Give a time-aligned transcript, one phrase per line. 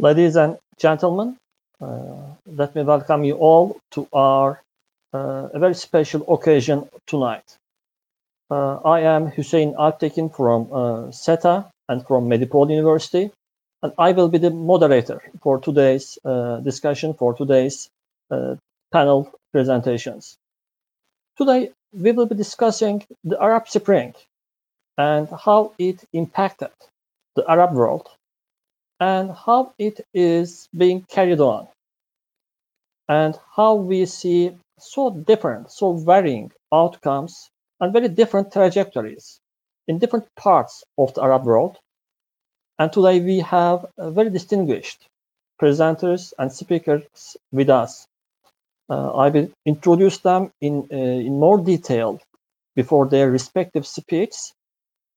[0.00, 1.36] Ladies and gentlemen,
[1.78, 4.62] uh, let me welcome you all to our
[5.12, 7.58] uh, a very special occasion tonight.
[8.50, 13.30] Uh, I am Hussein Alptekin from SETA and from Medipol University,
[13.82, 16.18] and I will be the moderator for today's
[16.62, 17.90] discussion, for today's
[18.92, 20.38] panel presentations.
[21.36, 24.14] Today, we will be discussing the Arab Spring
[24.96, 26.72] and how it impacted
[27.36, 28.08] the Arab world
[29.00, 31.66] and how it is being carried on
[33.08, 39.40] and how we see so different, so varying outcomes and very different trajectories
[39.88, 41.78] in different parts of the Arab world.
[42.78, 45.06] And today we have very distinguished
[45.60, 48.06] presenters and speakers with us.
[48.88, 52.20] Uh, I will introduce them in, uh, in more detail
[52.76, 54.52] before their respective speeches.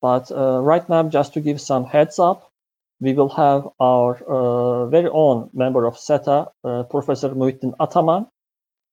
[0.01, 2.49] But uh, right now, just to give some heads up,
[2.99, 8.27] we will have our uh, very own member of SETA, uh, Professor Muhittin Ataman.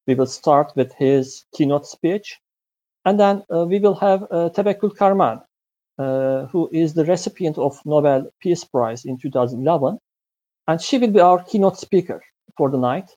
[0.07, 2.39] We will start with his keynote speech.
[3.05, 5.43] And then uh, we will have uh, Tevekkül Karman,
[5.99, 9.99] uh, who is the recipient of Nobel Peace Prize in 2011.
[10.67, 12.23] And she will be our keynote speaker
[12.57, 13.11] for the night.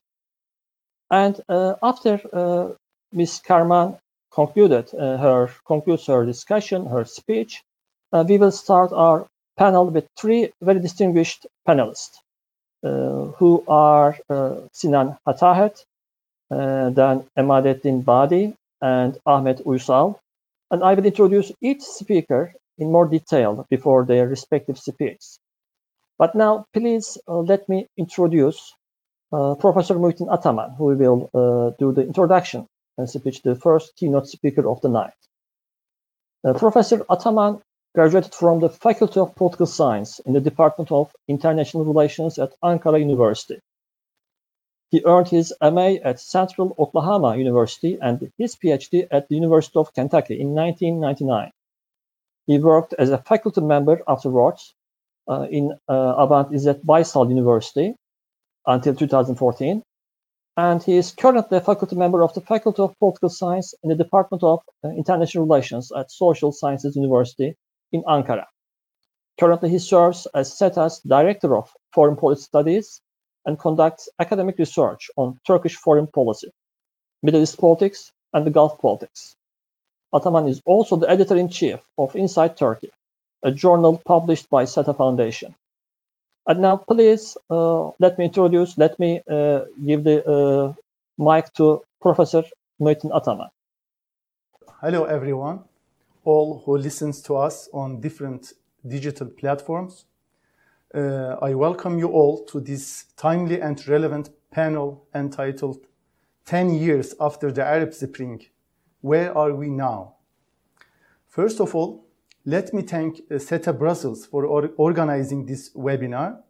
[1.10, 2.74] And uh, after uh,
[3.12, 3.40] Ms.
[3.46, 3.98] Karman
[4.32, 7.62] concluded her concludes her discussion, her speech,
[8.12, 12.16] we will start our panel with three very distinguished panelists
[12.84, 15.84] uh, who are uh, Sinan Hatahet,
[16.50, 20.18] uh, then Emadeddin Badi, and Ahmet Uysal.
[20.70, 25.38] And I will introduce each speaker in more detail before their respective speeches.
[26.18, 28.74] But now, please uh, let me introduce
[29.32, 32.66] uh, Professor Muhittin Ataman, who will uh, do the introduction
[32.98, 35.12] and speech, the first keynote speaker of the night.
[36.58, 37.62] Professor Ataman
[37.94, 42.98] graduated from the Faculty of Political Science in the Department of International Relations at Ankara
[42.98, 43.60] University.
[44.90, 49.94] He earned his MA at Central Oklahoma University and his PhD at the University of
[49.94, 51.50] Kentucky in 1999.
[52.46, 54.74] He worked as a faculty member afterwards
[55.28, 57.94] uh, in uh, Abant İzzet Baysal University
[58.66, 59.82] until 2014,
[60.56, 63.96] and he is currently a faculty member of the Faculty of Political Science in the
[63.96, 67.54] Department of uh, International Relations at Social Sciences University
[67.94, 68.46] in Ankara.
[69.40, 73.00] Currently, he serves as SETA's Director of Foreign Policy Studies
[73.46, 76.50] and conducts academic research on Turkish foreign policy,
[77.22, 79.36] Middle East politics, and the Gulf politics.
[80.12, 82.90] Ataman is also the editor-in-chief of Insight Turkey,
[83.42, 85.54] a journal published by SETA Foundation.
[86.46, 90.72] And now, please, uh, let me introduce, let me uh, give the uh,
[91.18, 92.42] mic to Professor
[92.80, 93.50] Muhittin Ataman.
[94.80, 95.64] Hello, everyone
[96.24, 98.52] all who listens to us on different
[98.86, 100.06] digital platforms.
[100.94, 105.86] Uh, I welcome you all to this timely and relevant panel entitled
[106.46, 108.44] 10 Years After the Arab Spring,
[109.00, 110.16] Where Are We Now?
[111.26, 112.06] First of all,
[112.44, 116.42] let me thank uh, SETA Brussels for or organizing this webinar.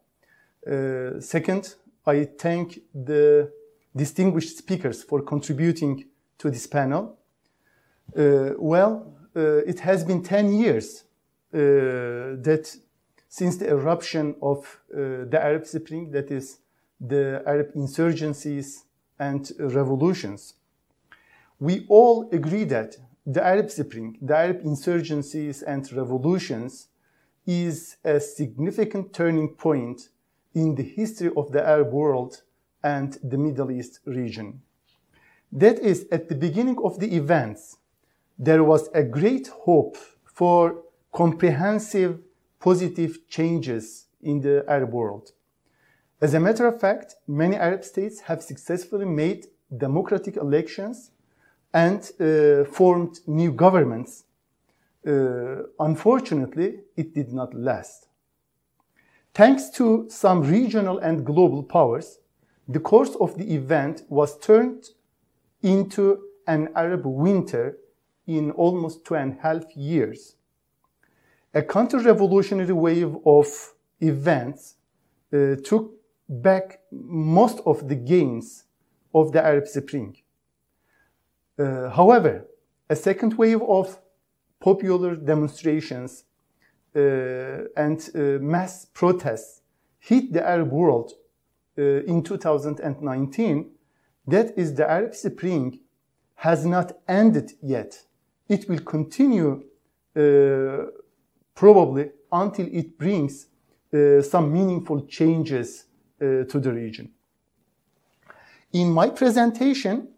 [0.69, 1.75] Uh, second,
[2.05, 3.51] I thank the
[3.95, 6.05] distinguished speakers for contributing
[6.37, 7.17] to this panel.
[8.15, 11.03] Uh, well, it has been 10 years
[11.53, 12.75] uh, that
[13.27, 16.59] since the eruption of uh, the Arab Spring, that is
[16.99, 18.83] the Arab insurgencies
[19.19, 20.53] and revolutions,
[21.59, 26.87] we all agree that the Arab Spring, the Arab insurgencies and revolutions
[27.45, 30.09] is a significant turning point
[30.53, 32.43] in the history of the Arab world
[32.83, 34.61] and the Middle East region.
[35.51, 37.77] That is, at the beginning of the events,
[38.37, 42.19] there was a great hope for comprehensive
[42.59, 45.31] positive changes in the Arab world.
[46.21, 49.47] As a matter of fact, many Arab states have successfully made
[49.77, 51.11] democratic elections
[51.73, 54.23] and uh, formed new governments.
[55.05, 58.07] Uh, unfortunately, it did not last.
[59.33, 62.19] Thanks to some regional and global powers,
[62.67, 64.85] the course of the event was turned
[65.61, 67.77] into an Arab winter
[68.27, 70.35] in almost two and a half years.
[71.53, 73.47] A counter-revolutionary wave of
[74.01, 74.75] events
[75.33, 75.93] uh, took
[76.27, 78.65] back most of the gains
[79.13, 80.17] of the Arab Spring.
[81.57, 82.45] Uh, however,
[82.89, 83.97] a second wave of
[84.59, 86.25] popular demonstrations
[86.95, 86.99] uh,
[87.77, 89.61] and uh, mass protests
[89.99, 91.13] hit the Arab world
[91.77, 93.71] uh, in 2019.
[94.27, 95.79] That is, the Arab Spring
[96.35, 98.03] has not ended yet
[98.47, 99.63] it will continue
[100.15, 100.85] uh,
[101.53, 103.47] probably until it brings
[103.93, 105.85] uh, some meaningful changes
[106.21, 107.11] uh, to the region.
[108.73, 110.09] In my presentation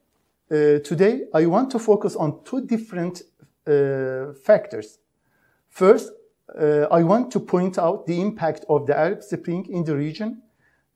[0.49, 3.21] uh, today, I want to focus on two different
[3.67, 4.99] uh, factors.
[5.69, 6.11] First,
[6.57, 10.41] uh, I want to point out the impact of the Arab Spring in the region.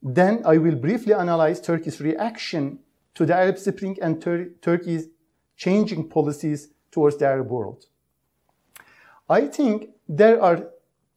[0.02, 2.80] Then I will briefly analyze Turkey's reaction
[3.14, 5.08] to the Arab Spring and Tur Turkey's
[5.56, 7.86] changing policies towards the Arab world.
[9.28, 10.68] I think there are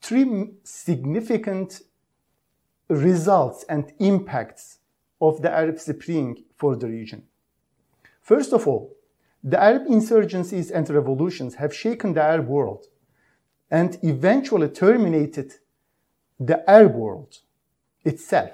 [0.01, 1.81] three significant
[2.89, 4.79] results and impacts
[5.21, 7.23] of the Arab Spring for the region.
[8.21, 8.95] First of all,
[9.43, 12.87] the Arab insurgencies and revolutions have shaken the Arab world
[13.69, 15.53] and eventually terminated
[16.39, 17.39] the Arab world
[18.03, 18.51] itself.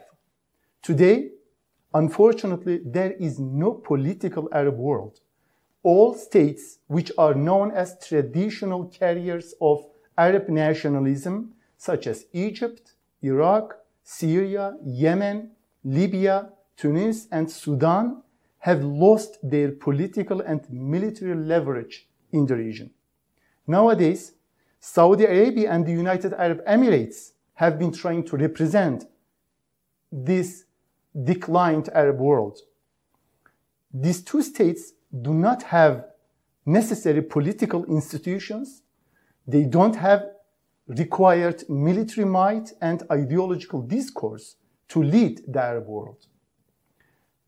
[0.82, 1.30] Today,
[1.94, 5.20] unfortunately, there is no political Arab world.
[5.84, 9.86] All states which are known as traditional carriers of
[10.18, 12.94] Arab nationalism, such as Egypt,
[13.24, 15.52] Iraq, Syria, Yemen,
[15.84, 18.22] Libya, Tunis, and Sudan,
[18.60, 22.92] have lost their political and military leverage in the region.
[23.66, 24.34] Nowadays,
[24.80, 29.06] Saudi Arabia and the United Arab Emirates have been trying to represent
[30.12, 30.66] this
[31.24, 32.60] declined Arab world.
[33.94, 36.06] These two states do not have
[36.66, 38.84] necessary political institutions.
[39.48, 40.24] They don't have
[40.88, 44.56] required military might and ideological discourse
[44.90, 46.28] to lead the Arab world.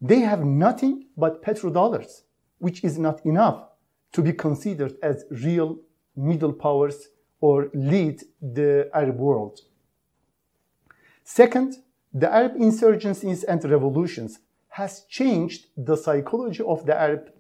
[0.02, 2.24] They have nothing but petrodollars,
[2.60, 3.70] which is not enough
[4.14, 5.80] to be considered as real
[6.16, 7.10] middle powers
[7.42, 9.60] or lead the Arab world.
[11.24, 11.78] Second,
[12.14, 14.40] the Arab insurgencies and revolutions
[14.70, 17.32] has changed the psychology of the Arab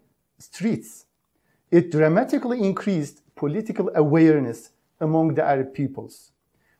[0.43, 1.05] streets.
[1.71, 6.31] It dramatically increased political awareness among the Arab peoples,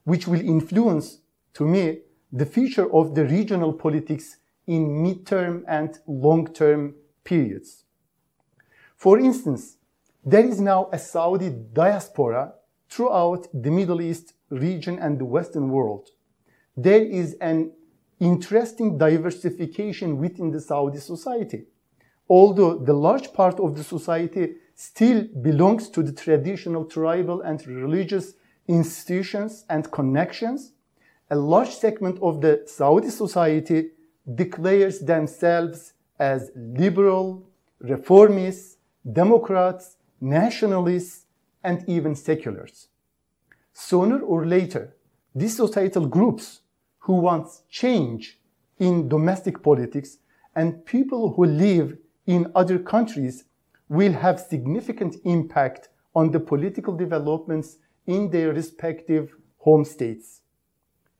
[0.04, 1.19] which will influence,
[1.54, 2.00] to me,
[2.31, 4.38] the future of the regional politics
[4.68, 7.86] in midterm and long-term periods.
[8.95, 9.77] For instance,
[10.25, 12.54] there is now a Saudi diaspora
[12.89, 16.09] throughout the Middle East region and the Western world.
[16.77, 17.71] There is an
[18.19, 21.66] interesting diversification within the Saudi society.
[22.39, 28.33] Although the large part of the society still belongs to the traditional tribal and religious
[28.68, 30.71] institutions and connections,
[31.30, 33.91] a large segment of the Saudi society
[34.33, 37.45] declares themselves as liberal,
[37.83, 38.77] reformists,
[39.21, 41.25] democrats, nationalists,
[41.63, 42.88] and even seculars.
[43.74, 44.95] Sooner or later,
[45.35, 46.62] these societal groups
[47.06, 48.39] who want change
[48.80, 50.18] in domestic politics
[50.56, 51.95] and people who live
[52.25, 53.46] in other countries
[53.90, 57.78] will have significant impact on the political developments
[58.08, 60.42] in their respective home states.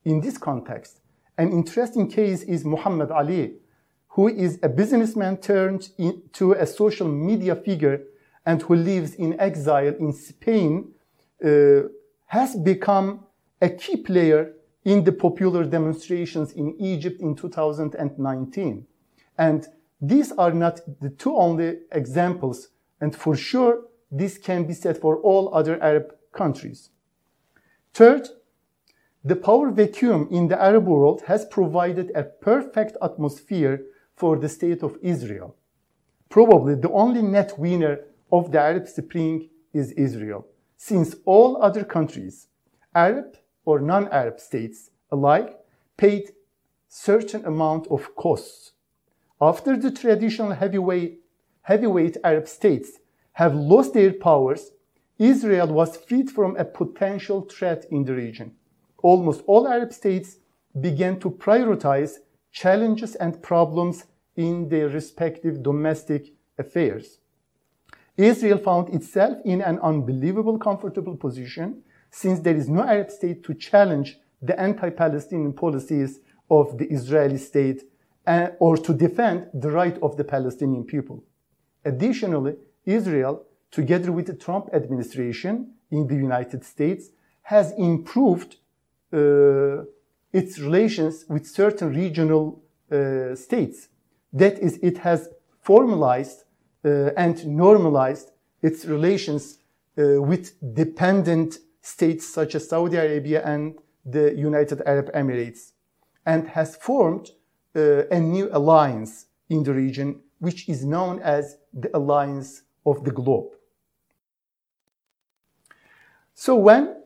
[0.04, 1.00] In this context,
[1.36, 3.56] an interesting case is Muhammad Ali,
[4.08, 8.02] who is a businessman turned into a social media figure
[8.46, 10.92] and who lives in exile in Spain,
[11.44, 11.82] uh,
[12.26, 13.24] has become
[13.60, 14.52] a key player
[14.84, 18.86] in the popular demonstrations in Egypt in 2019.
[19.38, 19.66] And
[20.00, 22.68] these are not the two only examples,
[23.00, 26.90] and for sure, this can be said for all other Arab countries.
[27.92, 28.28] Third,
[29.24, 33.82] the power vacuum in the Arab world has provided a perfect atmosphere
[34.14, 35.56] for the state of Israel.
[36.28, 42.48] Probably the only net winner of the Arab Spring is Israel, since all other countries,
[42.94, 45.58] Arab or non-Arab states alike,
[45.96, 46.32] paid
[46.88, 48.73] certain amount of costs.
[49.40, 51.20] After the traditional heavyweight,
[51.62, 52.98] heavyweight Arab states
[53.32, 54.70] have lost their powers,
[55.18, 58.56] Israel was freed from a potential threat in the region
[59.04, 60.38] almost all Arab states
[60.80, 62.12] began to prioritize
[62.50, 67.18] challenges and problems in their respective domestic affairs.
[68.16, 73.52] Israel found itself in an unbelievable comfortable position since there is no Arab state to
[73.54, 77.82] challenge the anti-Palestinian policies of the Israeli state
[78.26, 81.22] uh, or to defend the right of the Palestinian people.
[81.84, 87.10] Additionally, Israel, together with the Trump administration in the United States,
[87.42, 88.56] has improved
[89.12, 89.84] uh,
[90.32, 93.88] its relations with certain regional uh, states.
[94.32, 95.28] That is, it has
[95.60, 96.44] formalized
[96.84, 98.30] uh, and normalized
[98.62, 99.58] its relations
[99.96, 105.72] with dependent states such as Saudi Arabia and the United Arab Emirates
[106.26, 107.32] and has formed uh,
[107.74, 113.54] a new alliance in the region, which is known as the Alliance of the Globe.
[116.34, 116.96] So when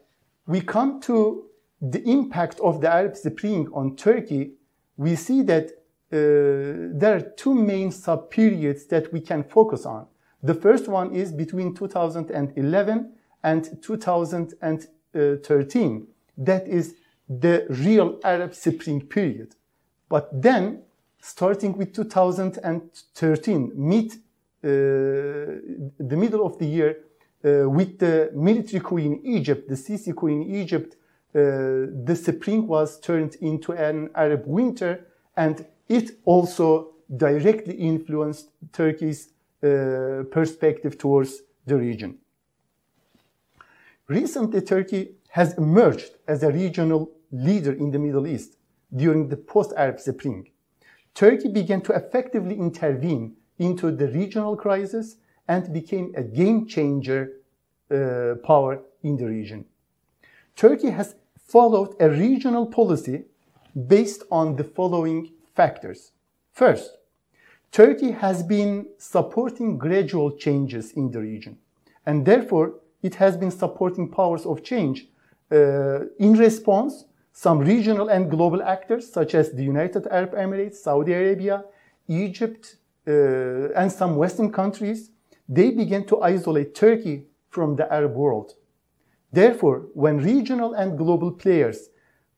[0.47, 1.45] we come to
[1.81, 4.55] the impact of the Arab Spring on Turkey,
[4.97, 5.71] we see that
[6.11, 10.07] uh, there are two main sub-periods that we can focus on.
[10.43, 16.07] The first one is between 2011 and 2013.
[16.39, 16.95] That is
[17.29, 19.55] the real Arab Spring period.
[20.09, 20.83] But then,
[21.21, 24.17] starting with 2013, mid, uh,
[24.63, 26.99] the middle of the year,
[27.45, 30.97] uh, with the military coup in Egypt, the Sisi coup in Egypt,
[31.35, 31.39] uh,
[32.05, 39.29] the spring was turned into an Arab winter, and it also directly influenced Turkey's
[39.63, 42.19] uh, perspective towards the region.
[44.09, 48.58] Recently, Turkey has emerged as a regional leader in the Middle East
[48.95, 50.49] during the post-Arab Spring.
[51.15, 55.17] Turkey began to effectively intervene into the regional crisis
[55.49, 57.33] and became a game changer
[57.91, 59.65] uh, power in the region.
[60.55, 63.25] Turkey has followed a regional policy
[63.87, 66.13] based on the following factors.
[66.53, 66.99] First,
[67.71, 71.59] Turkey has been supporting gradual changes in the region,
[72.07, 75.07] and therefore it has been supporting powers of change.
[75.51, 77.05] Uh, in response,
[77.45, 81.65] some regional and global actors, such as the United Arab Emirates, Saudi Arabia,
[82.09, 85.13] Egypt, uh, and some Western countries,
[85.49, 88.55] they began to isolate Turkey from the Arab world.
[89.31, 91.91] Therefore, when regional and global players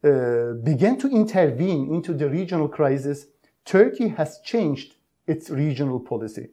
[0.05, 3.27] uh, began to intervene into the regional crisis,
[3.65, 6.49] Turkey has changed its regional policy.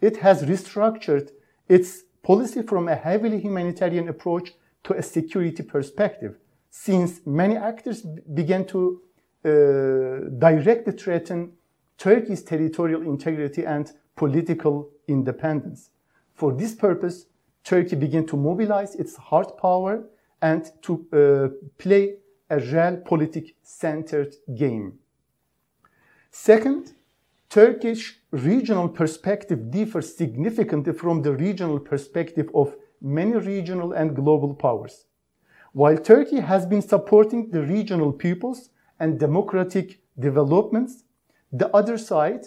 [0.00, 1.32] It has restructured
[1.68, 6.36] its policy from a heavily humanitarian approach to a security perspective,
[6.70, 8.02] since many actors
[8.34, 9.00] began to
[9.44, 9.48] uh,
[10.38, 11.52] directly threaten
[11.96, 15.90] Turkey's territorial integrity and political independence.
[16.34, 17.26] For this purpose,
[17.64, 20.04] Turkey began to mobilize its hard power
[20.40, 21.48] and to uh,
[21.78, 22.14] play
[22.50, 24.98] a realpolitik centered game.
[26.30, 26.94] Second,
[27.48, 35.06] Turkish regional perspective differs significantly from the regional perspective of many regional and global powers.
[35.72, 41.04] While Turkey has been supporting the regional peoples and democratic developments,
[41.52, 42.46] the other side,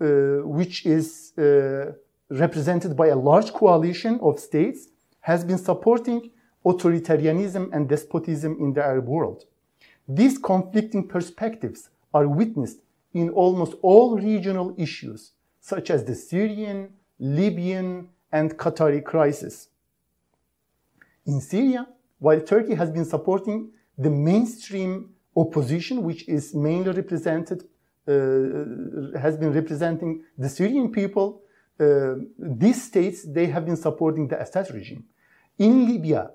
[0.00, 0.06] uh,
[0.44, 1.92] which is uh,
[2.28, 4.88] represented by a large coalition of states,
[5.20, 6.30] has been supporting
[6.64, 9.44] authoritarianism and despotism in the Arab world.
[10.08, 12.80] These conflicting perspectives are witnessed
[13.12, 19.68] in almost all regional issues, such as the Syrian, Libyan, and Qatari crisis.
[21.24, 27.64] In Syria, while Turkey has been supporting the mainstream opposition, which is mainly represented,
[28.08, 31.42] uh, has been representing the Syrian people,
[31.78, 35.04] uh, these states, they have been supporting the Assad regime.
[35.58, 36.30] In Libya,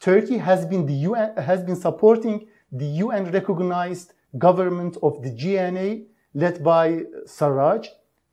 [0.00, 6.04] Turkey has been, the UN, has been supporting the UN recognized government of the GNA
[6.34, 7.88] led by Sarraj,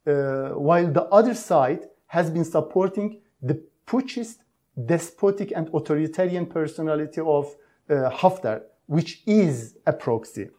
[0.06, 4.43] uh, while the other side has been supporting the putschist,
[4.86, 7.56] despotic, and authoritarian personality of
[7.90, 10.50] uh, Haftar, which is a proxy.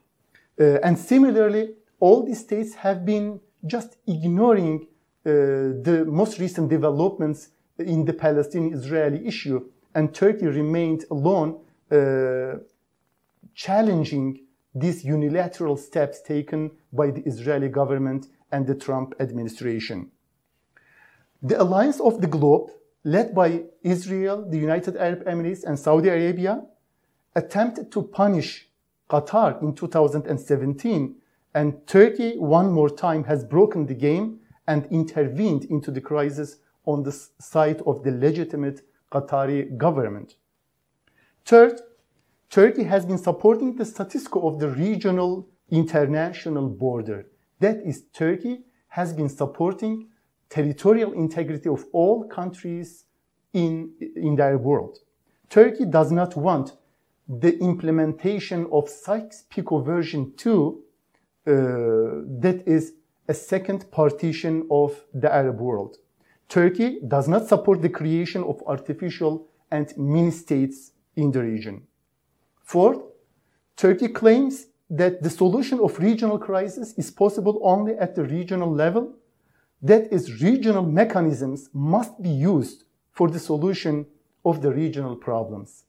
[0.59, 4.87] Uh, and similarly, all these states have been just ignoring
[5.27, 5.31] uh,
[5.83, 12.59] the most recent developments in the Palestinian-Israeli issue, and Turkey remained alone, uh,
[13.55, 14.41] challenging
[14.75, 20.11] these unilateral steps taken by the Israeli government and the Trump administration.
[21.43, 22.71] The alliance of the globe,
[23.05, 26.65] led by Israel, the United Arab Emirates, and Saudi Arabia,
[27.37, 28.69] attempted to punish
[29.11, 31.15] Qatar in 2017,
[31.55, 36.57] and Turkey one more time has broken the game and intervened into the crisis
[36.87, 38.81] on the side of the legitimate
[39.13, 40.37] Qatari government.
[41.45, 41.81] Third,
[42.51, 47.27] Turkey has been supporting the status quo of the regional international border.
[47.61, 50.09] That is, Turkey has been supporting
[50.55, 53.05] territorial integrity of all countries
[53.53, 54.99] in, in their world.
[55.49, 56.77] Turkey does not want
[57.29, 60.83] the implementation of Sykes-Picot version 2
[61.47, 61.51] uh,
[62.45, 62.93] that is
[63.29, 65.97] a second partition of the Arab world.
[66.49, 71.83] Turkey does not support the creation of artificial and mini states in the region.
[72.63, 73.01] Fourth,
[73.77, 79.15] Turkey claims that the solution of regional crisis is possible only at the regional level.
[79.83, 84.07] That is, regional mechanisms must be used for the solution
[84.45, 85.85] of the regional problems.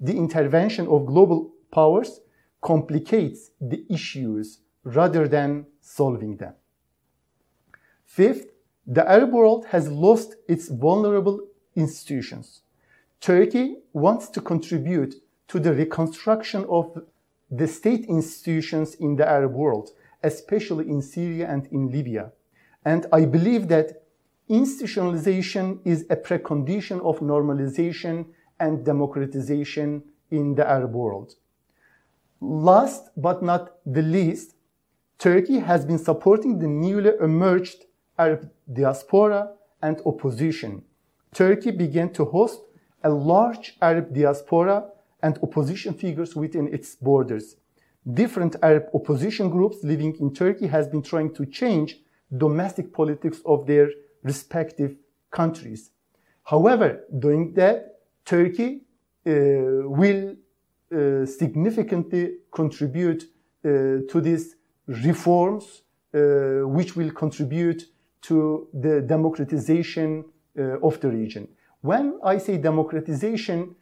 [0.00, 2.20] The intervention of global powers
[2.60, 6.54] complicates the issues rather than solving them.
[8.04, 8.46] Fifth,
[8.86, 11.40] the Arab world has lost its vulnerable
[11.74, 12.62] institutions.
[13.20, 15.14] Turkey wants to contribute
[15.48, 17.02] to the reconstruction of
[17.50, 19.90] the state institutions in the Arab world,
[20.22, 22.32] especially in Syria and in Libya.
[22.84, 24.02] And I believe that
[24.48, 28.26] institutionalization is a precondition of normalization
[28.60, 31.34] and democratization in the Arab world.
[32.40, 34.54] Last but not the least,
[35.18, 37.86] Turkey has been supporting the newly emerged
[38.18, 40.82] Arab diaspora and opposition.
[41.32, 42.60] Turkey began to host
[43.02, 44.84] a large Arab diaspora
[45.22, 47.56] and opposition figures within its borders.
[48.12, 52.00] Different Arab opposition groups living in Turkey has been trying to change
[52.36, 53.88] domestic politics of their
[54.22, 54.96] respective
[55.30, 55.90] countries.
[56.42, 58.82] However, doing that, Turkey
[59.26, 59.30] uh,
[60.00, 60.34] will
[60.92, 63.24] uh, significantly contribute
[63.64, 67.84] uh, to these reforms, uh, which will contribute
[68.22, 70.24] to the democratization
[70.58, 71.48] uh, of the region.
[71.80, 73.74] When I say democratization,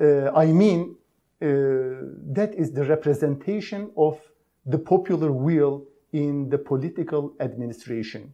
[0.00, 0.96] uh, I mean
[1.40, 4.20] that is the representation of
[4.64, 8.32] the popular will in the political administration.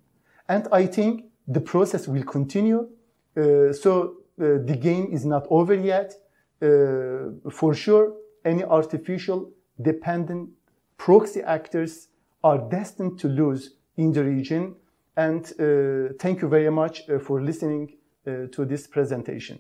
[0.49, 2.89] And I think the process will continue.
[3.37, 6.15] Uh, so uh, the game is not over yet.
[6.61, 10.51] Uh, for sure, any artificial dependent
[10.97, 12.09] proxy actors
[12.43, 14.75] are destined to lose in the region.
[15.17, 19.59] And uh, thank you very much uh, for listening uh, to this presentation.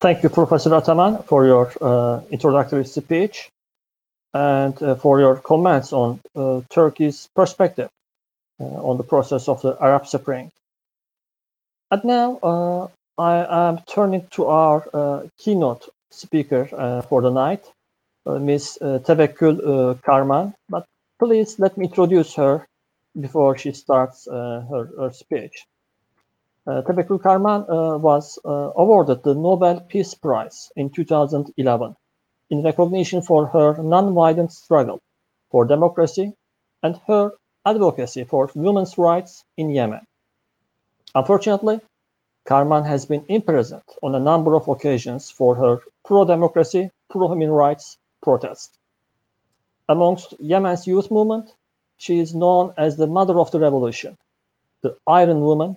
[0.00, 3.50] Thank you, Professor Ataman, for your introductory speech
[4.34, 6.20] and for your comments on
[6.70, 7.90] Turkey's perspective
[8.60, 10.50] uh, on the process of the Arab Spring.
[11.90, 12.88] And now uh,
[13.18, 16.66] I am turning to our uh, keynote speaker
[17.08, 17.64] for the night,
[18.26, 18.78] Ms.
[18.80, 20.54] Tevekkül Karman.
[20.68, 20.86] But
[21.18, 22.66] please let me introduce her
[23.20, 25.66] before she starts her, her speech.
[26.66, 31.94] Uh, Tevekkül Karman uh, was uh, awarded the Nobel Peace Prize in 2011
[32.50, 35.00] in recognition for her non-violent struggle
[35.50, 36.32] for democracy
[36.82, 37.32] and her
[37.64, 40.06] advocacy for women's rights in Yemen.
[41.14, 41.80] Unfortunately,
[42.46, 48.76] Karman has been imprisoned on a number of occasions for her pro-democracy, pro-human rights protests.
[49.88, 51.50] Amongst Yemen's youth movement,
[51.96, 54.18] she is known as the mother of the revolution,
[54.82, 55.76] the Iron Woman,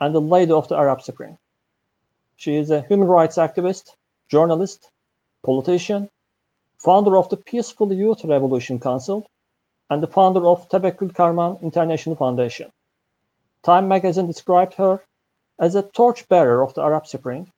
[0.00, 1.38] and the lady of the Arab Spring.
[2.36, 3.90] She is a human rights activist,
[4.28, 4.90] journalist,
[5.48, 6.10] politician,
[6.84, 9.26] founder of the Peaceful Youth Revolution Council,
[9.88, 12.68] and the founder of Tevekkül Karman International Foundation.
[13.62, 14.94] Time magazine described her
[15.58, 17.50] as a torchbearer of the Arab Spring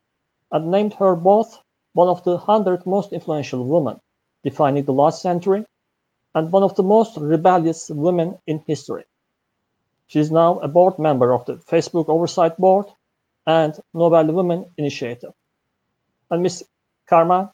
[0.53, 1.59] and named her both
[1.93, 3.97] one of the 100 most influential women
[4.45, 5.65] defining the last century
[6.35, 9.05] and one of the most rebellious women in history.
[10.07, 12.87] She is now a board member of the Facebook Oversight Board
[13.47, 15.33] and Nobel Women Initiative.
[16.31, 16.65] And Ms.
[17.11, 17.51] Karman,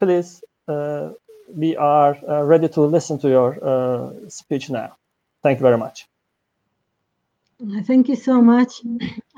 [0.00, 1.10] please uh,
[1.54, 4.96] we are uh, ready to listen to your uh, speech now.
[5.42, 6.06] Thank you very much.
[7.84, 8.80] Thank you so much.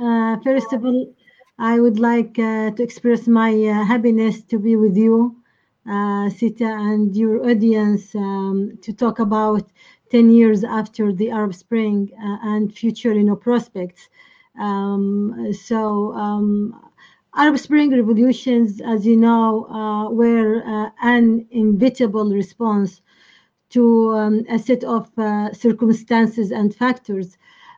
[0.01, 1.15] Uh, first of all,
[1.59, 5.37] I would like uh, to express my uh, happiness to be with you,
[5.89, 9.71] uh, SETA, and your audience um, to talk about
[10.11, 14.09] 10 years after the Arab Spring and future you know, prospects.
[14.59, 16.92] Um, so um,
[17.35, 23.03] Arab Spring revolutions, as you know, uh, were uh, an inevitable response
[23.71, 27.37] to um, a set of uh, circumstances and factors.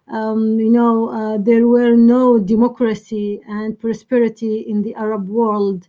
[0.08, 5.88] Um, you know, uh, there were no democracy and prosperity in the Arab world.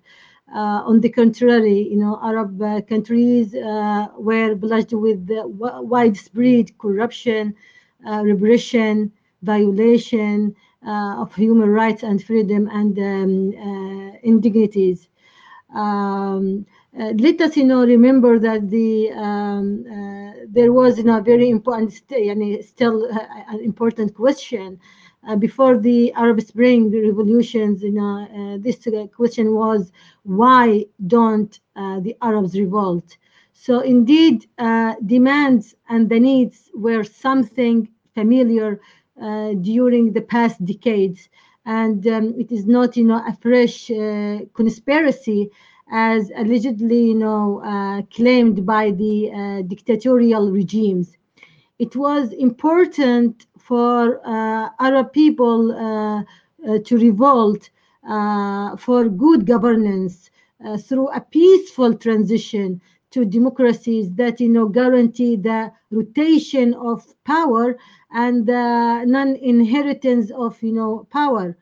[0.53, 5.29] Uh, on the contrary, you know, Arab uh, countries were blessed with
[5.93, 7.55] widespread corruption,
[8.03, 15.09] repression, violation, of human rights and freedom and um, uh, indignities.
[15.73, 16.65] Um,
[16.99, 21.49] uh, let us, you know, remember that the um, uh, there was, you know, very
[21.49, 23.19] important, st- still uh,
[23.49, 24.79] an important question
[25.27, 27.83] uh, before the Arab Spring revolutions.
[27.83, 29.91] You know, this question was,
[30.23, 33.17] why don't the Arabs revolt?
[33.53, 34.45] So indeed,
[35.05, 38.77] demands and the needs were something familiar uh,
[39.21, 41.29] Uh, during the past decades.
[41.65, 45.49] And um, it is not, you know, a fresh uh, conspiracy
[45.89, 51.15] as allegedly, you know, uh, claimed by the uh, dictatorial regimes.
[51.79, 55.69] It was important for uh, Arab people
[56.83, 57.69] to revolt
[58.77, 60.29] for good governance
[60.87, 67.77] through a peaceful transition to democracies that you know guarantee the rotation of power
[68.15, 71.55] and the non-inheritance of you know power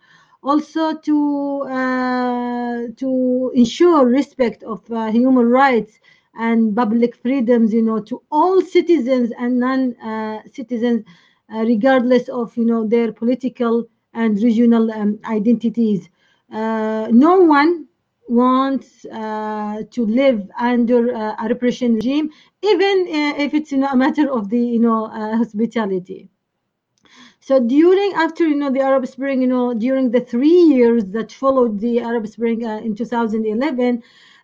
[0.44, 6.00] also to uh, to ensure respect of uh, human rights
[6.36, 11.06] and public freedoms, you know, to all citizens and non-citizens,
[11.54, 16.10] uh, regardless of, you know, their political and regional um, identities.
[16.52, 17.88] Uh, no one
[18.28, 22.30] wants uh, to live under uh, a repression regime,
[22.64, 26.30] even if it's, you know, a matter of the, you know, hospitality.
[27.46, 31.30] So during, after, you know, the Arab Spring, you know, during the three years that
[31.34, 34.02] followed the Arab Spring uh, in 2011,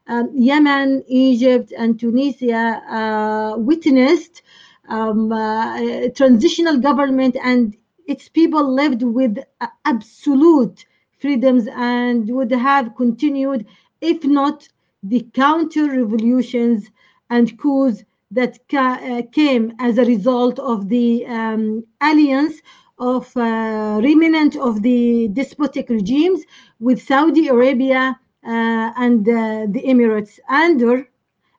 [0.08, 4.42] um, Yemen, Egypt, and Tunisia uh, witnessed
[4.90, 9.38] um, uh, transitional government and its people lived with
[9.86, 10.86] absolute
[11.20, 13.66] freedoms and would have continued
[14.02, 14.68] if not
[15.04, 16.90] the counter revolutions
[17.30, 22.62] and coups that ca- uh, came as a result of the um, alliance
[23.00, 26.44] of uh, remnant of the despotic regimes
[26.80, 31.08] with Saudi Arabia uh, and uh, the Emirates under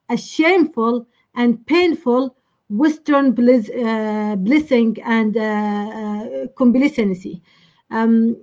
[0.08, 2.36] a shameful and painful
[2.68, 7.42] Western bliss, uh, blessing and uh, uh, complacency.
[7.90, 8.36] Um,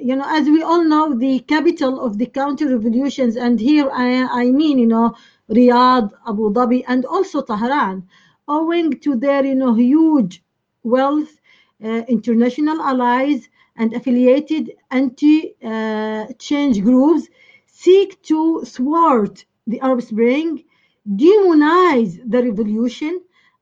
[0.00, 4.42] you know, as we all know, the capital of the counter revolutions, and here I,
[4.42, 5.14] I mean, you know,
[5.48, 8.08] Riyadh, Abu Dhabi, and also Tehran,
[8.48, 10.42] owing to their, you know, huge
[10.82, 11.37] wealth,
[11.80, 17.28] international allies, and affiliated anti-change groups,
[17.66, 20.64] seek to thwart the Arab Spring,
[21.08, 23.20] demonize the revolution,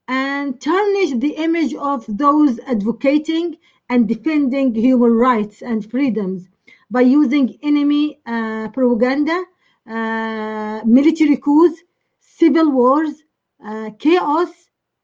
[0.09, 3.57] and tarnish the image of those advocating
[3.89, 6.49] and defending human rights and freedoms
[6.91, 9.45] by using enemy uh, propaganda,
[9.89, 11.83] uh, military coups,
[12.21, 13.25] civil wars,
[13.65, 14.51] uh, chaos,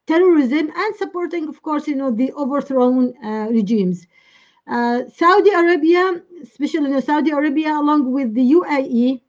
[0.05, 3.13] terrorism, and supporting, of course, you know, the overthrown
[3.51, 4.07] regimes.
[4.67, 9.21] Saudi Arabia, especially you know, Saudi Arabia, along with the UAE,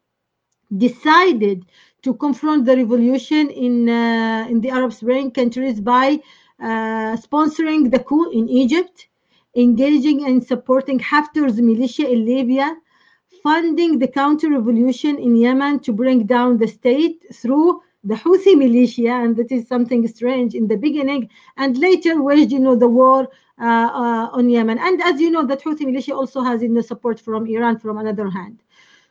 [0.76, 1.64] decided
[2.02, 6.20] to confront the revolution in uh, in the Arab Spring countries by
[6.60, 9.08] uh, sponsoring the coup in Egypt,
[9.56, 12.76] engaging and supporting Haftar's militia in Libya,
[13.42, 19.10] funding the counter revolution in Yemen to bring down the state through the Houthi militia,
[19.22, 23.28] and that is something strange in the beginning, and later waged you know the war
[23.60, 23.64] uh,
[24.02, 24.78] uh, on Yemen.
[24.78, 27.98] And as you know, that Houthi militia also has you know, support from Iran from
[27.98, 28.62] another hand.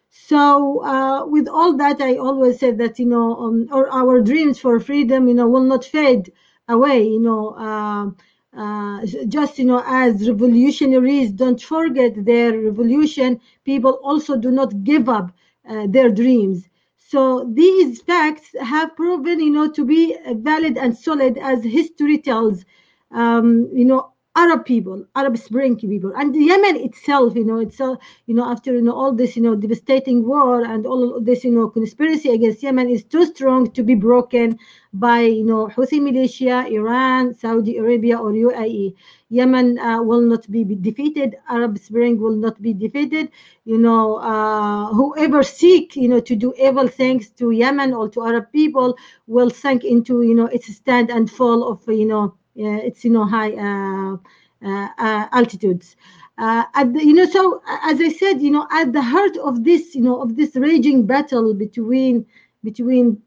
[0.09, 4.59] So uh, with all that, I always said that you know, um, or our dreams
[4.59, 6.31] for freedom, you know, will not fade
[6.67, 7.03] away.
[7.03, 8.11] You know, uh,
[8.57, 15.09] uh, just you know, as revolutionaries don't forget their revolution, people also do not give
[15.09, 15.31] up
[15.67, 16.67] uh, their dreams.
[17.13, 22.65] So these facts have proven, you know, to be valid and solid as history tells.
[23.11, 28.33] Um, you know, Arab people, Arab Spring people, and Yemen itself, you know—it's itself, you
[28.33, 31.69] know, after you know all this, you know, devastating war and all this, you know,
[31.69, 34.57] conspiracy against Yemen is too strong to be broken
[34.91, 38.95] by, you know, Houthi militia, Iran, Saudi Arabia, or UAE.
[39.29, 41.35] Yemen uh, will not be defeated.
[41.47, 43.29] Arab Spring will not be defeated.
[43.65, 48.25] You know, uh, whoever seek, you know, to do evil things to Yemen or to
[48.25, 53.03] Arab people will sink into, you know, its stand and fall of, you know it's
[53.03, 54.17] you know high uh,
[54.65, 55.95] uh, altitudes.
[56.37, 59.93] Uh, the, you know, so as I said, you know, at the heart of this,
[59.93, 62.25] you know, of this raging battle between
[62.63, 63.21] between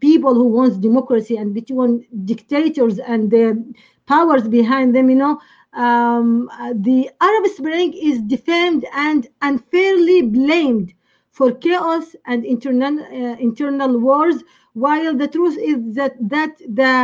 [0.00, 3.62] people who wants democracy and between dictators and the
[4.06, 5.40] powers behind them, you know,
[5.74, 10.94] um, the Arab Spring is defamed and unfairly blamed
[11.30, 14.42] for chaos and internal uh, internal wars
[14.76, 16.94] while the truth is that that the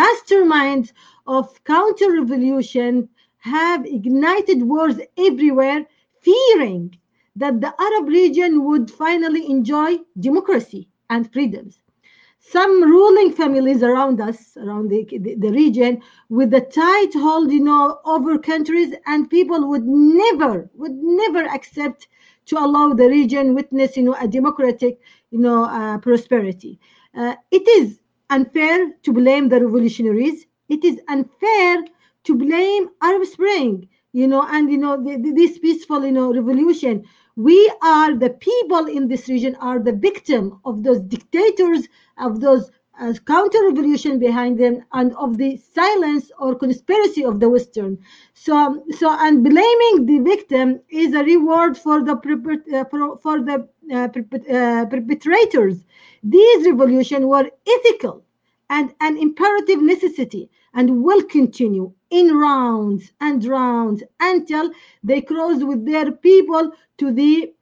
[0.00, 0.92] masterminds
[1.26, 3.08] of counter revolution
[3.38, 5.84] have ignited wars everywhere
[6.20, 6.96] fearing
[7.34, 11.82] that the arab region would finally enjoy democracy and freedoms.
[12.38, 17.64] Some ruling families around us around the, the, the, region with a tight hold you
[17.68, 22.06] know over countries and people would never would never accept
[22.50, 25.00] to allow the region witness you know a democratic
[25.32, 26.78] you know uh, prosperity
[27.16, 28.00] uh, it is
[28.30, 30.46] unfair to blame the revolutionaries.
[30.68, 31.84] It is unfair
[32.24, 36.32] to blame arab spring you know and you know the, the, this peaceful you know
[36.32, 37.04] revolution.
[37.36, 42.70] We are the people in this region are the victim of those dictators of those
[43.00, 47.98] uh, counter revolution behind them and of the silence or conspiracy of the western.
[48.34, 53.68] So so and blaming the victim is a reward for the uh, for, for the
[53.94, 55.84] uh, perpetrators.
[56.22, 58.24] These revolutions were ethical
[58.70, 64.70] and an imperative necessity and will continue in rounds and rounds until
[65.02, 67.52] they cross with their people to the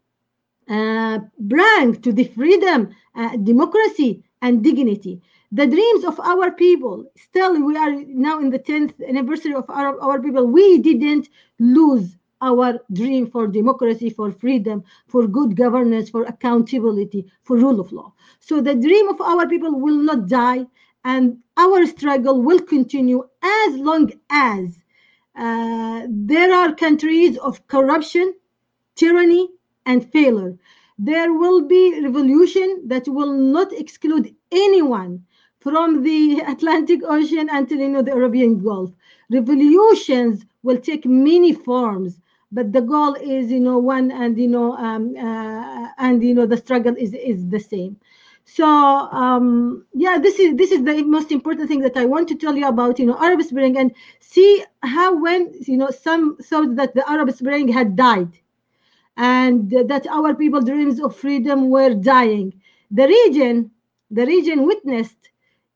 [0.68, 5.14] uh, brink, to the freedom, uh, democracy, and dignity.
[5.60, 6.96] the dreams of our people.
[7.28, 7.92] Still, we are
[8.28, 10.46] now in the 10th anniversary of our, our people.
[10.46, 11.28] We didn't
[11.58, 12.08] lose
[12.42, 12.68] our
[13.00, 18.12] dream for democracy, for freedom, for good governance, for accountability, for rule of law.
[18.40, 20.66] So the dream of our people will not die,
[21.04, 24.78] and our struggle will continue as long as
[25.36, 28.34] uh, there are countries of corruption,
[28.96, 29.48] tyranny,
[29.86, 30.58] and failure.
[30.98, 35.24] There will be revolution that will not exclude anyone
[35.60, 38.90] from the Atlantic Ocean until you know the Arabian Gulf.
[39.30, 42.20] Revolutions will take many forms,
[42.52, 46.46] but the goal is you know one, and you know um, uh, and you know
[46.46, 47.96] the struggle is is the same.
[48.44, 52.36] So um, yeah, this is this is the most important thing that I want to
[52.36, 56.76] tell you about you know Arab Spring and see how when you know some thought
[56.76, 58.38] that the Arab Spring had died
[59.16, 62.52] and that our people dreams of freedom were dying.
[62.90, 63.70] The region,
[64.10, 65.16] the region witnessed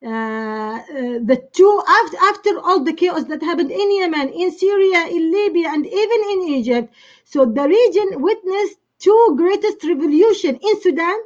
[0.05, 0.81] uh, uh,
[1.25, 5.71] the two after, after all the chaos that happened in Yemen, in Syria, in Libya,
[5.71, 6.95] and even in Egypt.
[7.25, 11.19] So the region witnessed two greatest revolution in Sudan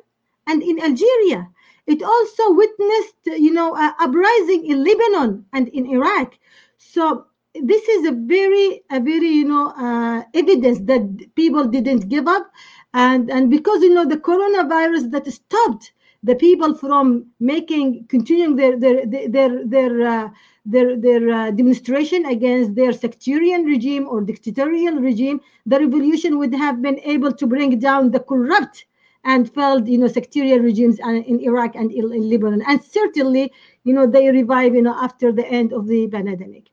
[0.46, 1.48] and in Algeria.
[1.86, 6.38] It also witnessed, you know, uh, uprising in Lebanon and in Iraq.
[6.78, 12.26] So this is a very, a very, you know, uh, evidence that people didn't give
[12.26, 12.50] up,
[12.94, 18.78] and and because you know the coronavirus that stopped the people from making continuing their
[18.78, 20.30] their their their uh,
[20.64, 26.80] their, their uh, demonstration against their sectarian regime or dictatorial regime, the revolution would have
[26.80, 28.86] been able to bring down the corrupt
[29.24, 33.52] and failed, you know, sectarian regimes in Iraq and in Lebanon, and certainly,
[33.84, 36.71] you know, they revive, you know, after the end of the pandemic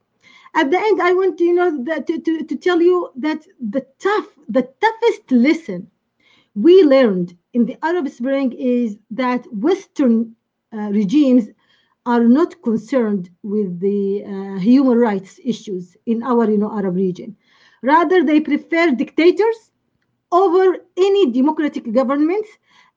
[0.56, 3.46] at the end i want to you know that, to, to, to tell you that
[3.60, 5.90] the tough the toughest lesson
[6.56, 10.36] we learned in the arab spring is that western
[10.74, 11.50] uh, regimes
[12.06, 17.36] are not concerned with the uh, human rights issues in our you know arab region.
[17.82, 19.72] Rather they prefer dictators
[20.32, 22.50] over any democratic governments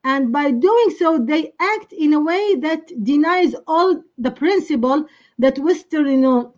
[0.03, 5.05] and by doing so they act in a way that denies all the principle
[5.39, 6.53] that western you know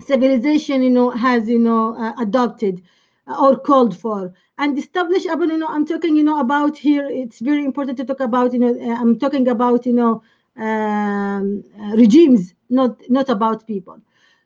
[0.00, 2.82] civilization you know has you know uh, adopted
[3.26, 4.32] or called for.
[4.58, 8.20] And establish you know i'm talking you know about here it's very important to talk
[8.20, 10.22] about you know i'm talking about you know
[10.56, 13.98] um, regimes not not about people.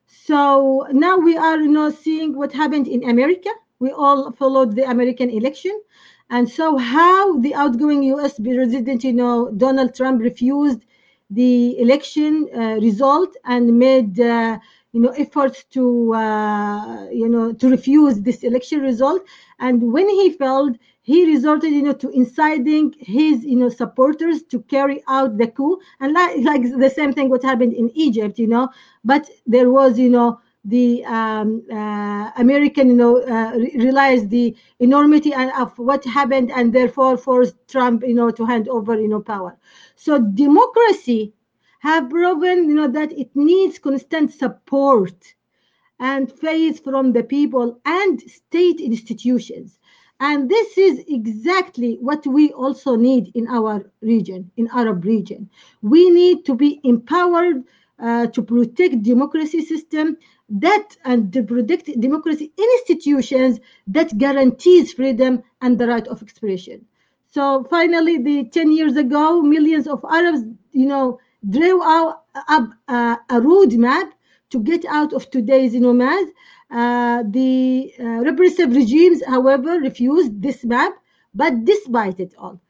[0.06, 3.50] So now we are you know seeing what happened in america.
[3.80, 5.76] We all followed the american election.
[6.30, 10.82] And so how the outgoing us president you know donald trump refused
[11.30, 14.58] the election uh, result and made uh,
[14.94, 19.22] you know efforts to uh, you know to refuse this election result.
[19.58, 24.60] And when he failed he resorted you know to inciting his you know supporters to
[24.74, 25.78] carry out the coup.
[26.00, 28.68] And like, like the same thing what happened in egypt you know.
[29.04, 35.34] But there was you know the um, uh, American, you know, uh, realized the enormity
[35.34, 39.58] of what happened, and therefore forced Trump, you know, to hand over, you know, power.
[39.96, 41.34] So democracy
[41.84, 45.34] have proven you know that it needs constant support
[46.00, 49.78] and faith from the people and state institutions.
[50.18, 55.50] And this is exactly what we also need in our region in arab region.
[55.82, 57.58] We need to be empowered
[57.98, 60.16] uh, to protect democracy system
[60.48, 66.86] that and to protect democracy institutions that guarantees freedom and the right of expression.
[67.34, 70.42] So finally the 10 years ago millions of arabs
[70.72, 71.18] you know
[71.50, 74.10] drew out up uh, a roadmap
[74.50, 76.30] to get out of today's nomads.
[76.70, 80.94] Uh, the uh, repressive regimes, however, refused this map.
[81.34, 82.60] But despite it all,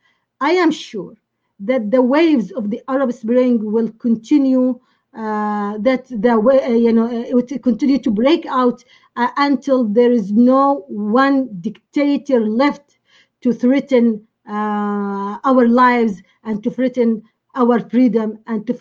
[0.40, 1.14] I am sure
[1.60, 4.80] that the waves of the Arab Spring will continue.
[5.14, 8.82] Uh, that the way uh, you know it will continue to break out
[9.14, 12.98] uh, until there is no one dictator left
[13.40, 17.22] to threaten our lives and to threaten
[17.54, 18.72] our freedom and to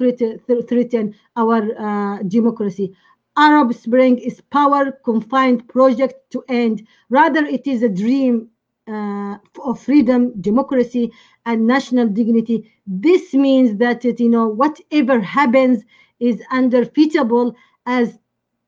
[0.64, 2.94] threaten our uh, democracy.
[3.38, 6.86] Arab Spring is power confined project to end.
[7.10, 8.50] Rather, it is a dream
[8.88, 11.12] uh, of freedom, democracy,
[11.46, 12.72] and national dignity.
[12.86, 15.84] This means that it, you know whatever happens
[16.20, 17.56] is undefeatable
[17.86, 18.20] as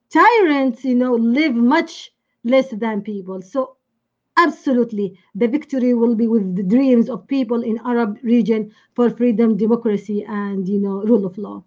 [0.09, 2.11] tyrants, you know, live much
[2.43, 3.41] less than people.
[3.41, 3.74] So
[4.37, 9.57] absolutely the victory will be with the dreams of people in arab region for freedom
[9.57, 11.63] democracy and you know rule of law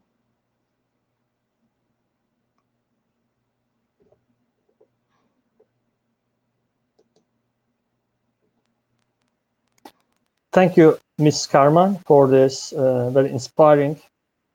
[10.53, 13.95] thank you ms karman for this uh, very inspiring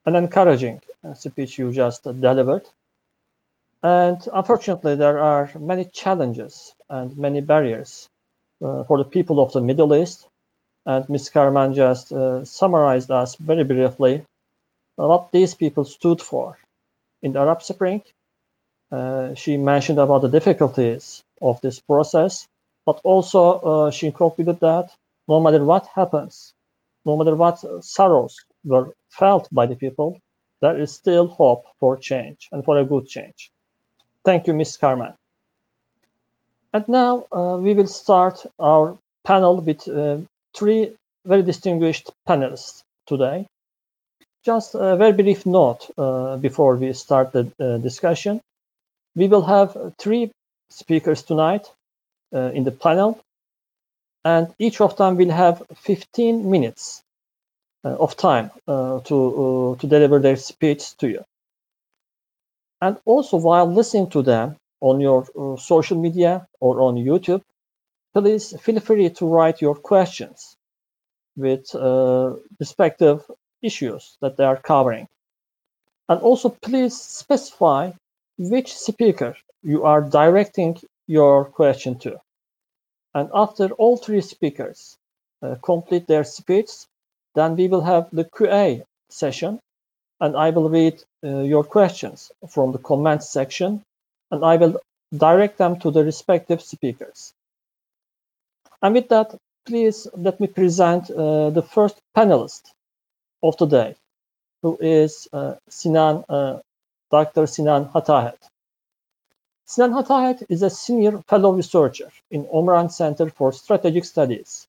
[0.06, 0.82] and encouraging
[1.16, 2.64] speech you just delivered.
[3.84, 8.10] And unfortunately, there are many challenges and many barriers
[8.64, 10.28] uh, for the people of the Middle East.
[10.86, 11.30] And Ms.
[11.30, 14.26] Karman just uh, summarized us very briefly
[14.96, 16.58] what these people stood for
[17.22, 18.04] in the Arab Spring.
[18.92, 22.48] Uh, she mentioned about the difficulties of this process,
[22.86, 24.92] but also uh, she concluded that
[25.28, 26.54] no matter what happens,
[27.06, 30.20] no matter what sorrows were felt by the people,
[30.62, 33.52] there is still hope for change and for a good change.
[34.26, 34.78] Thank you, Ms.
[34.82, 35.14] Karman.
[36.74, 40.18] And now uh, we will start our panel with uh,
[40.56, 40.94] three
[41.26, 43.46] very distinguished panelists today.
[44.44, 48.42] Just a very brief note uh, before we start the uh, discussion.
[49.16, 50.32] We will have three
[50.70, 51.72] speakers tonight
[52.34, 53.20] uh, in the panel,
[54.26, 57.04] and each of them will have 15 minutes
[57.86, 61.24] uh, of time to, to deliver their speech to you.
[62.84, 67.42] And also, while listening to them, on your uh, social media or on YouTube,
[68.14, 70.58] please feel free to write your questions
[71.38, 73.24] with uh, respective
[73.62, 75.08] issues that they are covering.
[76.10, 77.92] And also, please specify
[78.38, 82.20] which speaker you are directing your question to.
[83.16, 84.98] And after all three speakers
[85.42, 86.72] uh, complete their speech,
[87.34, 89.62] then we will have the QA session,
[90.24, 93.84] and I will read uh, your questions from the comments section
[94.32, 94.80] and I will
[95.18, 97.34] direct them to the respective speakers.
[98.82, 102.72] And with that, please let me present uh, the first panelist
[103.44, 103.96] of today,
[104.62, 106.60] who is uh, Sinan, uh,
[107.12, 107.46] Dr.
[107.46, 108.40] Sinan Hatahet.
[109.66, 114.68] Sinan Hatahet is a senior fellow researcher in Omran Center for Strategic Studies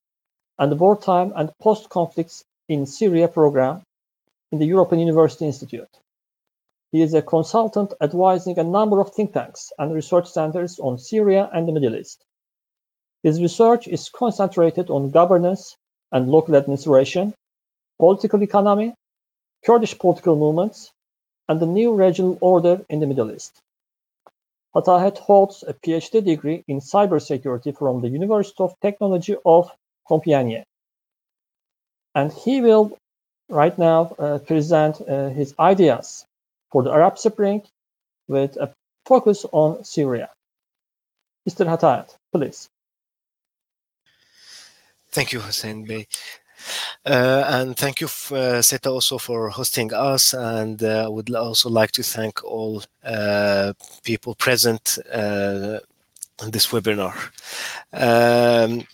[0.59, 3.84] and the Wartime and Post-Conflicts in Syria program
[4.55, 5.93] in the European University Institute.
[6.93, 11.49] He is a consultant advising a number of think tanks and research centers on Syria
[11.53, 12.23] and the Middle East.
[13.21, 15.75] His research is concentrated on governance
[16.13, 17.33] and local administration,
[17.99, 18.93] political economy,
[19.65, 20.89] Kurdish political movements,
[21.49, 23.59] and the new regional order in the Middle East.
[24.73, 29.69] Hatahet holds a PhD degree in cybersecurity from the University of Technology of
[30.09, 30.63] Compiègne.
[32.13, 32.97] And he will
[33.49, 36.25] right now uh, present uh, his ideas
[36.71, 37.61] for the Arab Spring
[38.27, 38.73] with a
[39.05, 40.29] focus on Syria.
[41.47, 41.65] Mr.
[41.65, 42.69] Hatahet, please.
[45.09, 46.07] Thank you, Hussein Bey.
[47.05, 50.33] Uh, and thank you, uh, SETA, also for hosting us.
[50.33, 55.79] And uh, I would also like to thank all uh, people present uh,
[56.41, 57.15] on this webinar.
[57.93, 58.87] Um,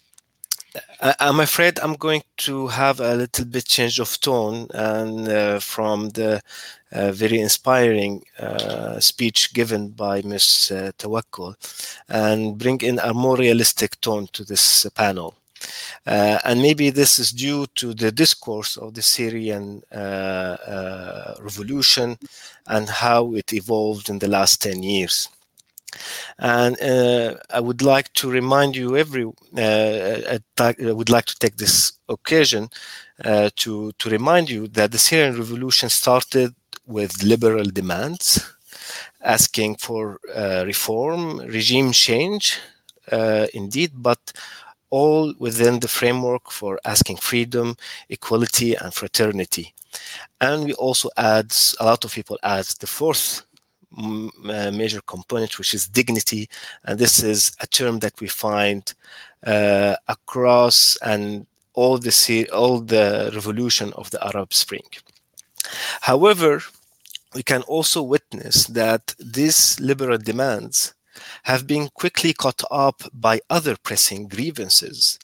[1.01, 5.59] I, am afraid I'm going to have a little bit change of tone and uh,
[5.59, 6.41] from the
[6.91, 10.71] uh, very inspiring uh, speech given by Ms.
[10.71, 11.51] Uh,
[12.09, 15.35] and bring in a more realistic tone to this panel.
[16.05, 22.17] Uh, and maybe this is due to the discourse of the Syrian uh, uh, revolution
[22.67, 25.29] and how it evolved in the last 10 years.
[26.39, 29.25] And uh, I would like to remind you, every
[29.57, 32.69] uh, I would like to take this occasion
[33.23, 36.53] uh, to to remind you that the Syrian revolution started
[36.85, 38.53] with liberal demands,
[39.21, 42.59] asking for uh, reform, regime change,
[43.11, 44.19] uh, indeed, but
[44.89, 47.75] all within the framework for asking freedom,
[48.09, 49.73] equality, and fraternity.
[50.39, 53.50] And we also add, a lot of people add the fourth uh,
[53.91, 56.49] major component, which is dignity.
[56.83, 58.93] And this is a term that we find
[59.45, 64.83] uh, across and all the all the revolution of the Arab Spring.
[66.01, 66.61] However,
[67.33, 70.93] we can also witness that these liberal demands
[71.43, 75.19] have been quickly caught up by other pressing grievances.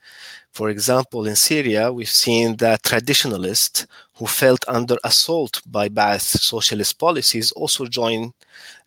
[0.51, 3.85] For example, in Syria, we've seen that traditionalists
[4.17, 8.33] who felt under assault by Ba'ath socialist policies also joined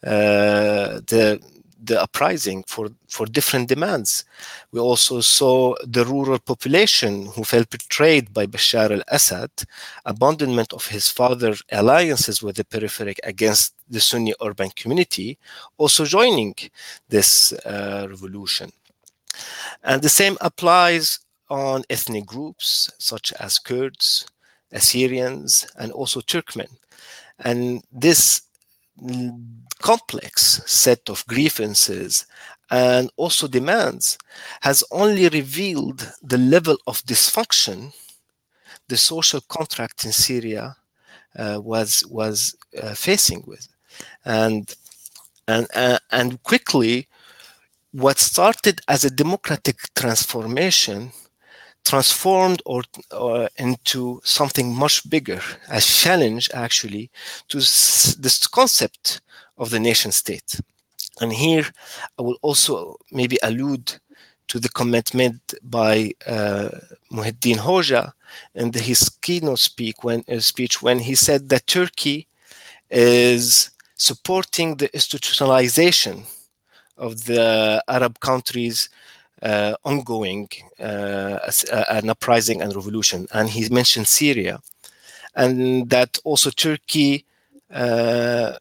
[0.05, 1.41] uh, the
[1.83, 4.25] the uprising for, for different demands.
[4.71, 9.51] We also saw the rural population who felt betrayed by Bashar al-Assad,
[10.05, 15.39] abandonment of his father's alliances with the periphery against the Sunni urban community,
[15.79, 16.55] also joining
[17.09, 18.71] this uh, revolution.
[19.83, 21.19] And the same applies
[21.49, 24.27] on ethnic groups such as Kurds,
[24.73, 26.69] Assyrians, and also Turkmen.
[27.39, 28.43] And this
[29.81, 32.27] complex set of grievances
[32.71, 34.19] and also demands
[34.61, 37.93] has only revealed the level of dysfunction
[38.89, 40.77] the social contract in Syria
[41.37, 43.69] uh, was was uh, facing with,
[44.25, 44.75] and
[45.47, 47.07] and uh, and quickly,
[47.93, 51.13] what started as a democratic transformation
[51.85, 57.11] transformed or, or, into something much bigger, a challenge actually
[57.49, 59.21] to this concept
[59.59, 60.61] of the nation state.
[61.21, 61.67] And here
[62.19, 63.99] I will also maybe allude
[64.49, 66.71] to the comment made by uh,
[67.13, 68.13] Muhiddin Hoja
[68.55, 72.27] in his keynote speak when, uh, speech when he said that Turkey
[72.91, 76.25] is supporting the institutionalization
[76.97, 78.89] of the Arab countries
[79.85, 81.39] ongoing uh,
[81.89, 83.27] an uprising and revolution.
[83.33, 84.61] And he mentioned Syria,
[85.35, 87.25] and that also Turkey
[87.73, 88.57] uh,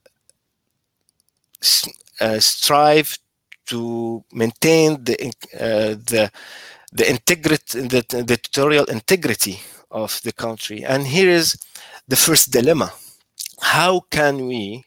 [2.21, 3.17] uh, strive
[3.65, 5.15] to maintain the
[5.53, 6.31] uh, the
[6.91, 9.59] the integrity the, the territorial integrity
[9.91, 10.83] of the country.
[10.83, 11.57] And here is
[12.07, 12.93] the first dilemma:
[13.61, 14.85] How can we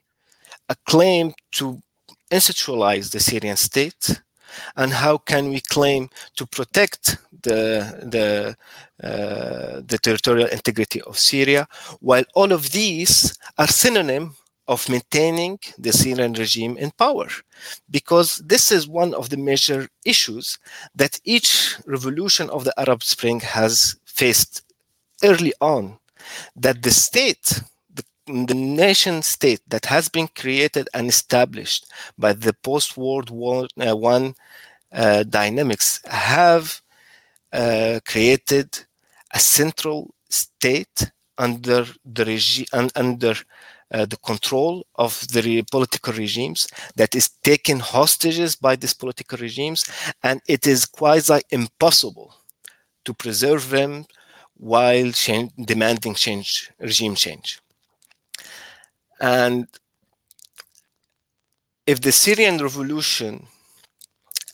[0.87, 1.83] claim to
[2.31, 4.23] institutionalize the Syrian state,
[4.77, 7.61] and how can we claim to protect the
[8.15, 8.57] the
[9.03, 11.67] uh, the territorial integrity of Syria,
[12.01, 14.37] while all of these are synonym
[14.69, 17.29] of maintaining the Syrian regime in power.
[17.91, 20.59] Because this is one of the major issues
[20.95, 24.63] that each revolution of the Arab Spring has faced
[25.25, 25.99] early on.
[26.55, 27.63] That the state,
[28.33, 31.87] the, nation state that has been created and established
[32.19, 34.35] by the post World War uh, One
[34.93, 36.81] uh, dynamics have
[37.53, 38.69] uh, created
[39.33, 43.35] a central state under the regime under
[43.93, 46.67] uh, the control of the re- political regimes
[46.97, 49.85] that is taken hostages by these political regimes
[50.23, 52.35] and it is quasi impossible
[53.05, 54.05] to preserve them
[54.57, 57.62] while change, demanding change regime change
[59.23, 59.69] and
[61.87, 63.47] if the syrian revolution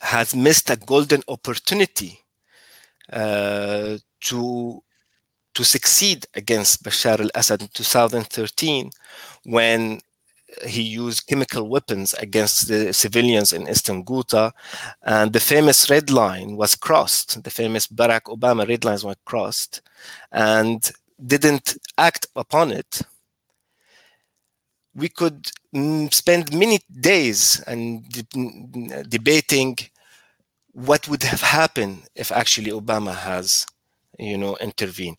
[0.01, 2.21] has missed a golden opportunity
[3.13, 4.83] uh, to
[5.55, 8.91] to succeed against Bashar al-Assad in 2013
[9.45, 10.01] when
[10.65, 14.53] he used chemical weapons against the civilians in Eastern Ghouta,
[15.03, 17.43] and the famous red line was crossed.
[17.43, 19.83] The famous Barack Obama red lines were crossed,
[20.31, 20.91] and
[21.27, 23.03] didn't act upon it.
[24.99, 25.41] We could
[25.75, 29.77] mm, spend many days and de- debating
[30.73, 33.67] what would have happened if actually Obama has,
[34.19, 35.17] you know, intervened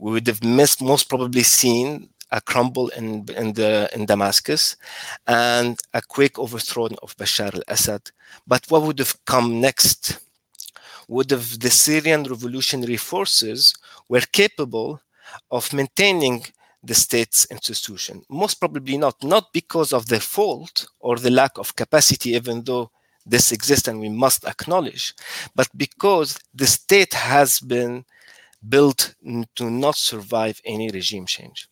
[0.00, 4.76] we would have missed, most probably seen a crumble in, in, the, in Damascus
[5.26, 8.10] and a quick overthrow of Bashar al-Assad.
[8.46, 10.18] But what would have come next?
[11.08, 13.74] Would have the Syrian revolutionary forces
[14.08, 15.00] were capable
[15.50, 16.44] of maintaining
[16.82, 18.22] the state's institution?
[18.28, 22.90] Most probably not, not because of their fault or the lack of capacity, even though
[23.26, 25.14] this exists and we must acknowledge,
[25.54, 28.04] but because the state has been
[28.68, 29.14] built
[29.54, 31.68] to not survive any regime change.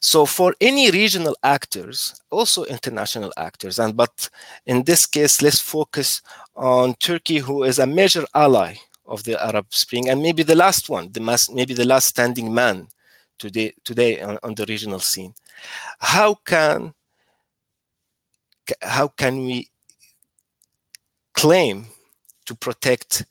[0.00, 4.28] So for any regional actors, also international actors, and but
[4.66, 6.22] in this case, let's focus
[6.54, 8.74] on Turkey, who is a major ally
[9.06, 12.52] of the Arab Spring, and maybe the last one, the mass, maybe the last standing
[12.52, 12.88] man
[13.38, 15.34] today today on, on the regional scene.
[15.98, 16.94] How can
[18.80, 19.68] how can we
[21.32, 21.86] claim
[22.46, 23.24] to protect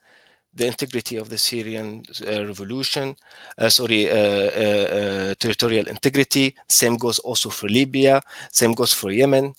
[0.55, 3.15] the integrity of the Syrian uh, revolution,
[3.57, 6.55] uh, sorry, uh, uh, uh, territorial integrity.
[6.67, 8.21] Same goes also for Libya.
[8.51, 9.55] Same goes for Yemen.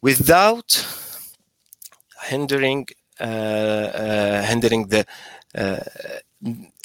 [0.00, 0.84] Without
[2.24, 2.86] hindering
[3.18, 5.06] hindering the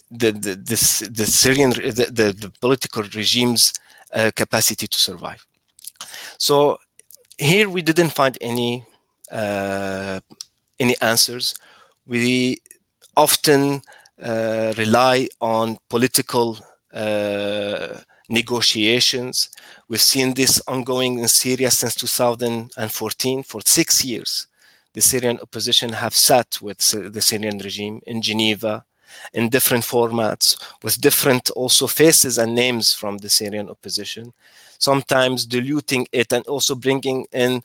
[0.09, 3.73] the, the, the, the Syrian the, the, the political regime's
[4.35, 5.45] capacity to survive.
[6.37, 6.77] So
[7.37, 8.85] here we didn't find any
[10.79, 11.55] any answers.
[12.05, 12.59] We
[13.15, 13.81] often
[14.21, 16.57] uh, rely on political
[16.93, 17.99] uh,
[18.29, 19.49] negotiations.
[19.87, 24.47] We've seen this ongoing in Syria since 2014 for six years.
[24.93, 26.79] The Syrian opposition have sat with
[27.13, 28.85] the Syrian regime in Geneva
[29.33, 34.33] in different formats with different also faces and names from the Syrian opposition,
[34.79, 37.61] sometimes diluting it and also bringing in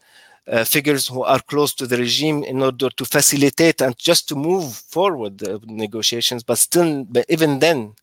[0.49, 4.35] uh, figures who are close to the regime in order to facilitate and just to
[4.35, 6.43] move forward the negotiations.
[6.43, 7.95] But still, but even then,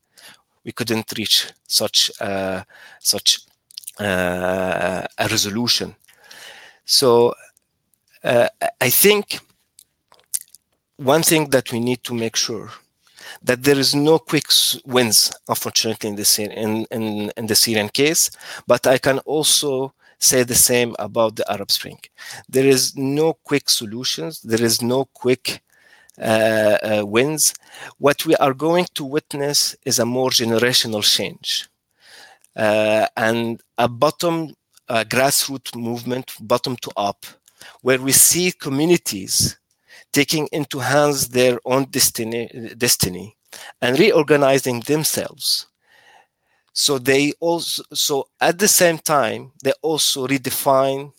[0.63, 2.63] we couldn't reach such uh,
[2.99, 3.41] such
[3.99, 5.95] uh, a resolution.
[6.85, 7.33] So
[8.23, 8.47] uh,
[8.81, 9.39] I think
[10.97, 12.71] one thing that we need to make sure
[13.43, 14.45] that there is no quick
[14.85, 18.29] wins, unfortunately, in the in, in, in the Syrian case.
[18.67, 21.99] But I can also say the same about the Arab Spring.
[22.47, 24.41] There is no quick solutions.
[24.41, 25.61] There is no quick
[26.19, 27.53] uh, uh, wins.
[27.97, 31.69] What we are going to witness is a more generational change
[32.55, 34.53] uh, and a bottom
[34.89, 37.25] grassroots movement, bottom to up,
[37.81, 39.58] where we see communities
[40.11, 43.35] taking into hands their own destiny, destiny
[43.81, 45.67] and reorganizing themselves.
[46.73, 51.11] So they also, so at the same time, they also redefine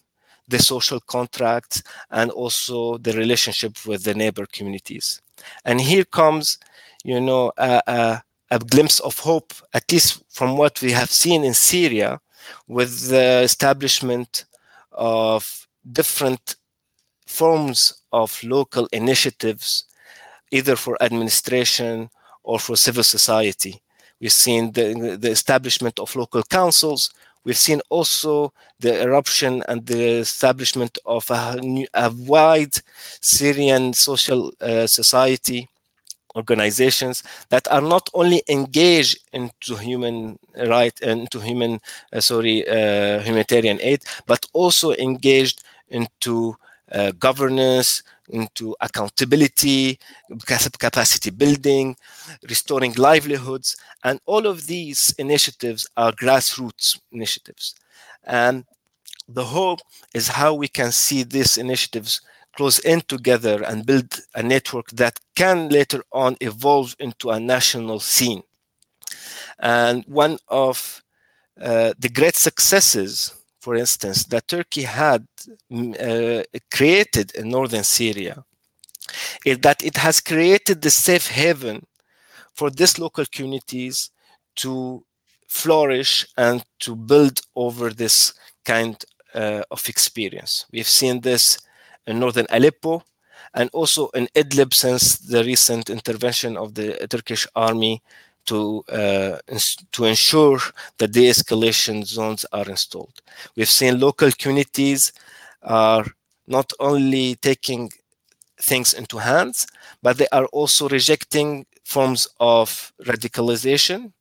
[0.48, 5.20] the social contracts and also the relationship with the neighbor communities.
[5.64, 6.58] And here comes,
[7.04, 11.44] you know, a, a, a glimpse of hope, at least from what we have seen
[11.44, 12.20] in Syria,
[12.66, 14.44] with the establishment
[14.92, 16.56] of different
[17.26, 19.84] forms of local initiatives,
[20.50, 22.10] either for administration
[22.42, 23.80] or for civil society.
[24.20, 27.10] We've seen the, the establishment of local councils.
[27.44, 31.58] We've seen also the eruption and the establishment of a,
[31.94, 32.74] a wide
[33.20, 35.68] Syrian social uh, society
[36.36, 40.38] organizations that are not only engaged into human
[40.68, 41.80] right into human
[42.12, 46.56] uh, sorry uh, humanitarian aid but also engaged into
[46.92, 49.98] uh, governance into accountability
[50.78, 51.96] capacity building
[52.48, 57.74] restoring livelihoods and all of these initiatives are grassroots initiatives
[58.24, 58.64] and
[59.28, 59.80] the hope
[60.14, 62.20] is how we can see these initiatives
[62.56, 68.00] close in together and build a network that can later on evolve into a national
[68.00, 68.42] scene.
[69.58, 71.02] And one of
[71.60, 75.26] uh, the great successes, for instance, that Turkey had
[75.70, 76.42] mm, uh,
[76.72, 78.44] created in northern Syria
[79.44, 81.86] is that it has created the safe haven
[82.54, 84.10] for these local communities
[84.56, 85.04] to
[85.48, 88.34] flourish and to build over this
[88.64, 89.04] kind
[89.34, 90.66] uh, of experience.
[90.72, 91.58] We've seen this
[92.06, 93.02] in northern Aleppo,
[93.54, 98.02] and also in Idlib since the recent intervention of the Turkish army
[98.50, 99.38] to uh,
[99.92, 100.60] to ensure
[100.98, 103.16] that de-escalation zones are installed.
[103.56, 105.12] We've seen local communities
[105.62, 106.06] are
[106.46, 107.90] not only taking
[108.70, 109.66] things into hands,
[110.02, 114.12] but they are also rejecting forms of radicalization.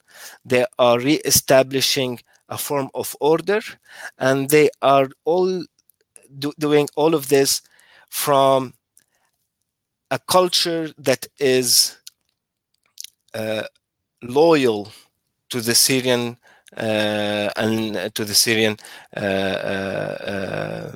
[0.45, 2.19] They are re-establishing
[2.49, 3.61] a form of order,
[4.17, 5.63] and they are all
[6.38, 7.61] do, doing all of this
[8.09, 8.73] from
[10.11, 11.97] a culture that is
[13.34, 13.63] uh,
[14.22, 14.91] loyal
[15.49, 16.38] to the Syrian
[16.78, 18.78] uh, and to the Syrian
[19.15, 20.91] uh, uh,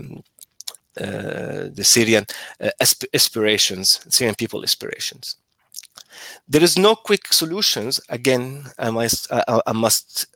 [0.99, 2.25] uh the Syrian
[3.13, 5.37] aspirations, Syrian people aspirations.
[6.47, 7.99] There is no quick solutions.
[8.09, 10.27] Again, I must I, I must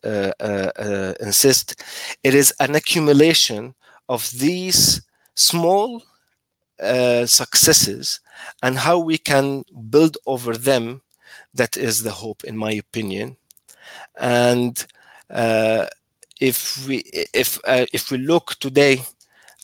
[1.22, 1.84] insist.
[2.24, 3.76] It is an accumulation
[4.10, 5.02] of these
[5.36, 6.02] small
[6.80, 8.20] uh, successes
[8.62, 11.02] and how we can build over them
[11.58, 13.38] that is the hope in my opinion.
[14.20, 14.86] And
[15.30, 15.86] uh,
[16.40, 16.98] if we
[17.34, 19.02] if uh, if we look today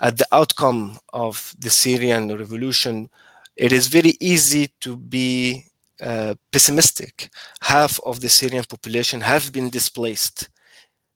[0.02, 3.10] at the outcome of the syrian revolution
[3.56, 5.66] it is very easy to be
[6.02, 7.30] uh, pessimistic.
[7.62, 10.50] Half of the syrian population have been displaced.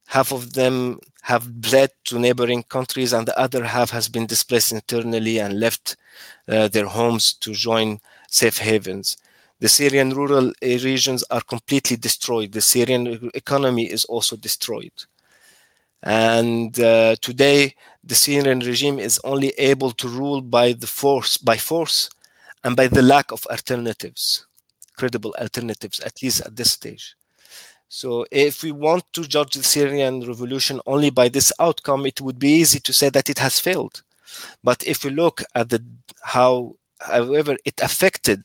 [0.08, 4.72] Half of them have fled to neighboring countries and the other half has been displaced
[4.72, 5.98] internally and left
[6.48, 8.00] uh, their homes to join
[8.30, 9.18] safe havens.
[9.60, 12.52] The Syrian rural regions are completely destroyed.
[12.52, 14.92] The Syrian economy is also destroyed.
[16.04, 21.58] And uh, today, the Syrian regime is only able to rule by the force, by
[21.58, 22.10] force,
[22.64, 24.46] and by the lack of alternatives,
[24.96, 27.16] credible alternatives, at least at this stage.
[27.90, 32.38] So if we want to judge the Syrian revolution only by this outcome, it would
[32.38, 34.04] be easy to say that it has failed.
[34.64, 35.84] But if we look at the
[36.22, 38.44] how, however, it affected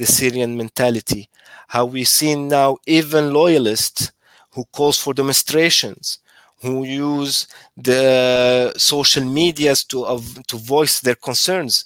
[0.00, 1.28] the Syrian mentality,
[1.68, 4.12] how we see now even loyalists
[4.54, 6.18] who calls for demonstrations,
[6.62, 7.46] who use
[7.76, 11.84] the social medias to uh, to voice their concerns,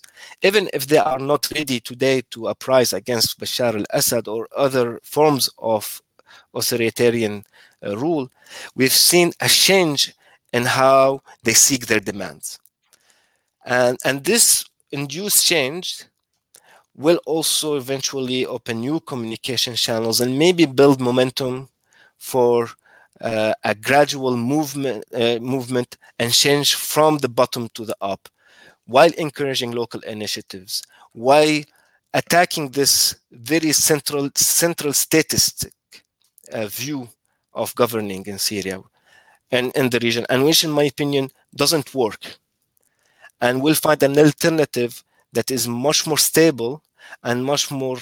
[0.48, 5.50] even if they are not ready today to uprise against Bashar al-Assad or other forms
[5.58, 6.00] of
[6.54, 7.44] authoritarian
[7.84, 8.30] uh, rule,
[8.76, 10.14] we've seen a change
[10.52, 12.58] in how they seek their demands.
[13.66, 16.04] And, and this induced change
[16.96, 21.68] will also eventually open new communication channels and maybe build momentum
[22.18, 22.70] for
[23.20, 28.28] uh, a gradual movement, uh, movement and change from the bottom to the up,
[28.86, 30.82] while encouraging local initiatives,
[31.12, 31.60] while
[32.12, 35.72] attacking this very central central statistic
[36.52, 37.08] uh, view
[37.52, 38.80] of governing in Syria
[39.50, 42.38] and in the region, and which, in my opinion, doesn't work.
[43.40, 46.82] And we'll find an alternative that is much more stable
[47.22, 47.98] and much more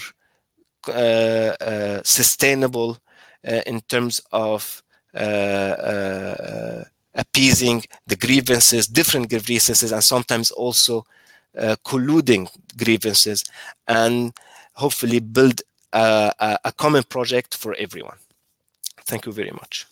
[0.88, 2.98] uh, uh, sustainable
[3.46, 4.82] uh, in terms of
[5.14, 6.84] uh, uh,
[7.14, 11.04] appeasing the grievances, different grievances, and sometimes also
[11.84, 13.44] colluding grievances,
[13.86, 14.32] and
[14.74, 15.60] hopefully build
[15.92, 18.16] a, a, a common project for everyone.
[19.04, 19.86] Thank you very much.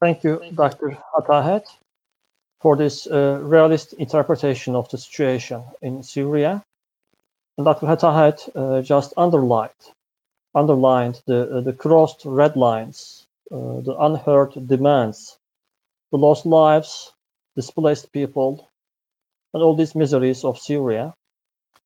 [0.00, 0.98] Thank you, Dr.
[1.14, 1.64] Hatahet,
[2.62, 6.62] for this uh, realist interpretation of the situation in Syria.
[7.58, 7.86] And Dr.
[7.86, 9.82] Hatahet uh, just underlined,
[10.54, 15.38] underlined the, uh, the crossed red lines, uh, the unheard demands,
[16.12, 17.12] the lost lives,
[17.56, 18.68] displaced people,
[19.52, 21.14] and all these miseries of Syria.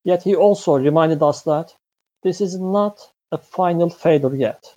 [0.03, 1.75] Yet he also reminded us that
[2.21, 4.75] this is not a final failure yet.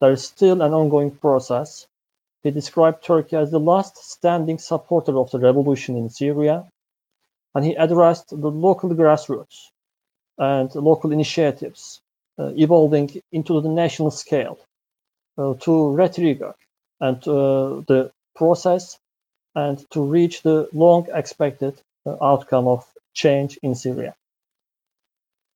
[0.00, 1.86] There is still an ongoing process
[2.42, 6.68] he described Turkey as the last standing supporter of the revolution in Syria,
[7.54, 9.70] and he addressed the local grassroots
[10.38, 12.00] and local initiatives
[12.38, 14.58] uh, evolving into the national scale
[15.38, 16.54] uh, to retrigger
[17.00, 18.98] and uh, the process
[19.54, 24.14] and to reach the long expected uh, outcome of change in Syria.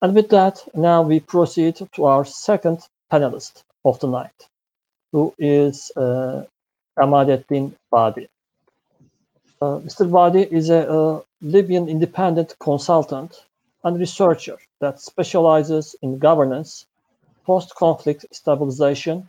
[0.02, 2.80] And with that, now we proceed to our second
[3.10, 4.48] panelist of the night,
[5.12, 6.44] who is uh,
[6.98, 8.28] Emadeddin Badi.
[9.60, 10.10] Uh, Mr.
[10.10, 13.44] Badi is a, a Libyan independent consultant
[13.84, 16.86] and researcher that specializes in governance,
[17.44, 19.28] post-conflict stabilization,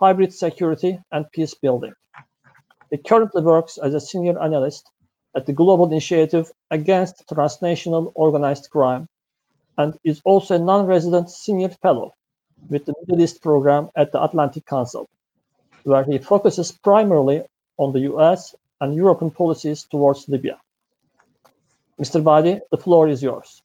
[0.00, 1.92] hybrid security, and peace building.
[2.90, 4.90] He currently works as a senior analyst
[5.36, 9.08] at the Global Initiative Against Transnational Organized Crime
[9.78, 12.14] and is also a non-resident senior fellow
[12.68, 15.08] with the Middle East program at the Atlantic Council
[15.84, 17.42] where he focuses primarily
[17.76, 20.58] on the US and European policies towards Libya.
[22.00, 22.22] Mr.
[22.22, 23.62] Badi, the floor is yours.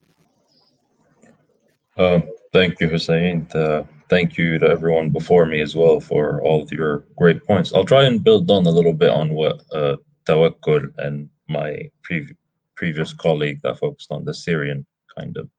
[1.97, 2.20] Uh,
[2.51, 3.47] thank you, Hussein.
[3.53, 7.74] Uh, thank you to everyone before me as well for all of your great points.
[7.74, 9.95] I'll try and build on a little bit on what uh,
[10.28, 12.36] Tawakkul and my pre-
[12.76, 14.86] previous colleague that focused on the Syrian
[15.18, 15.49] kind of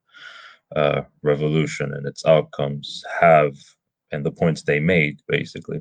[0.75, 3.55] uh, revolution and its outcomes have
[4.11, 5.79] and the points they made, basically.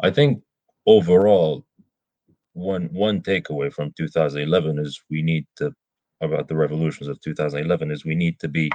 [0.00, 0.42] I think
[0.86, 1.64] overall,
[2.54, 5.72] one one takeaway from 2011 is we need to
[6.20, 8.70] about the revolutions of 2011 is we need to be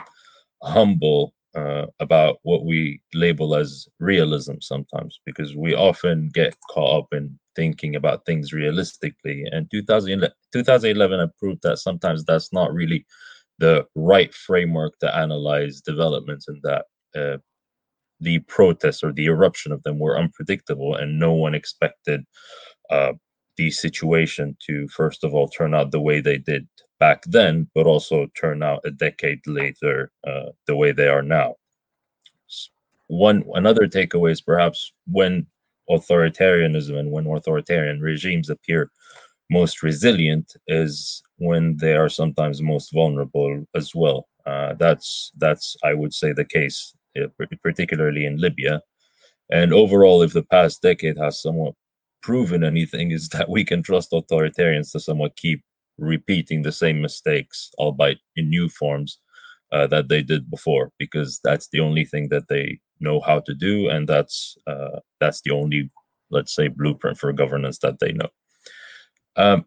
[0.64, 7.08] humble uh, about what we label as realism sometimes because we often get caught up
[7.14, 9.44] in thinking about things realistically.
[9.52, 13.06] And 2011, 2011 proved that sometimes that's not really
[13.60, 17.38] the right framework to analyze developments in that uh,
[18.20, 22.26] the protests or the eruption of them were unpredictable, and no one expected
[22.90, 23.14] uh,
[23.58, 26.68] the situation to, first of all, turn out the way they did
[27.00, 31.56] back then, but also turn out a decade later uh, the way they are now.
[33.08, 35.48] One another takeaway is perhaps when
[35.90, 38.92] authoritarianism and when authoritarian regimes appear
[39.50, 44.28] most resilient is when they are sometimes most vulnerable as well.
[44.46, 46.94] Uh, that's that's I would say the case
[47.64, 48.82] particularly in Libya.
[49.52, 51.74] And overall, if the past decade has somewhat
[52.22, 55.64] proven anything, is that we can trust authoritarians to somewhat keep
[55.98, 59.20] repeating the same mistakes, albeit in new forms,
[59.72, 63.54] uh, that they did before, because that's the only thing that they know how to
[63.54, 65.90] do, and that's uh, that's the only,
[66.30, 68.30] let's say, blueprint for governance that they know.
[69.36, 69.66] Um,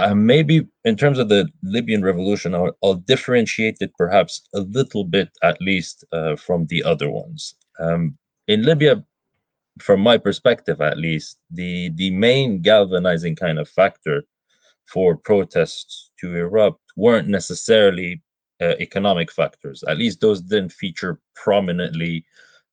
[0.00, 5.04] uh, maybe in terms of the Libyan revolution, I'll, I'll, differentiate it perhaps a little
[5.04, 7.54] bit, at least, uh, from the other ones.
[7.78, 8.16] Um,
[8.48, 9.04] in Libya,
[9.80, 14.24] from my perspective at least, the, the main galvanizing kind of factor
[14.86, 18.22] for protests to erupt weren't necessarily
[18.60, 19.82] uh, economic factors.
[19.88, 22.24] At least those didn't feature prominently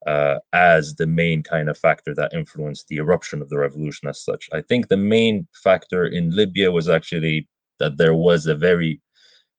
[0.08, 4.24] uh, as the main kind of factor that influenced the eruption of the revolution as
[4.24, 4.48] such.
[4.54, 7.48] I think the main factor in Libya was actually
[7.80, 9.02] that there was a very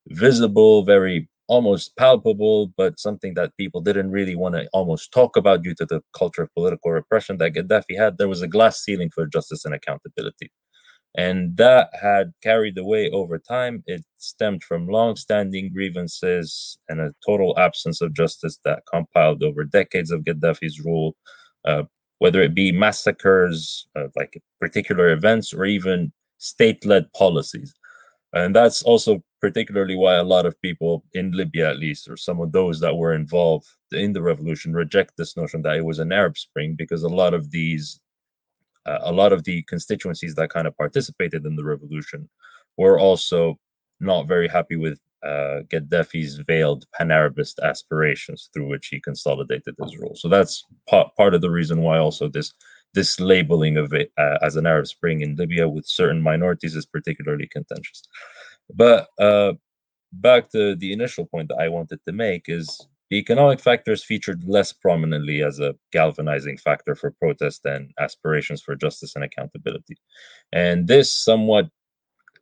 [0.09, 5.63] visible, very almost palpable, but something that people didn't really want to almost talk about
[5.63, 8.17] due to the culture of political repression that Gaddafi had.
[8.17, 10.51] There was a glass ceiling for justice and accountability.
[11.19, 13.83] And that had carried away over time.
[13.89, 20.13] It stemmed from long-standing grievances and a total absence of justice that compiled over decades
[20.13, 21.17] of Gaddafi's rule,
[21.65, 21.83] uh,
[22.21, 27.75] whether it be massacres, uh, like particular events, or even state-led policies.
[28.33, 32.41] And that's also particularly why a lot of people in Libya, at least, or some
[32.41, 36.13] of those that were involved in the revolution, reject this notion that it was an
[36.13, 37.99] Arab Spring because a lot of these,
[38.89, 42.29] uh, a lot of the constituencies that kind of participated in the revolution
[42.77, 43.59] were also
[44.01, 50.15] not very happy with uh, Gaddafi's veiled pan-Arabist aspirations through which he consolidated his rule.
[50.15, 52.55] So that's part part of the reason why also this
[52.95, 56.87] this labeling of it uh, as an Arab Spring in Libya with certain minorities is
[56.87, 58.03] particularly contentious.
[58.75, 59.53] But uh,
[60.13, 64.45] back to the initial point that I wanted to make is the economic factors featured
[64.47, 69.97] less prominently as a galvanizing factor for protest and aspirations for justice and accountability.
[70.53, 71.69] And this somewhat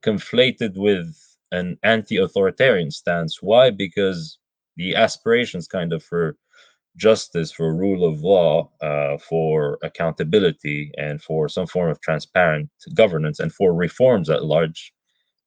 [0.03, 1.17] conflated with
[1.53, 3.41] an anti-authoritarian stance.
[3.41, 3.71] Why?
[3.71, 4.39] Because
[4.77, 6.37] the aspirations kind of for
[6.97, 13.39] justice, for rule of law, uh, for accountability, and for some form of transparent governance,
[13.39, 14.93] and for reforms at large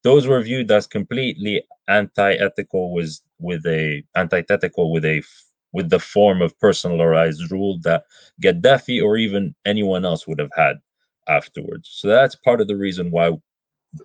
[0.03, 5.23] those were viewed as completely anti-ethical with with a antithetical with a
[5.71, 8.03] with the form of personalized rule that
[8.41, 10.77] Gaddafi or even anyone else would have had
[11.27, 11.89] afterwards.
[11.93, 13.37] So that's part of the reason why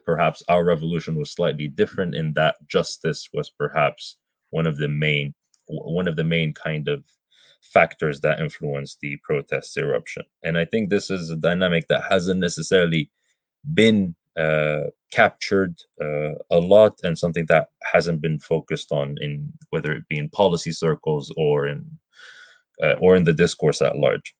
[0.04, 4.16] perhaps our revolution was slightly different in that justice was perhaps
[4.50, 5.34] one of the main
[5.66, 7.02] one of the main kind of
[7.60, 10.22] factors that influenced the protest eruption.
[10.42, 13.10] And I think this is a dynamic that hasn't necessarily
[13.72, 19.92] been uh, captured uh, a lot and something that hasn't been focused on in whether
[19.92, 21.84] it be in policy circles or in
[22.82, 24.34] uh, or in the discourse at large.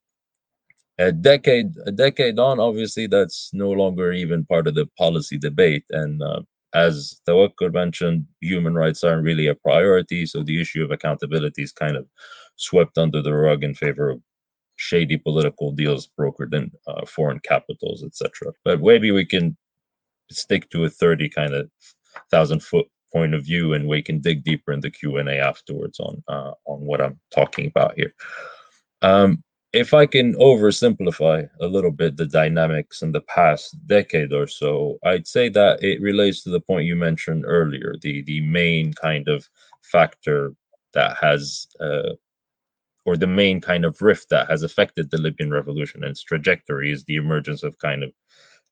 [0.99, 5.85] A decade a decade on, obviously, that's no longer even part of the policy debate.
[5.91, 6.43] And uh,
[6.75, 11.73] as Tawakkul mentioned, human rights aren't really a priority, so the issue of accountability is
[11.73, 12.07] kind of
[12.57, 14.21] swept under the rug in favor of
[14.77, 18.53] shady political deals brokered in uh, foreign capitals, etc.
[18.65, 19.57] But maybe we can
[20.31, 21.71] stick to a 30 kind of
[22.31, 26.23] thousand foot point of view and we can dig deeper in the q&a afterwards on
[26.29, 28.13] uh, on what i'm talking about here.
[29.03, 34.47] Um, if i can oversimplify a little bit the dynamics in the past decade or
[34.47, 38.93] so i'd say that it relates to the point you mentioned earlier the the main
[38.95, 39.49] kind of
[39.83, 40.55] factor
[40.93, 42.11] that has uh,
[43.05, 46.91] or the main kind of rift that has affected the libyan revolution and its trajectory
[46.93, 48.13] is the emergence of kind of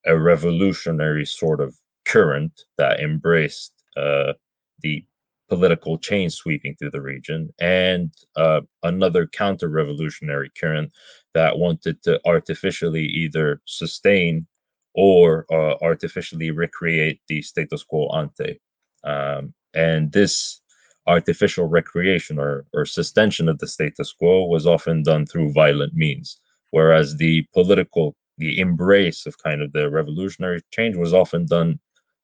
[0.06, 1.76] a revolutionary sort of
[2.06, 4.32] current that embraced uh,
[4.80, 5.04] the
[5.48, 10.90] political change sweeping through the region, and uh, another counter revolutionary current
[11.34, 14.46] that wanted to artificially either sustain
[14.94, 18.60] or uh, artificially recreate the status quo ante.
[19.04, 20.60] Um, and this
[21.06, 26.38] artificial recreation or, or sustention of the status quo was often done through violent means,
[26.70, 31.78] whereas the political the embrace of kind of the revolutionary change was often done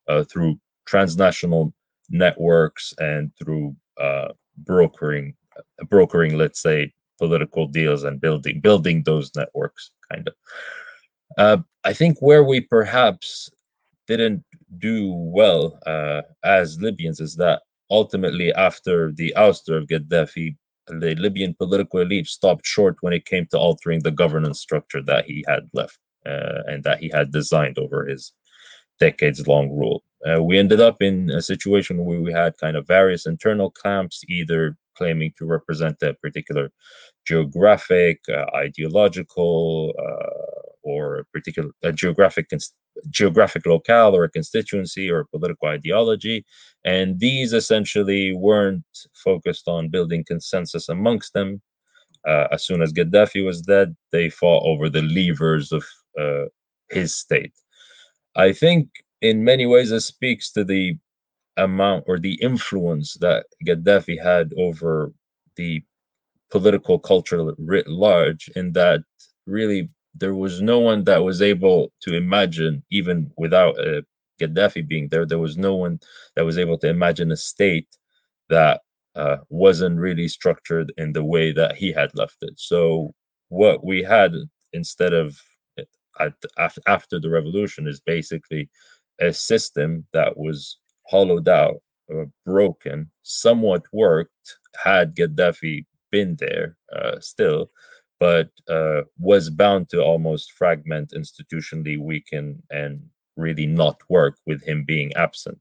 [0.09, 1.73] uh, through transnational
[2.11, 4.29] networks and through uh,
[4.59, 5.35] brokering
[5.89, 10.35] brokering let's say political deals and building building those networks kind of.
[11.37, 13.51] Uh, i think where we perhaps
[14.07, 14.43] didn't
[14.79, 20.57] do well uh, as libyans is that ultimately after the ouster of gaddafi
[20.91, 25.25] the Libyan political elite stopped short when it came to altering the governance structure that
[25.25, 28.33] he had left uh, and that he had designed over his
[29.01, 30.03] decades long rule.
[30.29, 34.25] Uh, we ended up in a situation where we had kind of various internal camps,
[34.29, 36.71] either claiming to represent a particular
[37.25, 42.49] geographic, uh, ideological, uh, or a particular a geographic
[43.11, 46.45] geographic locale or a constituency or a political ideology.
[46.85, 48.85] And these essentially weren't
[49.15, 51.61] focused on building consensus amongst them.
[52.27, 55.85] Uh, as soon as Gaddafi was dead, they fought over the levers of
[56.19, 56.47] uh,
[56.91, 57.53] his state.
[58.37, 58.89] I think
[59.21, 60.97] in many ways it speaks to the
[61.57, 65.13] amount or the influence that Gaddafi had over
[65.57, 65.83] the
[66.51, 69.01] political culture writ large, in that
[69.47, 74.03] really there was no one that was able to imagine, even without uh,
[74.41, 76.01] Gaddafi being there, there was no one
[76.37, 77.89] that was able to imagine a state
[78.49, 78.81] that
[79.15, 82.55] uh, wasn't really structured in the way that he had left it.
[82.57, 83.15] So,
[83.49, 84.33] what we had
[84.73, 85.41] instead of
[86.19, 86.35] at,
[86.87, 88.69] after the revolution is basically
[89.21, 91.77] a system that was hollowed out,
[92.13, 97.71] uh, broken, somewhat worked had Gaddafi been there uh, still,
[98.21, 103.01] but uh, was bound to almost fragment, institutionally weaken, and
[103.37, 105.59] really not work with him being absent.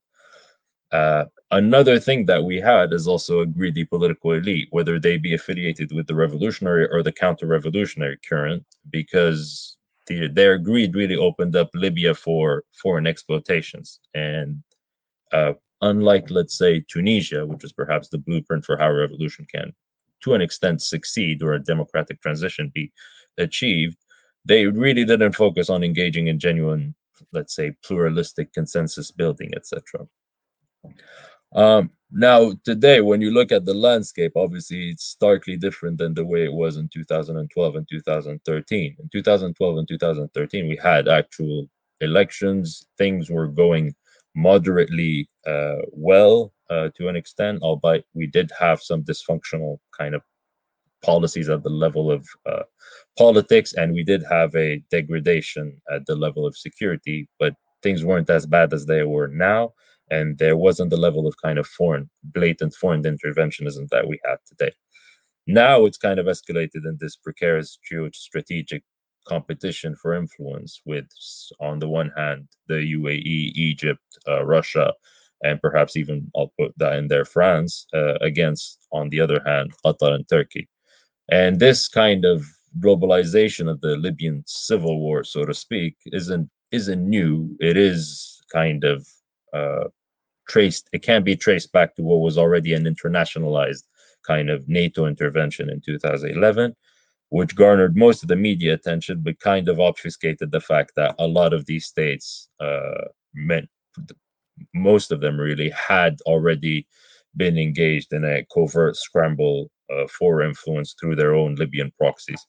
[0.91, 5.33] Uh, another thing that we had is also a greedy political elite, whether they be
[5.33, 9.77] affiliated with the revolutionary or the counter revolutionary current, because
[10.07, 13.99] the, their greed really opened up Libya for foreign exploitations.
[14.13, 14.63] And
[15.33, 19.73] uh, unlike, let's say, Tunisia, which is perhaps the blueprint for how a revolution can,
[20.23, 22.91] to an extent, succeed or a democratic transition be
[23.37, 23.97] achieved,
[24.45, 26.95] they really didn't focus on engaging in genuine,
[27.33, 30.07] let's say, pluralistic consensus building, etc.
[31.53, 36.25] Um, now, today, when you look at the landscape, obviously it's starkly different than the
[36.25, 38.95] way it was in 2012 and 2013.
[38.99, 41.67] In 2012 and 2013, we had actual
[41.99, 42.85] elections.
[42.97, 43.93] Things were going
[44.35, 50.21] moderately uh, well uh, to an extent, albeit we did have some dysfunctional kind of
[51.03, 52.63] policies at the level of uh,
[53.17, 57.53] politics, and we did have a degradation at the level of security, but
[57.83, 59.71] things weren't as bad as they were now
[60.09, 64.39] and there wasn't the level of kind of foreign, blatant foreign interventionism that we have
[64.45, 64.71] today.
[65.47, 68.81] Now it's kind of escalated in this precarious geostrategic
[69.27, 71.07] competition for influence with,
[71.59, 74.93] on the one hand, the UAE, Egypt, uh, Russia,
[75.43, 79.73] and perhaps even I'll put that in there, France, uh, against, on the other hand,
[79.85, 80.67] Qatar and Turkey.
[81.29, 82.45] And this kind of
[82.79, 87.55] globalization of the Libyan civil war, so to speak, isn't isn't new.
[87.59, 89.07] It is kind of
[89.53, 89.85] uh,
[90.47, 93.83] traced it can be traced back to what was already an internationalized
[94.25, 96.75] kind of NATO intervention in 2011
[97.29, 101.27] which garnered most of the media attention but kind of obfuscated the fact that a
[101.27, 103.69] lot of these states uh, meant
[104.73, 106.87] most of them really had already
[107.35, 112.45] been engaged in a covert scramble uh, for influence through their own Libyan proxies.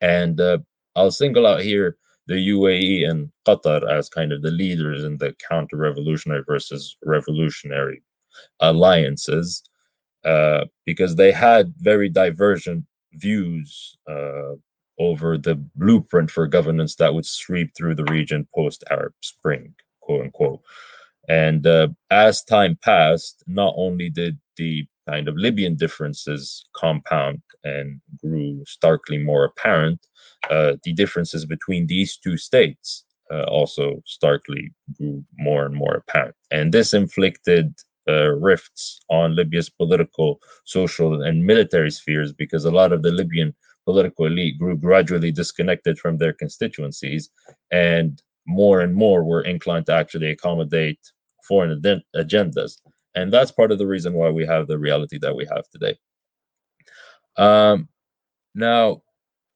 [0.00, 0.58] And uh,
[0.96, 1.96] I'll single out here
[2.26, 8.02] the UAE and Qatar as kind of the leaders in the counter revolutionary versus revolutionary
[8.60, 9.62] alliances
[10.24, 14.54] uh, because they had very divergent views uh,
[14.98, 20.22] over the blueprint for governance that would sweep through the region post Arab Spring, quote
[20.22, 20.60] unquote.
[21.28, 28.00] And uh, as time passed, not only did the kind of Libyan differences compound and
[28.20, 30.06] grew starkly more apparent,
[30.50, 36.34] uh, the differences between these two states uh, also starkly grew more and more apparent.
[36.50, 37.74] And this inflicted
[38.08, 43.54] uh, rifts on Libya's political, social, and military spheres because a lot of the Libyan
[43.84, 47.30] political elite grew gradually disconnected from their constituencies
[47.70, 50.98] and more and more were inclined to actually accommodate
[51.46, 51.82] foreign
[52.16, 52.78] agendas.
[53.14, 55.96] And that's part of the reason why we have the reality that we have today.
[57.36, 57.88] Um,
[58.54, 59.02] now,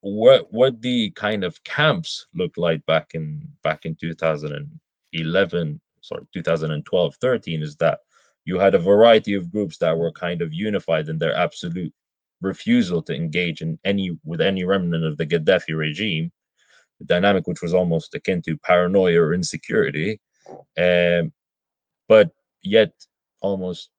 [0.01, 7.16] what what the kind of camps looked like back in back in 2011 sorry 2012
[7.16, 8.01] 13 is that
[8.45, 11.93] you had a variety of groups that were kind of unified in their absolute
[12.41, 16.30] refusal to engage in any with any remnant of the Gaddafi regime,
[17.05, 20.20] dynamic which was almost akin to paranoia or insecurity,
[20.78, 21.32] um,
[22.09, 22.30] but
[22.62, 22.92] yet
[23.40, 23.90] almost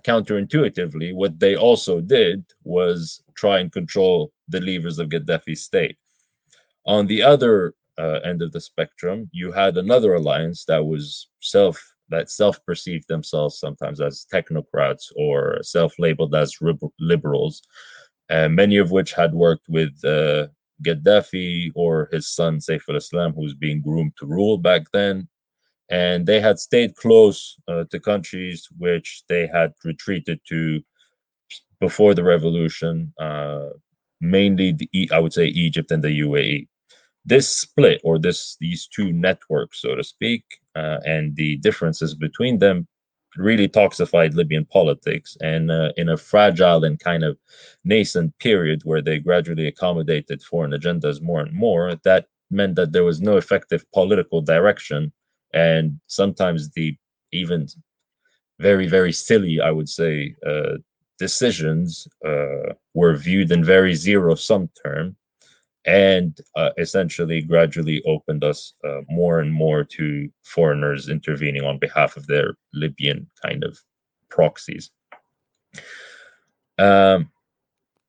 [0.00, 5.96] counterintuitively, what they also did was try and control the levers of Gaddafi's state.
[6.86, 11.82] On the other uh, end of the spectrum, you had another alliance that was self
[12.10, 16.54] that self-perceived themselves sometimes as technocrats or self-labeled as
[17.00, 17.62] liberals,
[18.28, 20.46] uh, many of which had worked with uh,
[20.82, 25.28] Gaddafi or his son Saif al-Islam, who was being groomed to rule back then,
[25.90, 30.82] and they had stayed close uh, to countries which they had retreated to
[31.80, 33.68] before the revolution, uh,
[34.20, 36.68] mainly the, I would say Egypt and the UAE.
[37.26, 40.44] This split, or this these two networks, so to speak,
[40.76, 42.86] uh, and the differences between them,
[43.36, 45.36] really toxified Libyan politics.
[45.40, 47.38] And uh, in a fragile and kind of
[47.84, 53.04] nascent period where they gradually accommodated foreign agendas more and more, that meant that there
[53.04, 55.12] was no effective political direction
[55.52, 56.96] and sometimes the
[57.32, 57.66] even
[58.58, 60.74] very very silly i would say uh,
[61.18, 65.16] decisions uh, were viewed in very zero sum term
[65.86, 72.16] and uh, essentially gradually opened us uh, more and more to foreigners intervening on behalf
[72.16, 73.78] of their libyan kind of
[74.30, 74.90] proxies
[76.78, 77.30] um,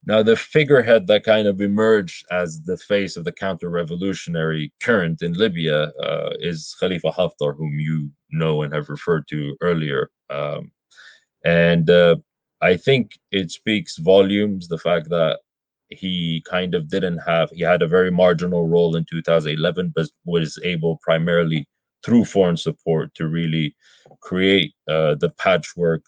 [0.07, 5.33] now, the figurehead that kind of emerged as the face of the counter-revolutionary current in
[5.33, 10.11] Libya uh, is Khalifa Haftar, whom you know and have referred to earlier.
[10.29, 10.71] Um,
[11.43, 12.17] and uh,
[12.61, 15.39] I think it speaks volumes the fact that
[15.89, 20.59] he kind of didn't have, he had a very marginal role in 2011, but was
[20.63, 21.67] able primarily
[22.03, 23.75] through foreign support to really
[24.21, 26.03] create uh, the patchwork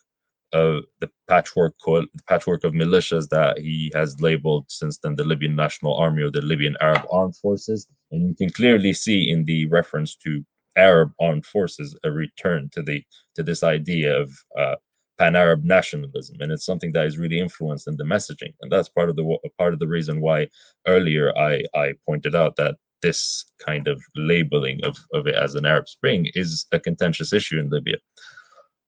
[0.53, 5.55] of the patchwork the patchwork of militias that he has labeled since then the Libyan
[5.55, 9.65] National Army or the Libyan Arab Armed Forces, and you can clearly see in the
[9.67, 10.45] reference to
[10.77, 13.03] Arab armed forces a return to the
[13.35, 14.75] to this idea of uh,
[15.17, 19.09] pan-Arab nationalism, and it's something that is really influenced in the messaging, and that's part
[19.09, 20.47] of the part of the reason why
[20.87, 25.65] earlier I I pointed out that this kind of labeling of, of it as an
[25.65, 27.97] Arab Spring is a contentious issue in Libya.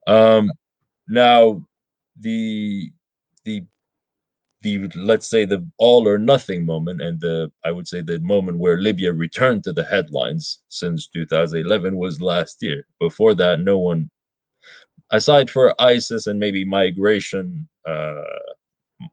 [0.07, 0.51] Um,
[1.07, 1.63] now,
[2.19, 2.91] the
[3.45, 3.65] the
[4.61, 8.57] the let's say the all or nothing moment and the i would say the moment
[8.57, 14.09] where libya returned to the headlines since 2011 was last year before that no one
[15.11, 18.23] aside for isis and maybe migration uh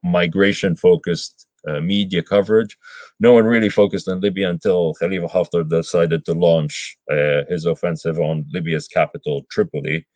[0.02, 2.76] migration focused uh, media coverage
[3.20, 8.18] no one really focused on libya until khalifa haftar decided to launch uh, his offensive
[8.18, 10.06] on libya's capital tripoli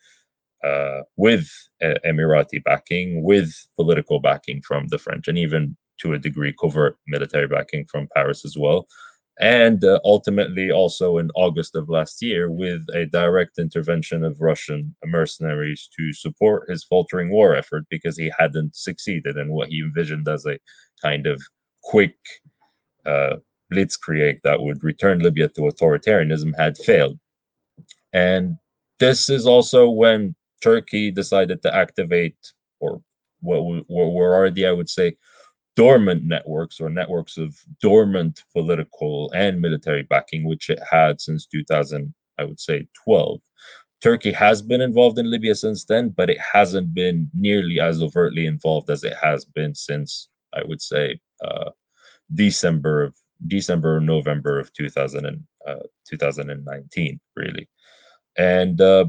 [0.62, 1.48] uh, with
[1.82, 6.96] uh, Emirati backing, with political backing from the French, and even to a degree covert
[7.06, 8.86] military backing from Paris as well.
[9.40, 14.94] And uh, ultimately, also in August of last year, with a direct intervention of Russian
[15.06, 20.28] mercenaries to support his faltering war effort because he hadn't succeeded in what he envisioned
[20.28, 20.58] as a
[21.00, 21.40] kind of
[21.82, 22.16] quick
[23.06, 23.36] uh,
[23.72, 27.18] blitzkrieg that would return Libya to authoritarianism had failed.
[28.12, 28.58] And
[28.98, 32.36] this is also when Turkey decided to activate,
[32.78, 33.00] or
[33.40, 35.16] what we were already, I would say,
[35.80, 42.12] dormant networks or networks of dormant political and military backing, which it had since 2000,
[42.36, 43.40] I would say, 12.
[44.02, 48.44] Turkey has been involved in Libya since then, but it hasn't been nearly as overtly
[48.44, 51.70] involved as it has been since, I would say, uh,
[52.34, 53.14] December of
[53.46, 57.66] December or November of 2000 and, uh, 2019, really.
[58.36, 59.06] And uh,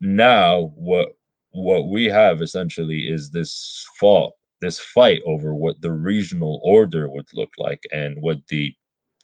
[0.00, 1.10] now what
[1.52, 7.28] what we have essentially is this fought this fight over what the regional order would
[7.34, 8.74] look like and what the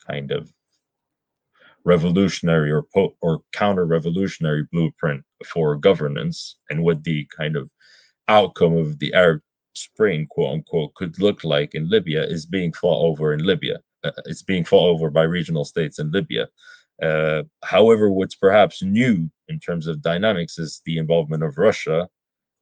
[0.06, 0.52] kind of
[1.84, 7.70] revolutionary or po- or counter revolutionary blueprint for governance and what the kind of
[8.28, 9.40] outcome of the Arab
[9.74, 13.78] Spring, quote unquote, could look like in Libya is being fought over in Libya.
[14.04, 16.48] Uh, it's being fought over by regional states in Libya.
[17.02, 22.08] Uh, however, what's perhaps new in terms of dynamics is the involvement of Russia,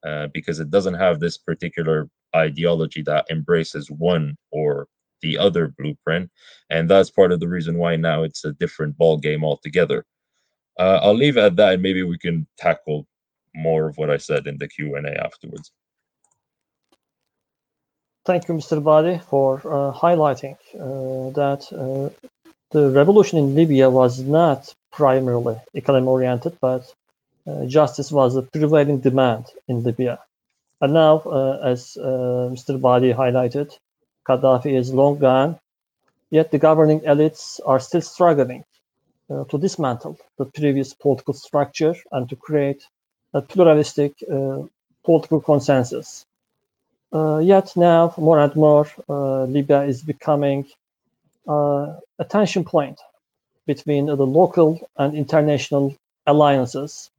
[0.05, 4.87] uh, because it doesn't have this particular ideology that embraces one or
[5.21, 6.29] the other blueprint,
[6.69, 10.05] and that's part of the reason why now it's a different ball game altogether.
[10.77, 13.07] Uh, I'll leave it at that, and maybe we can tackle
[13.55, 15.71] more of what I said in the Q and A afterwards.
[18.25, 18.83] Thank you, Mr.
[18.83, 22.09] Badi, for uh, highlighting uh, that uh,
[22.71, 26.91] the revolution in Libya was not primarily economy oriented, but
[27.47, 30.19] uh, justice was a prevailing demand in Libya.
[30.81, 32.79] And now, uh, as uh, Mr.
[32.79, 33.77] Badi highlighted,
[34.27, 35.59] Gaddafi is long gone,
[36.29, 38.63] yet the governing elites are still struggling
[39.29, 42.85] uh, to dismantle the previous political structure and to create
[43.33, 44.63] a pluralistic uh,
[45.03, 46.25] political consensus.
[47.13, 50.65] Uh, yet now, more and more, Libya is becoming
[51.47, 52.99] uh, a tension point
[53.67, 55.95] between the local and international
[56.27, 57.14] alliances uh,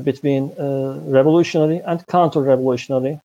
[0.00, 3.20] between uh, revolutionary and counter-revolutionary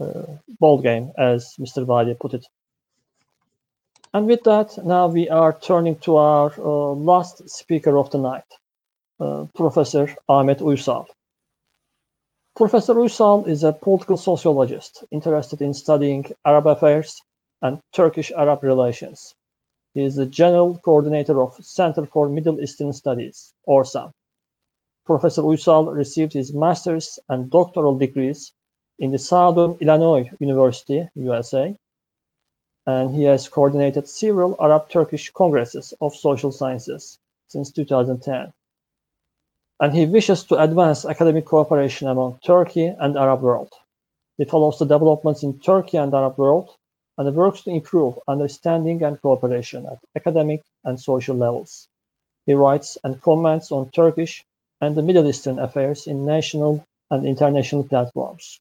[0.00, 0.22] uh,
[0.58, 1.86] ball game, as Mr.
[1.86, 2.46] Badi put it.
[4.14, 8.44] And with that, now we are turning to our uh, last speaker of the night,
[9.20, 11.06] uh, Professor Ahmet Uysal.
[12.54, 17.22] Professor Uysal is a political sociologist interested in studying Arab affairs
[17.62, 19.34] and Turkish-Arab relations.
[19.94, 24.12] He is the General Coordinator of Center for Middle Eastern Studies, ORSAM.
[25.04, 28.52] Professor Uysal received his master's and doctoral degrees
[29.00, 31.76] in the Southern Illinois University, USA,
[32.86, 38.52] and he has coordinated several Arab-Turkish congresses of social sciences since 2010.
[39.80, 43.72] And he wishes to advance academic cooperation among Turkey and Arab world.
[44.38, 46.76] He follows the developments in Turkey and Arab world
[47.18, 51.88] and works to improve understanding and cooperation at academic and social levels.
[52.46, 54.44] He writes and comments on Turkish
[54.82, 58.60] and the Middle Eastern affairs in national and international platforms.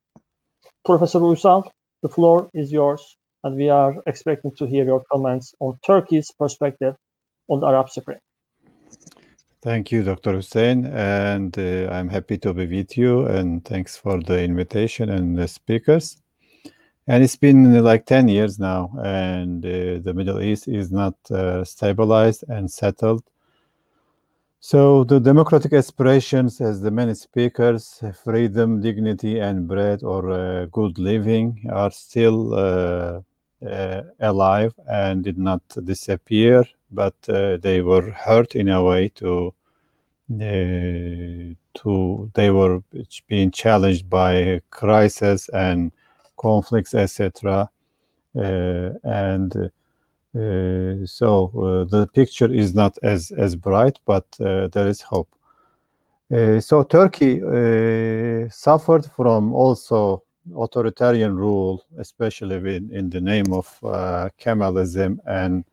[0.86, 1.69] Professor Uysal,
[2.03, 6.95] the floor is yours, and we are expecting to hear your comments on Turkey's perspective
[7.49, 8.19] on the Arab Spring.
[9.61, 10.34] Thank you, Dr.
[10.34, 15.38] Hussein, and uh, I'm happy to be with you, and thanks for the invitation and
[15.38, 16.22] the speakers
[17.07, 21.63] and it's been like 10 years now and uh, the middle east is not uh,
[21.63, 23.24] stabilized and settled
[24.62, 30.97] so the democratic aspirations as the many speakers freedom dignity and bread or uh, good
[30.97, 33.20] living are still uh,
[33.68, 39.53] uh, alive and did not disappear but uh, they were hurt in a way to
[40.39, 42.82] uh, to they were
[43.28, 45.91] being challenged by crisis and
[46.38, 47.70] conflicts, etc.
[48.36, 49.72] Uh, and
[50.36, 55.29] uh, so uh, the picture is not as as bright, but uh, there is hope.
[56.34, 57.41] Uh, so Turkey
[58.49, 60.23] suffered from also
[60.55, 63.67] authoritarian rule, especially in, in the name of
[64.39, 65.65] Kemalism and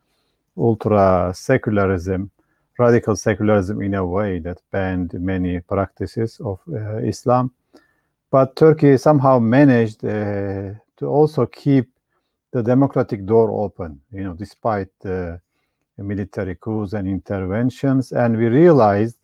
[0.56, 2.30] ultra secularism
[2.78, 7.50] radical secularism in a way that banned many practices of uh, Islam.
[8.30, 11.90] But Turkey somehow managed uh, to also keep
[12.58, 15.40] the democratic door open, you know, despite the
[15.96, 18.10] military coups and interventions.
[18.10, 19.16] And we realized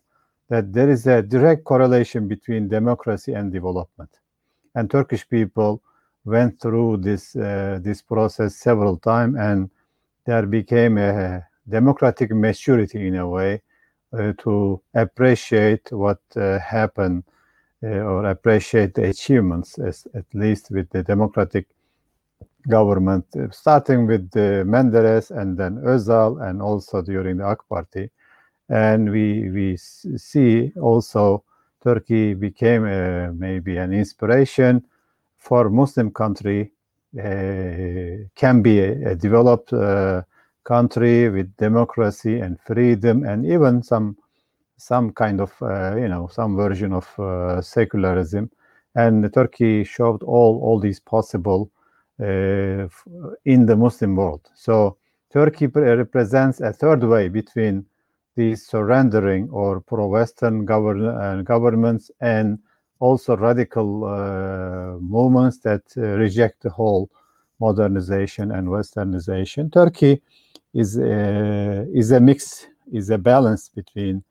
[0.49, 4.09] that there is a direct correlation between democracy and development.
[4.75, 5.81] And Turkish people
[6.23, 9.69] went through this uh, this process several times, and
[10.25, 13.61] there became a democratic maturity in a way
[14.13, 17.23] uh, to appreciate what uh, happened
[17.83, 21.67] uh, or appreciate the achievements, as, at least with the democratic
[22.67, 28.09] government, uh, starting with the Menderes and then Özal, and also during the AK Party.
[28.69, 31.43] And we we see also
[31.83, 34.83] Turkey became a, maybe an inspiration
[35.37, 36.71] for Muslim country
[37.19, 40.23] uh, can be a, a developed uh,
[40.63, 44.17] country with democracy and freedom and even some
[44.77, 48.49] some kind of uh, you know some version of uh, secularism
[48.95, 51.74] and turkey showed all all these possible uh,
[52.19, 54.49] in the muslim world.
[54.55, 54.97] So
[55.31, 57.85] turkey represents a third way between
[58.35, 62.59] these surrendering or pro-western govern uh, governments and
[62.99, 67.09] also radical uh, movements that uh, reject the whole
[67.59, 69.71] modernization and westernization.
[69.71, 70.21] Turkey
[70.73, 74.23] is a, is a mix, is a balance between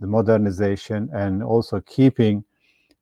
[0.00, 2.51] the modernization and also keeping uh,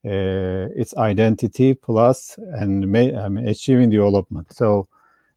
[0.03, 2.85] its identity plus and
[3.17, 4.53] um, achieving development.
[4.53, 4.89] So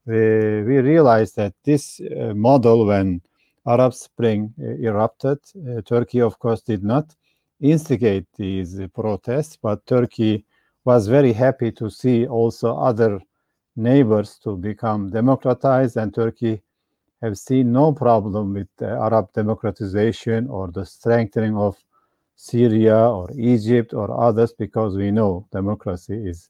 [0.05, 3.21] we, we realized that this uh, model, when
[3.65, 7.15] Arab Spring uh, erupted, uh, Turkey, of course, did not
[7.61, 10.45] instigate these protests, but Turkey
[10.85, 13.21] was very happy to see also other
[13.75, 16.61] neighbors to become democratized, and Turkey
[17.21, 21.77] have seen no problem with Arab democratization or the strengthening of
[22.35, 26.49] Syria or Egypt or others because we know democracy is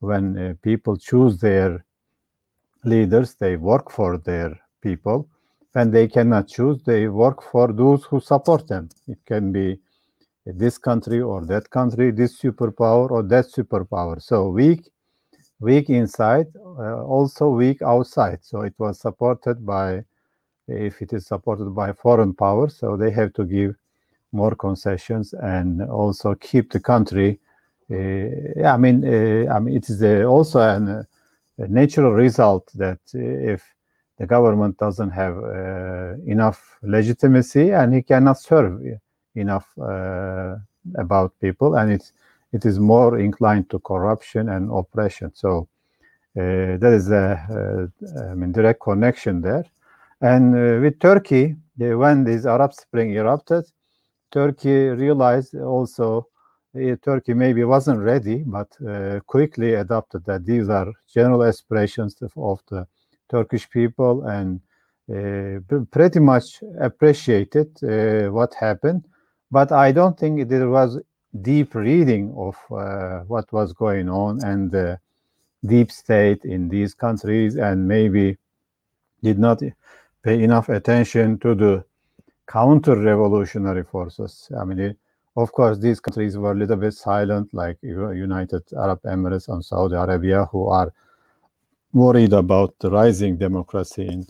[0.00, 1.84] when uh, people choose their
[2.84, 5.28] leaders, they work for their people.
[5.72, 8.88] When they cannot choose, they work for those who support them.
[9.06, 9.78] It can be
[10.46, 14.20] this country or that country, this superpower or that superpower.
[14.20, 14.90] So weak,
[15.60, 18.38] weak inside, uh, also weak outside.
[18.42, 20.04] So it was supported by
[20.66, 22.78] if it is supported by foreign powers.
[22.78, 23.76] So they have to give
[24.32, 27.38] more concessions and also keep the country.
[27.90, 27.96] Uh,
[28.56, 31.06] yeah, I mean, uh, I mean, it is a, also an,
[31.58, 33.62] a natural result that if
[34.18, 38.80] the government doesn't have uh, enough legitimacy and he cannot serve
[39.34, 40.56] enough uh,
[40.96, 42.12] about people, and it's
[42.52, 45.30] it is more inclined to corruption and oppression.
[45.34, 45.68] So
[46.36, 47.90] uh, there is a,
[48.34, 49.64] mean, direct connection there.
[50.20, 53.64] And uh, with Turkey, when this Arab Spring erupted,
[54.30, 56.26] Turkey realized also
[56.76, 62.60] uh, Turkey maybe wasn't ready, but uh, quickly adopted that these are general aspirations of,
[62.68, 62.86] the
[63.28, 64.60] Turkish people and
[65.12, 65.58] uh,
[65.90, 67.68] pretty much appreciated
[68.32, 69.04] what happened.
[69.50, 71.00] But I don't think there was
[71.42, 72.56] deep reading of
[73.28, 74.98] what was going on and the
[75.66, 78.38] deep state in these countries, and maybe
[79.22, 79.60] did not
[80.22, 81.84] pay enough attention to the
[82.50, 84.50] counter-revolutionary forces.
[84.60, 84.96] I mean,
[85.36, 89.96] of course, these countries were a little bit silent, like United Arab Emirates and Saudi
[89.96, 90.92] Arabia, who are
[91.92, 94.26] worried about the rising democracy in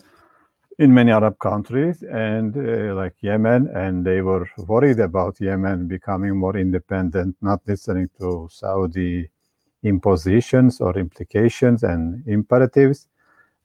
[0.79, 6.37] in many Arab countries, and uh, like Yemen, and they were worried about Yemen becoming
[6.39, 9.31] more independent, not listening to Saudi
[9.85, 13.09] impositions or implications and imperatives.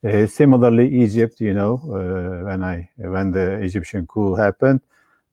[0.04, 4.80] Uh, similarly, Egypt, you know, uh, when I when the Egyptian coup happened,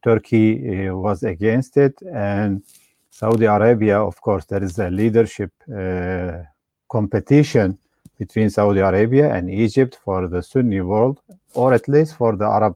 [0.03, 2.63] Turkey uh, was against it, and
[3.09, 6.43] Saudi Arabia, of course, there is a leadership uh,
[6.89, 7.77] competition
[8.17, 11.19] between Saudi Arabia and Egypt for the Sunni world,
[11.53, 12.75] or at least for the Arab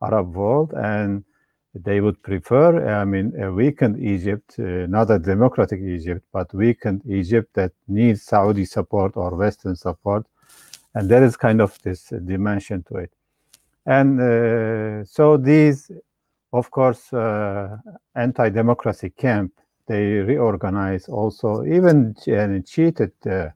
[0.00, 1.24] Arab world, and
[1.74, 7.02] they would prefer, I mean, a weakened Egypt, uh, not a democratic Egypt, but weakened
[7.06, 10.24] Egypt that needs Saudi support or Western support
[10.94, 13.12] and there is kind of this dimension to it
[13.86, 15.90] and uh, so these
[16.52, 17.76] of course, uh,
[18.14, 19.52] anti-democracy camp,
[19.86, 23.48] they reorganize also, even and cheated uh,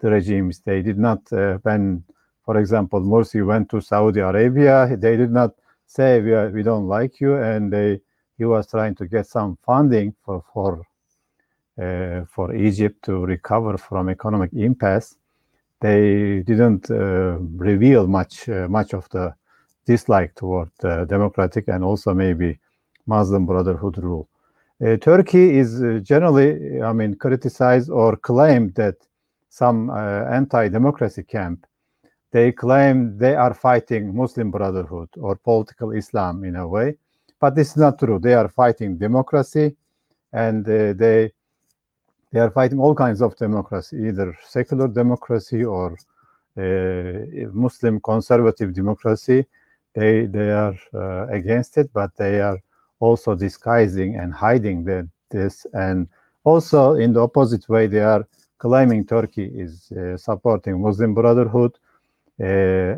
[0.00, 0.60] the regimes.
[0.60, 2.04] They did not, uh, when,
[2.44, 5.54] for example, Morsi went to Saudi Arabia, they did not
[5.86, 8.00] say, we, are, we don't like you, and they,
[8.38, 10.82] he was trying to get some funding for, for,
[11.80, 15.16] uh, for Egypt to recover from economic impasse.
[15.82, 19.34] They didn't uh, reveal much, uh, much of the
[19.84, 22.60] dislike toward uh, democratic and also maybe
[23.06, 24.28] Muslim Brotherhood rule.
[24.80, 28.94] Uh, Turkey is uh, generally, I mean, criticized or claimed that
[29.48, 31.66] some anti-democracy camp,
[32.30, 36.96] they claim they are fighting Muslim Brotherhood or political Islam in a way,
[37.40, 38.18] but this is not true.
[38.18, 39.76] They are fighting democracy,
[40.32, 41.32] and they
[42.32, 45.96] they are fighting all kinds of democracy, either secular democracy or
[46.56, 49.46] Muslim conservative democracy.
[49.94, 52.58] They they are uh, against it, but they are
[53.00, 56.08] also disguising and hiding the, this, and
[56.44, 58.26] also in the opposite way, they are
[58.58, 61.78] claiming Turkey is uh, supporting Muslim Brotherhood,
[62.40, 62.44] uh,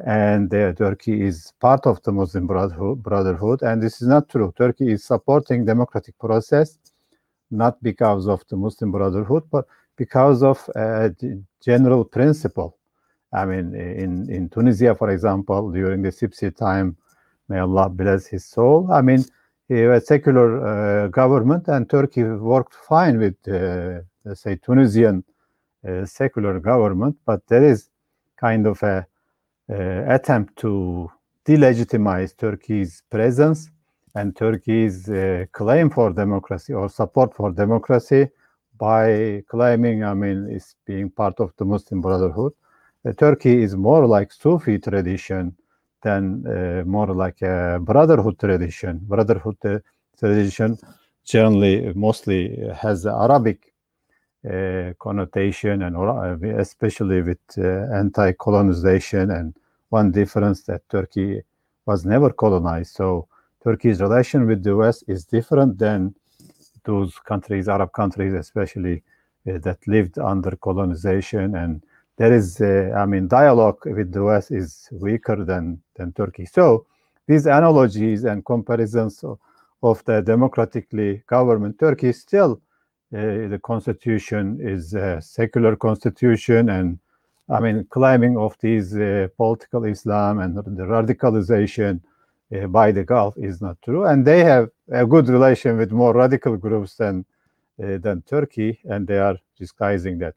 [0.07, 4.53] and Turkey is part of the Muslim Brotherhood, and this is not true.
[4.57, 6.79] Turkey is supporting democratic process,
[7.57, 9.67] not because of the Muslim Brotherhood, but
[9.97, 11.15] because of a
[11.63, 12.77] general principle
[13.35, 16.97] I mean, in, in Tunisia, for example, during the Sebsi time,
[17.49, 18.93] may Allah bless his soul.
[18.93, 19.25] I mean,
[19.69, 25.25] a secular uh, government, and Turkey worked fine with, uh, let's say, Tunisian
[25.87, 27.91] uh, secular government, but there is
[28.39, 29.05] kind of a,
[29.69, 31.11] a attempt to
[31.45, 33.69] delegitimize Turkey's presence
[34.15, 38.29] and Turkey's uh, claim for democracy or support for democracy
[38.79, 42.53] by claiming, I mean, it's being part of the Muslim Brotherhood.
[43.19, 45.55] Turkey is more like Sufi tradition
[46.03, 49.01] than uh, more like a brotherhood tradition.
[49.03, 49.79] Brotherhood uh,
[50.19, 50.79] tradition
[51.25, 53.73] generally mostly has Arabic
[54.49, 55.97] uh, connotation and
[56.59, 59.55] especially with anti-colonization and
[59.89, 61.43] one difference that Turkey
[61.87, 62.95] was never colonized.
[62.95, 63.29] So
[63.65, 66.15] Turkey's relation with the West is different than
[66.85, 69.03] those countries, Arab countries, especially
[69.49, 71.83] uh, that lived under colonization and
[72.17, 76.45] there is, uh, I mean, dialogue with the West is weaker than, than Turkey.
[76.45, 76.87] So
[77.27, 79.39] these analogies and comparisons of,
[79.83, 82.61] of the democratically government Turkey still
[83.15, 86.99] uh, the constitution is a secular constitution and
[87.49, 92.01] I mean climbing of these uh, political Islam and the radicalization
[92.53, 96.15] uh, by the Gulf is not true and they have a good relation with more
[96.15, 97.25] radical groups than
[97.83, 100.35] uh, than Turkey and they are disguising that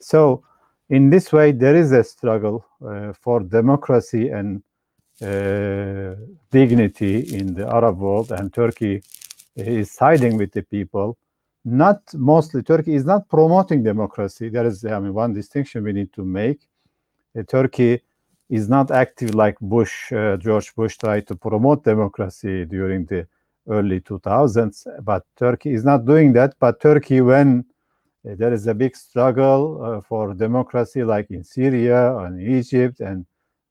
[0.00, 0.44] so
[0.90, 4.62] in this way, there is a struggle uh, for democracy and
[5.20, 6.14] uh,
[6.50, 9.02] dignity in the Arab world, and Turkey
[9.56, 11.18] is siding with the people.
[11.64, 14.48] Not mostly, Turkey is not promoting democracy.
[14.48, 16.60] There is, I mean, one distinction we need to make.
[17.38, 18.00] Uh, Turkey
[18.48, 23.26] is not active like Bush, uh, George Bush tried to promote democracy during the
[23.68, 26.54] early 2000s, but Turkey is not doing that.
[26.58, 27.66] But Turkey, when
[28.24, 33.26] there is a big struggle uh, for democracy, like in Syria and Egypt and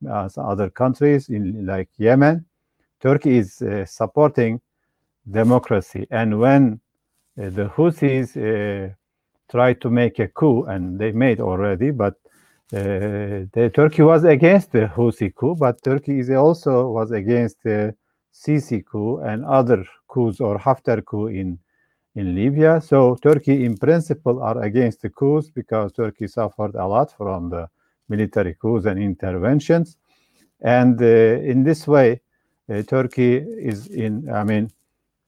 [0.08, 2.46] uh, other countries, in like Yemen.
[3.00, 4.60] Turkey is uh, supporting
[5.30, 6.80] democracy, and when
[7.36, 8.96] the Houthis
[9.50, 12.16] tried to make a coup, and they made already, but
[12.74, 17.96] uh, the Turkey was against the Houthi coup, but Turkey is also was against the
[18.34, 21.60] Sisi coup and other coups or Haftar coup in
[22.16, 22.82] in Libya.
[22.82, 27.70] So Turkey, in principle, are against the coups because Turkey suffered a lot from the
[28.10, 29.98] military coups and interventions.
[30.62, 32.22] And uh, in this way,
[32.70, 34.72] uh, Turkey is in, I mean,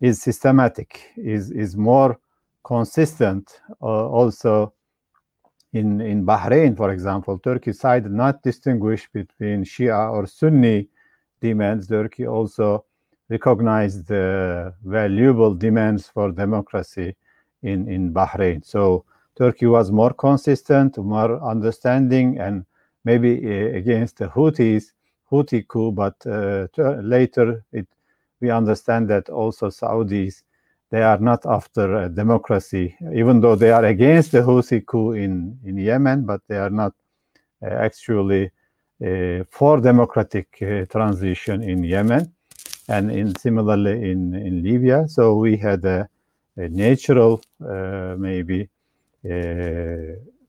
[0.01, 2.19] is systematic, is is more
[2.63, 3.61] consistent.
[3.81, 4.73] Uh, also,
[5.73, 10.89] in in Bahrain, for example, Turkey side not distinguish between Shia or Sunni
[11.41, 11.87] demands.
[11.87, 12.85] Turkey also
[13.29, 17.15] recognized the valuable demands for democracy
[17.61, 18.65] in, in Bahrain.
[18.65, 19.05] So
[19.37, 22.65] Turkey was more consistent, more understanding, and
[23.05, 24.91] maybe uh, against the Houthis,
[25.31, 26.67] Houthi coup, but uh,
[27.01, 27.87] later it,
[28.41, 30.43] we understand that also Saudis,
[30.91, 35.77] they are not after democracy, even though they are against the Houthi coup in, in
[35.77, 36.93] Yemen, but they are not
[37.61, 38.51] uh, actually
[39.05, 42.33] uh, for democratic uh, transition in Yemen
[42.87, 45.07] and in similarly in, in Libya.
[45.07, 46.09] So we had a,
[46.57, 48.69] a natural, maybe,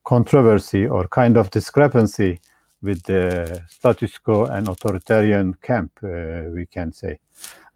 [0.04, 2.40] controversy or kind of discrepancy
[2.82, 7.18] with the status quo and authoritarian camp, uh, we can say.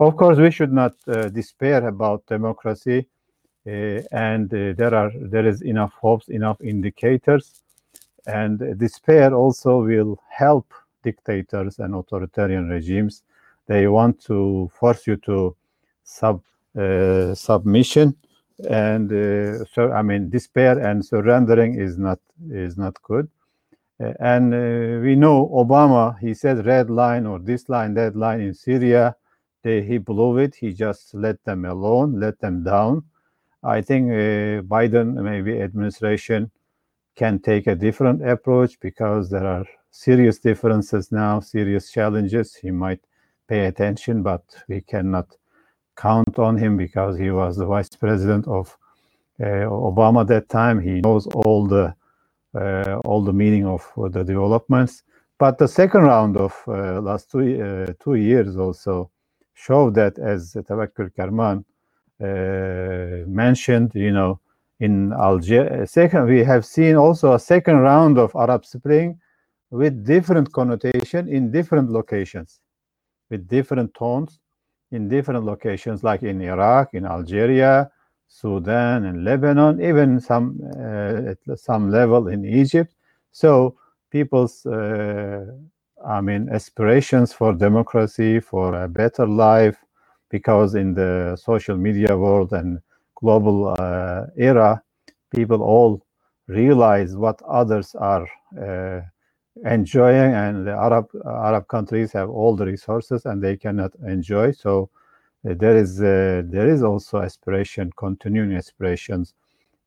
[0.00, 3.06] Of course, we should not uh, despair about democracy,
[3.66, 3.70] uh,
[4.12, 7.62] and there are there is enough hopes, enough indicators,
[8.26, 10.72] and despair also will help
[11.02, 13.22] dictators and authoritarian regimes.
[13.66, 15.56] They want to force you to
[16.02, 16.42] sub
[17.34, 18.16] submission
[18.68, 22.18] and uh, so i mean despair and surrendering is not
[22.50, 23.33] is not good uh,
[24.20, 28.54] and uh, we know obama he said red line or this line that line in
[28.54, 29.14] syria
[29.64, 30.54] they, he blew it.
[30.54, 33.04] He just let them alone let them down.
[33.64, 36.50] I think uh, biden maybe administration
[37.16, 42.54] can take a different approach because there are serious differences now serious challenges.
[42.54, 43.00] He might
[43.48, 45.28] pay attention but we cannot
[45.96, 48.76] count on him because he was the vice president of
[49.40, 50.78] uh, Obama that time.
[50.80, 51.92] He knows all the uh,
[53.04, 53.82] all the meaning of
[54.12, 55.02] the developments.
[55.38, 59.10] But the second round of uh, last two uh, two years also
[59.54, 61.64] showed that, as Tevekkül Karman
[62.20, 64.40] uh, mentioned, you know,
[64.80, 69.18] in Algeria, second we have seen also a second round of Arab Spring
[69.70, 72.60] with different connotation in different locations,
[73.30, 74.40] with different tones
[74.92, 77.90] in different locations, like in Iraq, in Algeria,
[78.34, 82.92] Sudan, and Lebanon, even some uh, at some level in Egypt.
[83.32, 83.76] So
[84.10, 85.46] people's, uh,
[86.06, 89.78] I mean, aspirations for democracy, for a better life,
[90.30, 92.80] because in the social media world and
[93.16, 94.82] global uh, era,
[95.34, 96.04] people all
[96.48, 98.28] realize what others are
[98.60, 99.02] uh,
[99.66, 104.90] enjoying and the arab arab countries have all the resources and they cannot enjoy so
[105.44, 109.34] there is uh, there is also aspiration continuing aspirations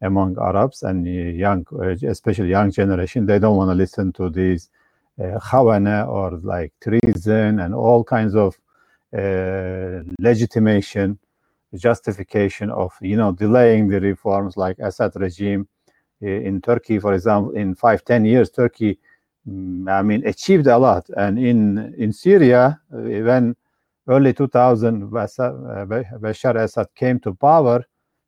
[0.01, 1.05] among arabs and
[1.35, 4.69] young uh, especially young generation they don't want to listen to these
[5.19, 8.55] uh, or like treason and all kinds of
[9.17, 11.17] uh, legitimation
[11.73, 15.67] justification of you know delaying the reforms like assad regime
[16.21, 18.97] in turkey for example in five ten years turkey
[19.47, 21.09] Mm, I mean, achieved a lot.
[21.15, 23.55] And in in Syria, when
[24.07, 27.83] early 2000 Bashar Assad came to power,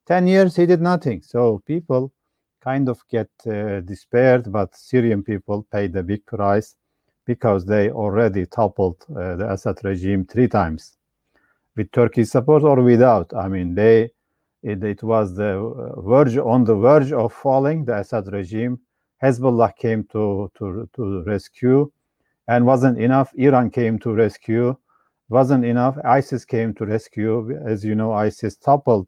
[0.07, 1.22] 10 years he did nothing.
[1.22, 2.11] So people
[2.61, 6.76] kind of get uh, despaired, but Syrian people paid the big price
[7.26, 10.97] because they already toppled uh, the Assad regime three times
[11.76, 13.34] with Turkey's support or without.
[13.34, 14.10] I mean, they
[14.61, 18.80] it, it was the verge on the verge of falling the Assad regime
[19.23, 21.91] Hezbollah came to, to, to rescue
[22.47, 23.31] and wasn't enough.
[23.35, 24.76] Iran came to rescue,
[25.30, 25.97] wasn't enough.
[26.03, 27.57] ISIS came to rescue.
[27.65, 29.07] As you know, ISIS toppled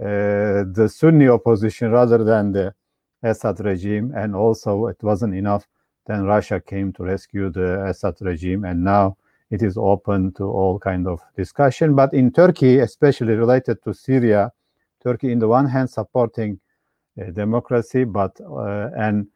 [0.00, 2.74] uh, the Sunni opposition rather than the
[3.22, 4.12] Assad regime.
[4.16, 5.66] And also, it wasn't enough.
[6.06, 8.64] Then Russia came to rescue the Assad regime.
[8.64, 9.16] And now
[9.50, 11.94] it is open to all kind of discussion.
[11.94, 14.52] But in Turkey, especially related to Syria,
[15.02, 16.58] Turkey, in the one hand, supporting
[17.20, 19.28] uh, democracy, but uh, and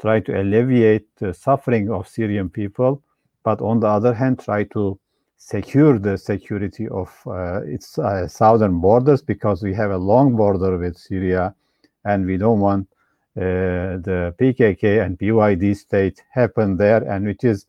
[0.00, 3.02] try to alleviate the suffering of Syrian people,
[3.42, 4.98] but on the other hand, try to
[5.36, 10.76] secure the security of uh, its uh, southern borders because we have a long border
[10.78, 11.54] with Syria
[12.04, 12.88] and we don't want
[13.36, 17.66] uh, the PKK and PYD state happen there and it is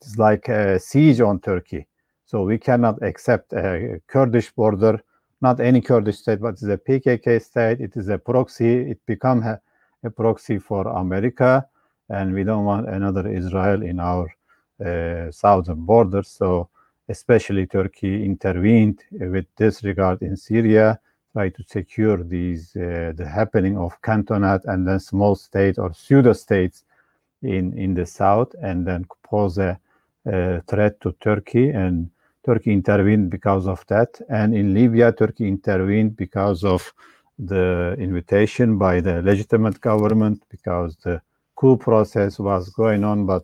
[0.00, 1.86] it's like a siege on Turkey.
[2.26, 5.00] So we cannot accept a Kurdish border,
[5.40, 7.80] not any Kurdish state, but it's a PKK state.
[7.80, 8.90] It is a proxy.
[8.90, 9.60] It become a,
[10.04, 11.66] a proxy for America,
[12.10, 14.28] and we don't want another Israel in our
[15.32, 16.28] southern borders.
[16.28, 16.68] So,
[17.08, 21.00] especially Turkey intervened with this regard in Syria,
[21.32, 26.32] try to secure these uh, the happening of cantonate and then small state or pseudo
[26.32, 26.84] states
[27.42, 29.78] in in the south, and then pose a,
[30.26, 32.10] a threat to Turkey and.
[32.46, 36.94] Turkey intervened because of that, and in Libya, Turkey intervened because of
[37.40, 41.20] the invitation by the legitimate government because the
[41.56, 43.42] coup process was going on, but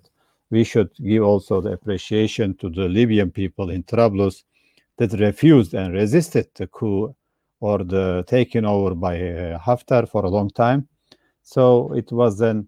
[0.52, 4.44] we should give also the appreciation to the Libyan people in Trablus
[4.98, 7.14] that refused and resisted the coup
[7.60, 10.86] or the taking over by uh, Haftar for a long time.
[11.42, 12.64] So it was a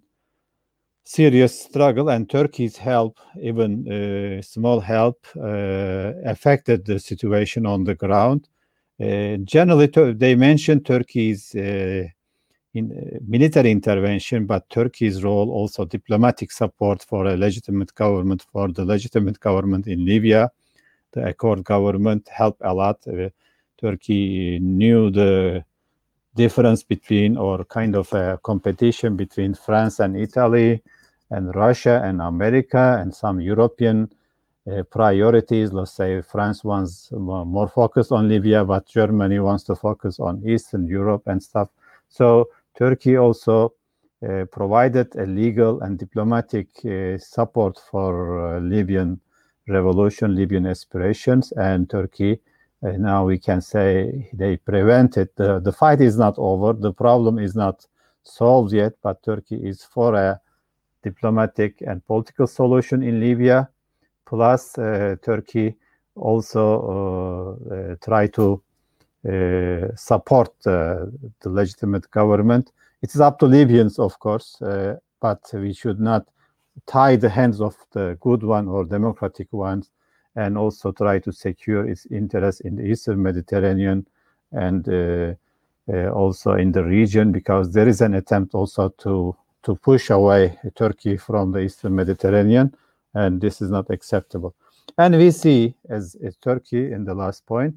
[1.05, 7.95] serious struggle, and Turkey's help, even uh, small help, uh, affected the situation on the
[7.95, 8.49] ground.
[8.99, 12.05] Uh, generally, they mentioned Turkey's uh,
[12.75, 18.69] in uh, military intervention, but Turkey's role also diplomatic support for a legitimate government, for
[18.73, 20.51] the legitimate government in Libya.
[21.13, 22.99] The Accord government helped a lot.
[23.07, 23.31] Uh,
[23.81, 25.65] Turkey knew the
[26.35, 30.83] difference between, or kind of a competition between France and Italy.
[31.31, 34.11] and Russia and America and some European
[34.71, 35.73] uh, priorities.
[35.73, 40.87] Let's say France wants more focus on Libya, but Germany wants to focus on Eastern
[40.87, 41.69] Europe and stuff.
[42.09, 43.75] So Turkey also
[44.27, 49.21] uh, provided a legal and diplomatic uh, support for uh, Libyan
[49.69, 52.41] revolution, Libyan aspirations, and Turkey.
[52.83, 56.73] Uh, now we can say they prevented the, the fight is not over.
[56.73, 57.87] The problem is not
[58.23, 60.41] solved yet, but Turkey is for a
[61.03, 63.69] diplomatic and political solution in Libya.
[64.27, 65.77] Plus, uh, Turkey
[66.17, 68.63] also uh, try to
[69.97, 71.11] support the
[71.45, 72.73] legitimate government.
[73.03, 74.57] It is up to Libyans, of course,
[75.21, 76.27] but we should not
[76.87, 79.91] tie the hands of the good one or democratic ones
[80.37, 84.07] and also try to secure its interests in the eastern mediterranean
[84.53, 85.35] and uh,
[85.93, 90.59] uh, also in the region because there is an attempt also to to push away
[90.75, 92.75] turkey from the eastern mediterranean
[93.15, 94.55] and this is not acceptable
[94.99, 97.77] and we see as, as turkey in the last point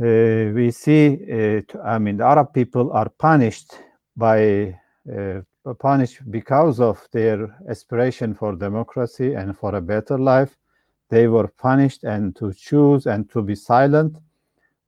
[0.00, 3.74] uh, we see uh, i mean the arab people are punished
[4.16, 4.74] by
[5.12, 5.40] uh,
[5.72, 10.56] punished because of their aspiration for democracy and for a better life.
[11.08, 14.16] They were punished and to choose and to be silent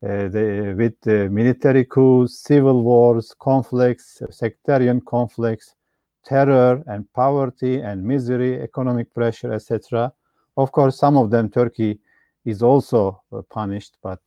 [0.02, 5.74] with military coups, civil wars, conflicts, sectarian conflicts,
[6.24, 10.12] terror and poverty and misery, economic pressure, etc.
[10.56, 11.98] Of course, some of them Turkey
[12.44, 14.20] is also punished, but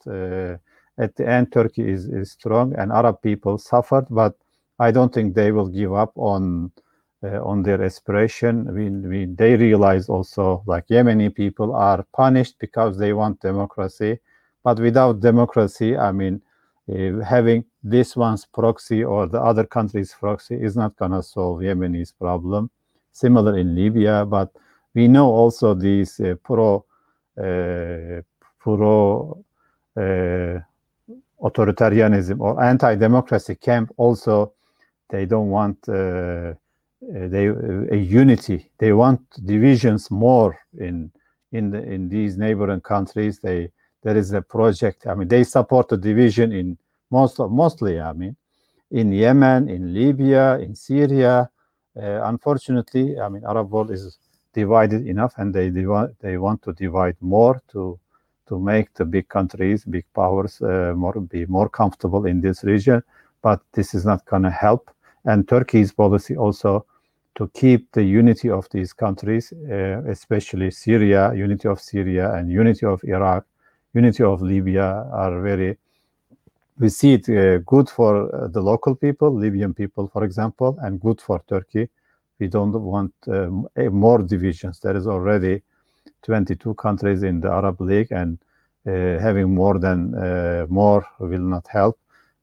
[0.99, 4.35] at the end, Turkey is, is strong and Arab people suffered, but
[4.79, 6.71] I don't think they will give up on
[7.21, 8.73] uh, on their aspiration.
[8.73, 14.19] We, we, they realize also like Yemeni people are punished because they want democracy,
[14.63, 16.41] but without democracy, I mean,
[16.89, 21.59] uh, having this one's proxy or the other country's proxy is not going to solve
[21.59, 22.69] Yemeni's problem.
[23.11, 24.51] Similar in Libya, but
[24.93, 26.85] we know also these uh, pro
[27.37, 28.21] uh,
[28.59, 29.43] pro
[29.97, 30.59] uh,
[31.41, 34.53] authoritarianism or anti-democracy camp also
[35.09, 36.53] they don't want uh,
[37.01, 38.69] they a unity.
[38.77, 41.11] They want divisions more in
[41.51, 43.39] in the, in these neighboring countries.
[43.39, 43.71] They
[44.03, 45.07] there is a project.
[45.07, 46.77] I mean, they support the division in
[47.11, 47.99] most of, mostly.
[47.99, 48.35] I mean,
[48.91, 51.49] in Yemen, in Libya, in Syria.
[51.97, 54.17] Uh, unfortunately, I mean, Arab world is
[54.53, 57.99] divided enough, and they they want to divide more to
[58.49, 63.01] to make the big countries, big powers, uh, more be more comfortable in this region.
[63.41, 64.91] But this is not going to help
[65.25, 66.85] and Turkey's policy also
[67.35, 72.85] to keep the unity of these countries, uh, especially Syria, unity of Syria and unity
[72.85, 73.45] of Iraq,
[73.93, 75.77] unity of Libya are very,
[76.79, 80.99] we see it uh, good for uh, the local people, Libyan people, for example, and
[80.99, 81.87] good for Turkey.
[82.39, 84.79] We don't want um, more divisions.
[84.79, 85.61] There is already
[86.23, 88.37] 22 countries in the Arab League and
[88.87, 91.99] uh, having more than uh, more will not help.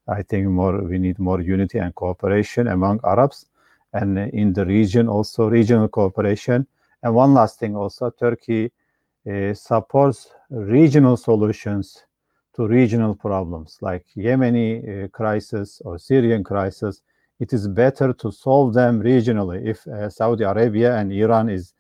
[0.09, 3.47] I think more we need more unity and cooperation among Arabs
[3.93, 6.67] and in the region also regional cooperation.
[7.03, 8.73] And one last thing also, Turkey
[9.31, 12.05] uh, supports regional solutions
[12.55, 17.03] to regional problems like Yemeni uh, crisis or Syrian crisis.
[17.39, 19.67] It is better to solve them regionally.
[19.67, 21.75] If uh, Saudi Arabia and Iran is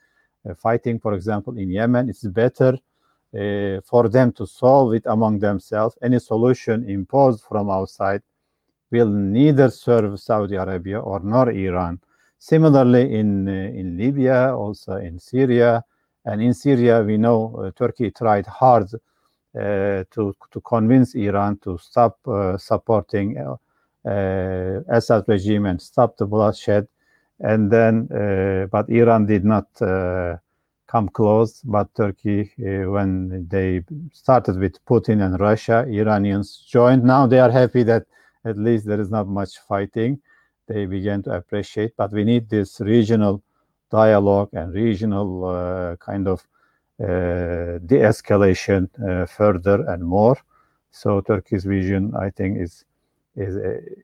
[0.55, 2.79] fighting, for example, in Yemen, it's better
[3.35, 5.97] uh, for them to solve it among themselves.
[6.03, 8.23] Any solution imposed from outside
[8.91, 12.01] will neither serve Saudi Arabia or nor Iran.
[12.39, 15.83] Similarly, in uh, in Libya, also in Syria,
[16.25, 21.79] and in Syria, we know uh, Turkey tried hard uh, to to convince Iran to
[21.79, 23.57] stop uh, supporting uh,
[24.89, 26.87] Assad regime and stop the bloodshed,
[27.41, 28.09] and then
[28.71, 29.67] but Iran did not
[30.87, 31.61] come close.
[31.63, 33.83] But Turkey, uh, when they
[34.13, 37.05] started with Putin and Russia, Iranians joined.
[37.05, 38.07] Now they are happy that
[38.45, 40.21] at least there is not much fighting.
[40.69, 43.43] They began to appreciate, but we need this regional
[43.91, 46.47] dialogue and regional uh, kind of
[47.01, 50.37] uh, de-escalation uh, further and more.
[50.91, 52.85] So Turkey's vision, I think, is
[53.37, 53.57] is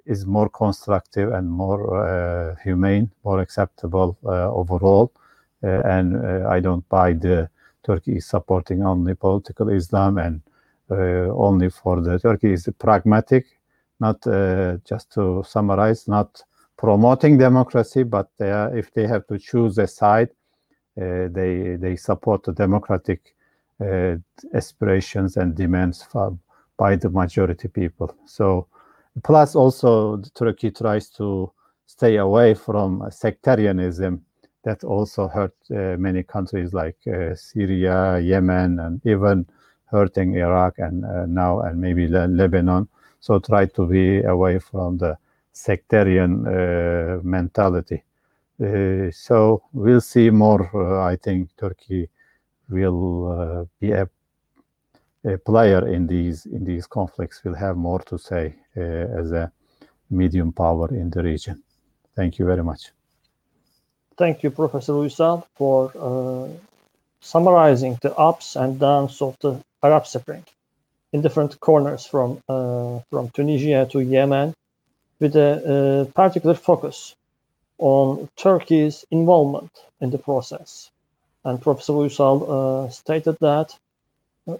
[0.06, 5.12] is more constructive and more uh, humane, more acceptable uh, overall.
[5.64, 7.48] Uh, and uh, I don't buy the
[7.84, 10.42] Turkey is supporting only political Islam and
[10.90, 13.46] uh, only for the Turkey is pragmatic,
[14.00, 14.22] not
[14.84, 16.42] just to summarize, not
[16.76, 20.28] promoting democracy, but they are, if they have to choose a side,
[20.96, 23.34] they they support the democratic
[24.52, 26.36] aspirations and demands for,
[26.76, 28.14] by the majority people.
[28.26, 28.66] So
[29.22, 31.52] plus also Turkey tries to
[31.86, 34.24] stay away from sectarianism
[34.64, 39.46] that also hurt uh, many countries like uh, Syria, Yemen, and even
[39.86, 42.88] hurting Iraq and uh, now and maybe Le Lebanon.
[43.20, 45.18] So try to be away from the
[45.52, 48.02] sectarian uh, mentality.
[48.62, 50.70] Uh, so we'll see more.
[50.74, 52.08] Uh, I think Turkey
[52.68, 54.08] will be a, a,
[55.44, 57.44] player in these in these conflicts.
[57.44, 59.52] Will have more to say as a
[60.10, 61.62] medium power in the region.
[62.14, 62.92] Thank you very much.
[64.16, 66.48] Thank you, Professor Uysal, for uh,
[67.20, 70.44] summarizing the ups and downs of the Arab Spring
[71.12, 74.54] in different corners from uh, from Tunisia to Yemen,
[75.18, 77.14] with a uh, particular focus
[77.78, 80.90] on Turkey's involvement in the process.
[81.44, 83.76] And Professor Uysal uh, stated that uh,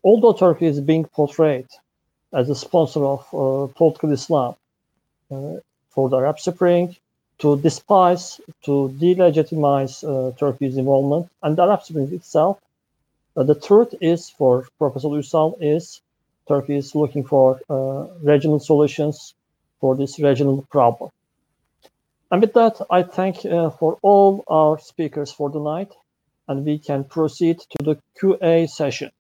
[0.05, 1.69] although Turkey is being portrayed
[2.33, 4.55] as a sponsor of uh, political Islam
[5.29, 6.97] for the Arab Spring,
[7.43, 12.61] to despise, to delegitimize uh, Turkey's involvement and the Arab Spring itself.
[13.37, 16.01] Uh, the truth is, for Professor Uysal, is
[16.47, 19.35] Turkey is looking for uh, regional solutions
[19.81, 21.11] for this regional problem.
[22.31, 25.93] And with that, I thank uh, for all our speakers for the night,
[26.47, 29.11] and we can proceed to the QA session.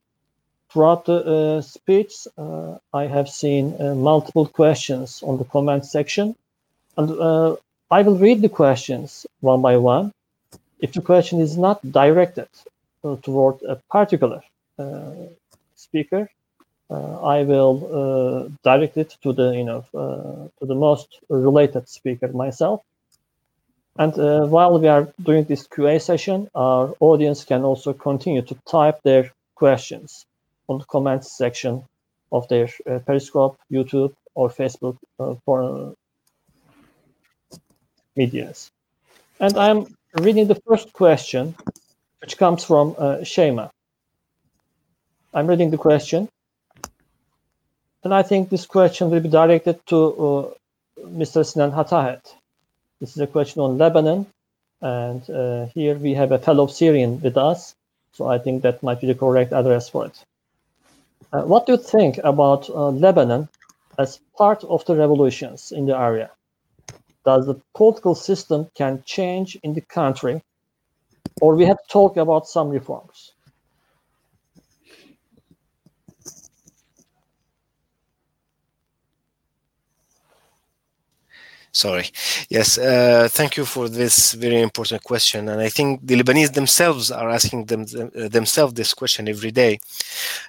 [0.73, 6.35] Throughout the uh, speech, uh, I have seen multiple questions on the comment section,
[6.97, 7.11] and
[7.90, 10.12] I will read the questions one by one.
[10.81, 12.49] If the question is not directed
[13.05, 14.40] uh, toward a particular
[14.78, 15.12] uh,
[15.77, 16.31] speaker,
[16.90, 21.86] uh, I will uh, direct it to the you know uh, to the most related
[21.89, 22.81] speaker myself.
[23.99, 28.55] And uh, while we are doing this QA session, our audience can also continue to
[28.66, 30.24] type their questions
[30.73, 31.85] on the comments section
[32.31, 32.69] of their
[33.07, 34.97] Periscope, YouTube, or Facebook
[35.44, 35.94] for,
[38.16, 38.70] medias.
[39.40, 39.86] And I'm
[40.20, 41.55] reading the first question,
[42.20, 43.69] which comes from uh, Shema.
[45.35, 46.28] I'm reading the question.
[48.05, 50.51] And I think this question will be directed to uh,
[51.07, 51.47] Mr.
[51.47, 52.20] Sinan Hatahet.
[53.01, 54.27] This is a question on Lebanon.
[54.81, 57.74] And uh, here we have a fellow Syrian with us.
[58.12, 60.24] So I think that might be the correct address for it.
[61.32, 63.48] Uh, what do you think about uh, Lebanon
[63.98, 66.30] as part of the revolutions in the area?
[67.24, 70.42] does the political system can change in the country
[71.40, 73.31] or we have to talk about some reforms
[81.74, 82.05] Sorry.
[82.51, 85.49] Yes, uh, thank you for this very important question.
[85.49, 89.81] And I think the Lebanese themselves are asking them, uh, themselves this question every day.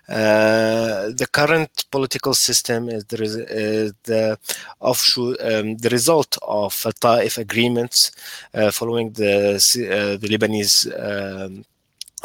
[0.09, 4.37] Uh, the current political system is the, the
[4.81, 8.11] offshoot, um, the result of Taif agreements
[8.53, 11.63] uh, following the, uh, the Lebanese um,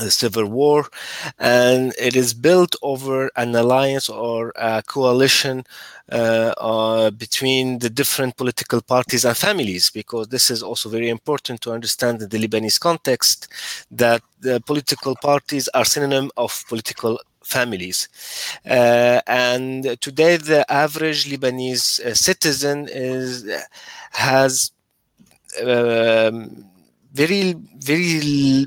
[0.09, 0.87] civil war
[1.39, 5.65] and it is built over an alliance or a coalition
[6.11, 11.61] uh, uh, between the different political parties and families because this is also very important
[11.61, 13.49] to understand in the lebanese context
[13.91, 18.09] that the political parties are synonym of political families.
[18.65, 23.49] Uh, and today, the average Lebanese uh, citizen is
[24.12, 24.70] has
[25.62, 26.65] um,
[27.12, 28.66] very, very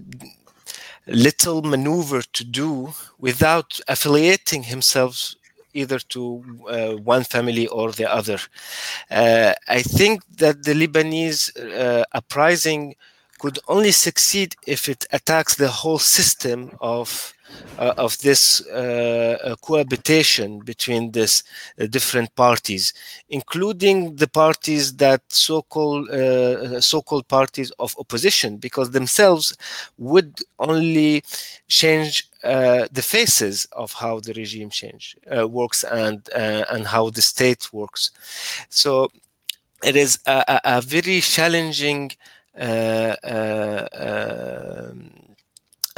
[1.11, 5.35] little maneuver to do without affiliating himself
[5.73, 8.39] either to uh, one family or the other.
[9.09, 12.95] Uh, I think that the Lebanese uh, uprising
[13.39, 17.33] could only succeed if it attacks the whole system of
[17.77, 21.43] uh, of this uh, uh, cohabitation between these
[21.89, 22.93] different parties,
[23.29, 26.07] including the parties that so-called
[26.83, 29.55] so-called parties of opposition, because themselves
[29.97, 31.23] would only
[31.67, 37.09] change uh, the faces of how the regime change uh, works and uh, and how
[37.09, 38.11] the state works.
[38.69, 39.11] So
[39.83, 42.11] it is a, a, very challenging
[42.57, 44.91] um, uh, uh,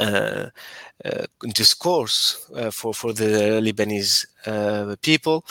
[0.00, 0.50] Uh,
[1.04, 5.44] uh, discourse uh, for for the Lebanese uh, people,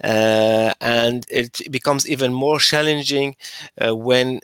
[0.00, 3.34] and it becomes even more challenging
[3.80, 4.40] when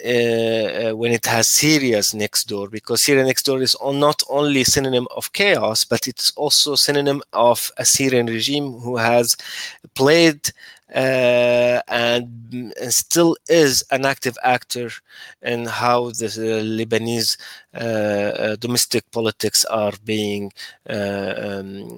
[0.96, 5.32] when it has Syria next door because Syria next door is not only synonym of
[5.32, 9.36] chaos, but it's also synonym of a Syrian regime who has
[9.94, 10.50] played
[10.94, 14.90] uh, and, and, still is an active actor
[15.42, 16.26] in how the
[16.62, 17.36] Lebanese
[17.74, 20.52] uh, uh, domestic politics are being
[20.88, 21.96] uh, um,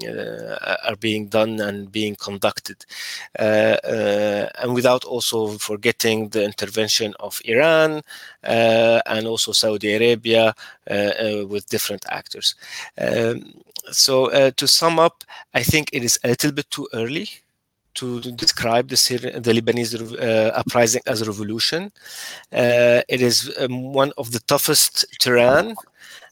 [0.84, 2.86] are being done and being conducted.
[3.38, 8.00] and without also forgetting the intervention of Iran
[8.42, 10.54] and also Saudi Arabia
[11.46, 12.54] with different actors.
[12.98, 13.60] Um,
[13.90, 17.28] so to sum up, I think it is a little bit too early
[17.96, 21.90] to describe the, Syrian, the Lebanese uh, uprising as a revolution.
[22.52, 25.74] Uh, it is um, one of the toughest terrain,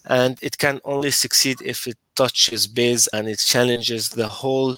[0.06, 4.76] and it can only succeed if it touches base and it challenges the whole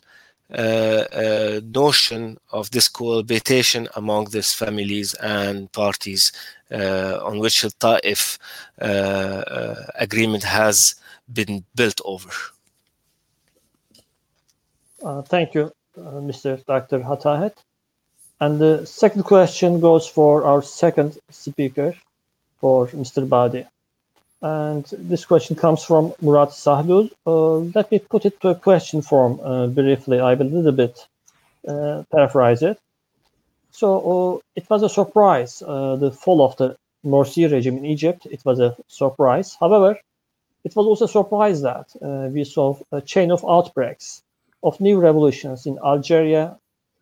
[0.49, 6.31] uh, uh notion of this cohabitation among these families and parties
[6.71, 8.39] uh, on which the Ta'if
[8.81, 10.95] uh, agreement has
[11.33, 12.31] been built over.
[15.23, 15.76] thank you.
[15.97, 16.62] Uh, Mr.
[16.66, 17.01] Dr.
[17.01, 17.55] Hatahet.
[18.39, 21.94] And the second question goes for our second speaker,
[22.60, 23.27] for Mr.
[23.27, 23.64] Badi.
[24.43, 27.10] And this question comes from Murat Sahlul.
[27.27, 30.20] Uh, let me put it to a question form uh, briefly.
[30.20, 31.06] I will a little bit
[31.66, 32.78] uh, paraphrase it.
[33.70, 38.27] So uh, it was a surprise, uh, the fall of the Morsi regime in Egypt.
[38.31, 39.56] It was a surprise.
[39.59, 39.98] However,
[40.62, 41.86] it was also a surprise that
[42.35, 44.23] we saw a chain of outbreaks
[44.62, 46.57] of new revolutions in Algeria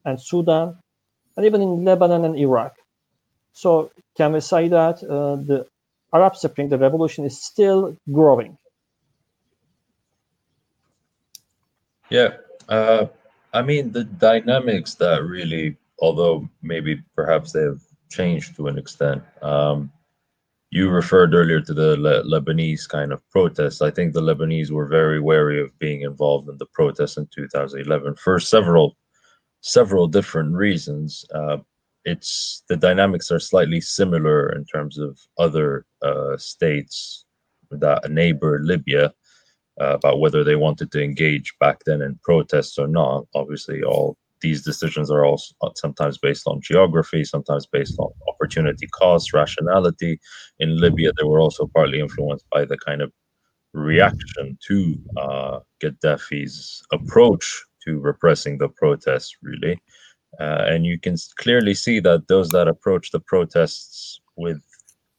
[0.05, 0.77] and Sudan,
[1.37, 2.75] and even in Lebanon and Iraq.
[3.53, 5.67] So can we say that uh, the
[6.13, 8.57] Arab Spring, the revolution, is still growing?
[12.11, 12.35] Yeah,
[12.69, 13.07] uh,
[13.53, 19.23] I mean the dynamics that really, although maybe perhaps they have changed to an extent.
[19.43, 19.91] Um,
[20.75, 23.81] you referred earlier to the Le- Lebanese kind of protests.
[23.81, 28.17] I think the Lebanese were very wary of being involved in the protests in 2011
[28.17, 28.97] for several
[29.61, 31.25] several different reasons.
[31.33, 31.59] Uh,
[32.05, 37.25] it's the dynamics are slightly similar in terms of other uh, states
[37.71, 39.15] that neighbor Libya
[39.81, 43.27] uh, about whether they wanted to engage back then in protests or not.
[43.33, 49.33] Obviously, all these decisions are also sometimes based on geography, sometimes based on opportunity cost,
[49.33, 50.21] rationality.
[50.59, 53.11] In Libya, they were also partly influenced by the kind of
[53.73, 54.77] reaction to
[55.17, 57.47] uh, Gaddafi's approach
[57.85, 59.81] to repressing the protests, really.
[60.39, 64.61] Uh, and you can clearly see that those that approach the protests with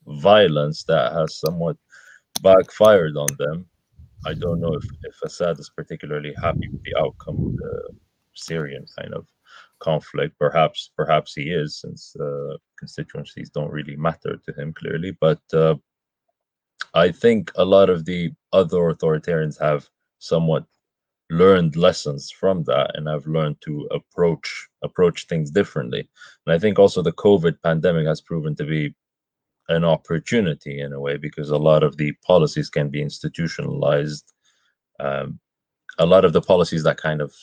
[0.05, 1.77] violence that has somewhat
[2.43, 3.65] backfired on them.
[4.27, 8.04] I don't know if, if Assad is particularly happy with the outcome of the
[8.35, 9.27] Syrian kind of
[9.79, 10.37] conflict.
[10.39, 15.11] Perhaps, perhaps he is, since uh, constituencies don't really matter to him clearly.
[15.19, 15.75] But uh,
[16.93, 19.87] I think a lot of the other authoritarians have
[20.19, 20.65] somewhat
[21.29, 26.07] learned lessons from that and have learned to approach approach things differently.
[26.45, 28.93] And I think also the COVID pandemic has proven to be
[29.69, 34.31] an opportunity in a way because a lot of the policies can be institutionalized.
[34.99, 35.39] Um,
[35.97, 37.33] a lot of the policies that kind of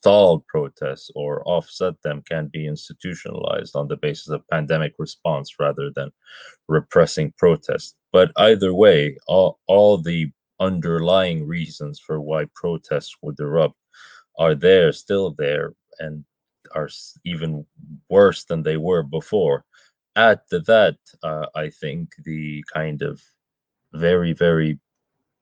[0.00, 5.90] stalled protests or offset them can be institutionalized on the basis of pandemic response rather
[5.94, 6.10] than
[6.68, 7.94] repressing protests.
[8.10, 13.74] But either way, all, all the underlying reasons for why protests would erupt
[14.38, 16.24] are there, still there, and
[16.74, 16.88] are
[17.26, 17.66] even
[18.08, 19.64] worse than they were before.
[20.16, 23.20] Add to that, uh, I think the kind of
[23.92, 24.78] very, very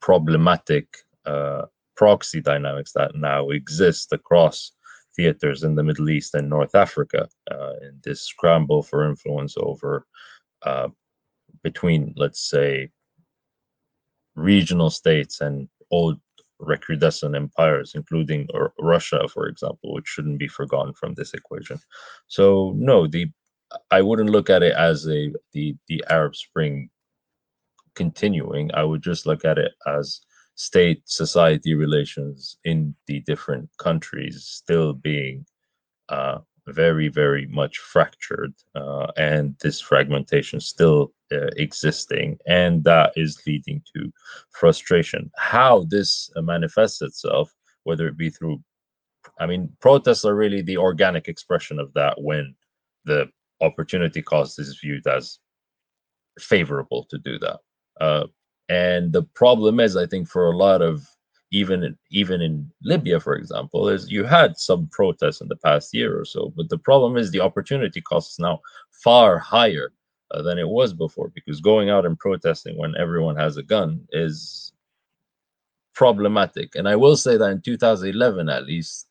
[0.00, 0.86] problematic
[1.26, 1.66] uh,
[1.98, 4.70] proxy dynamics that now exist across
[5.16, 10.06] theaters in the Middle East and North Africa uh, in this scramble for influence over
[10.64, 10.88] uh,
[11.64, 12.90] between, let's say,
[14.36, 16.20] regional states and old
[16.62, 18.46] recrudescent empires, including
[18.78, 21.80] Russia, for example, which shouldn't be forgotten from this equation.
[22.28, 23.26] So no, the
[23.90, 26.90] I wouldn't look at it as a the the Arab Spring
[27.96, 28.70] continuing.
[28.72, 30.20] I would just look at it as
[30.58, 35.46] state society relations in the different countries still being
[36.08, 43.40] uh, very, very much fractured, uh, and this fragmentation still uh, existing, and that is
[43.46, 44.12] leading to
[44.50, 45.30] frustration.
[45.36, 47.54] How this uh, manifests itself,
[47.84, 48.60] whether it be through,
[49.38, 52.56] I mean, protests are really the organic expression of that when
[53.04, 53.28] the
[53.60, 55.38] opportunity cost is viewed as
[56.40, 57.60] favorable to do that.
[58.00, 58.26] Uh,
[58.68, 61.06] and the problem is, I think, for a lot of
[61.50, 66.18] even even in Libya, for example, is you had some protests in the past year
[66.18, 69.92] or so, but the problem is the opportunity cost is now far higher
[70.30, 74.06] uh, than it was before because going out and protesting when everyone has a gun
[74.12, 74.72] is
[75.94, 76.74] problematic.
[76.74, 79.08] And I will say that in 2011, at least,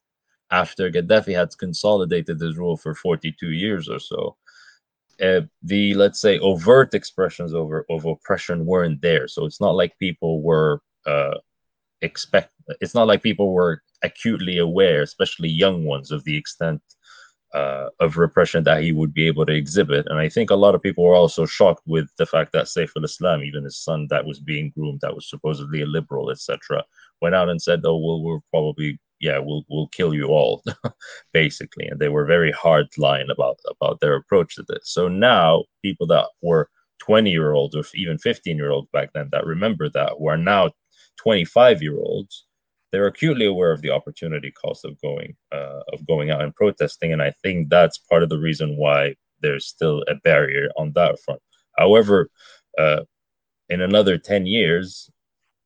[0.52, 4.38] after Gaddafi had consolidated his rule for 42 years or so,
[5.22, 9.28] uh, the let's say overt expressions over of oppression weren't there.
[9.28, 11.38] So it's not like people were uh,
[12.02, 12.52] expect.
[12.82, 16.82] It's not like people were acutely aware, especially young ones, of the extent
[17.54, 20.06] uh, of repression that he would be able to exhibit.
[20.08, 22.92] And I think a lot of people were also shocked with the fact that Saif
[22.96, 26.84] al-Islam, even his son that was being groomed, that was supposedly a liberal, etc.,
[27.22, 30.64] went out and said, "Oh, well, we're probably yeah, we'll we'll kill you all,"
[31.34, 31.88] basically.
[31.88, 34.84] And they were very hard line about about their approach to this.
[34.86, 36.70] So now people that were
[37.00, 40.38] 20 year olds or even 15 year olds back then that remember that who are
[40.38, 40.72] now
[41.18, 42.46] 25 year olds
[42.92, 47.14] they're acutely aware of the opportunity cost of going uh, of going out and protesting
[47.14, 51.20] and i think that's part of the reason why there's still a barrier on that
[51.24, 51.42] front
[51.78, 52.30] however
[52.78, 53.02] uh,
[53.70, 55.10] in another 10 years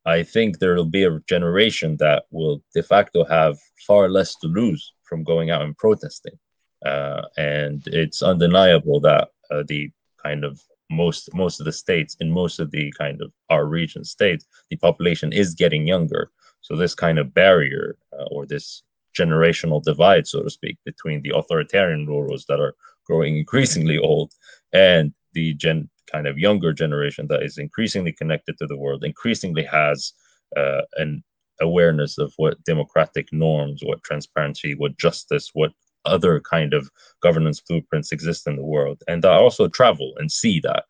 [0.04, 4.46] i think there will be a generation that will de facto have far less to
[4.46, 6.38] lose from going out and protesting.
[6.86, 9.90] Uh, and it's undeniable that uh, the
[10.24, 10.58] kind of
[10.90, 14.76] most most of the states in most of the kind of our region states the
[14.76, 16.30] population is getting younger.
[16.62, 18.82] So this kind of barrier uh, or this
[19.20, 22.74] generational divide so to speak between the authoritarian rulers that are
[23.06, 24.32] growing increasingly old
[24.72, 29.64] and the gen kind of younger generation that is increasingly connected to the world increasingly
[29.64, 30.12] has
[30.56, 31.22] uh, an
[31.60, 35.70] awareness of what democratic norms what transparency what justice what
[36.04, 36.90] other kind of
[37.22, 40.84] governance blueprints exist in the world and I also travel and see that.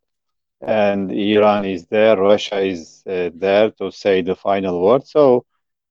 [0.60, 5.06] And Iran is there, Russia is uh, there to say the final word.
[5.06, 5.44] So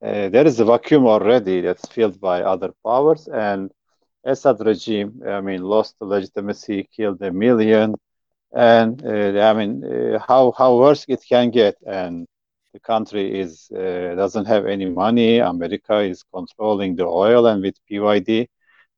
[0.03, 3.27] uh, there is a vacuum already that's filled by other powers.
[3.27, 3.71] And
[4.23, 7.95] Assad regime, I mean, lost the legitimacy, killed a million.
[8.53, 9.83] And I mean,
[10.27, 11.75] how, how worse it can get.
[11.85, 12.27] And
[12.73, 15.39] the country is uh, doesn't have any money.
[15.39, 18.47] America is controlling the oil and with PYD.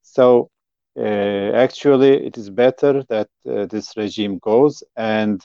[0.02, 0.50] So
[0.98, 1.02] uh,
[1.66, 5.42] actually, it is better that uh, this regime goes and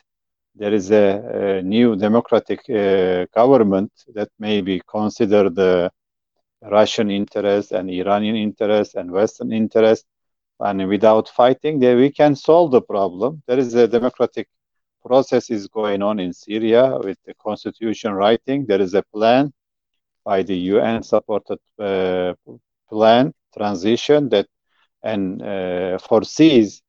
[0.54, 5.90] there is a, a new democratic uh, government that maybe consider the
[6.62, 10.06] Russian interest and Iranian interest and Western interest,
[10.60, 13.42] and without fighting, there we can solve the problem.
[13.46, 14.48] There is a democratic
[15.04, 18.66] process is going on in Syria with the constitution writing.
[18.66, 19.52] There is a plan
[20.24, 22.34] by the UN supported uh,
[22.88, 24.46] plan transition that
[25.02, 26.82] and uh, foresees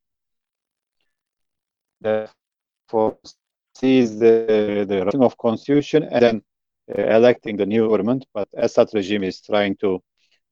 [2.02, 2.30] the
[2.88, 6.42] foresees the the writing of constitution and then
[6.96, 8.26] electing the new government.
[8.34, 10.02] But Assad regime is trying to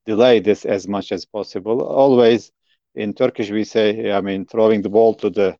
[0.06, 1.82] delay this as much as possible.
[1.82, 2.52] Always
[2.96, 5.58] in Turkish we say, I mean, throwing the ball to the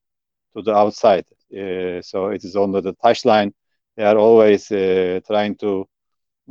[0.56, 1.26] to the outside.
[1.54, 3.52] Uh, so it is on the, touchline.
[3.96, 5.86] They are always uh, trying to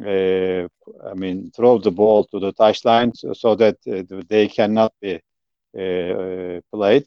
[0.05, 0.69] uh,
[1.11, 5.15] I mean, throw the ball to the touchline so, so that uh, they cannot be
[5.15, 7.07] uh, played.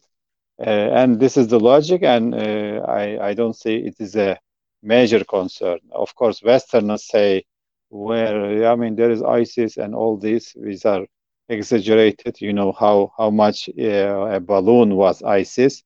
[0.58, 4.38] Uh, and this is the logic, and uh, I, I don't see it is a
[4.82, 5.78] major concern.
[5.92, 7.44] Of course, Westerners say,
[7.88, 11.04] where I mean, there is ISIS and all this, these are
[11.48, 12.40] exaggerated.
[12.40, 15.82] You know how how much uh, a balloon was ISIS,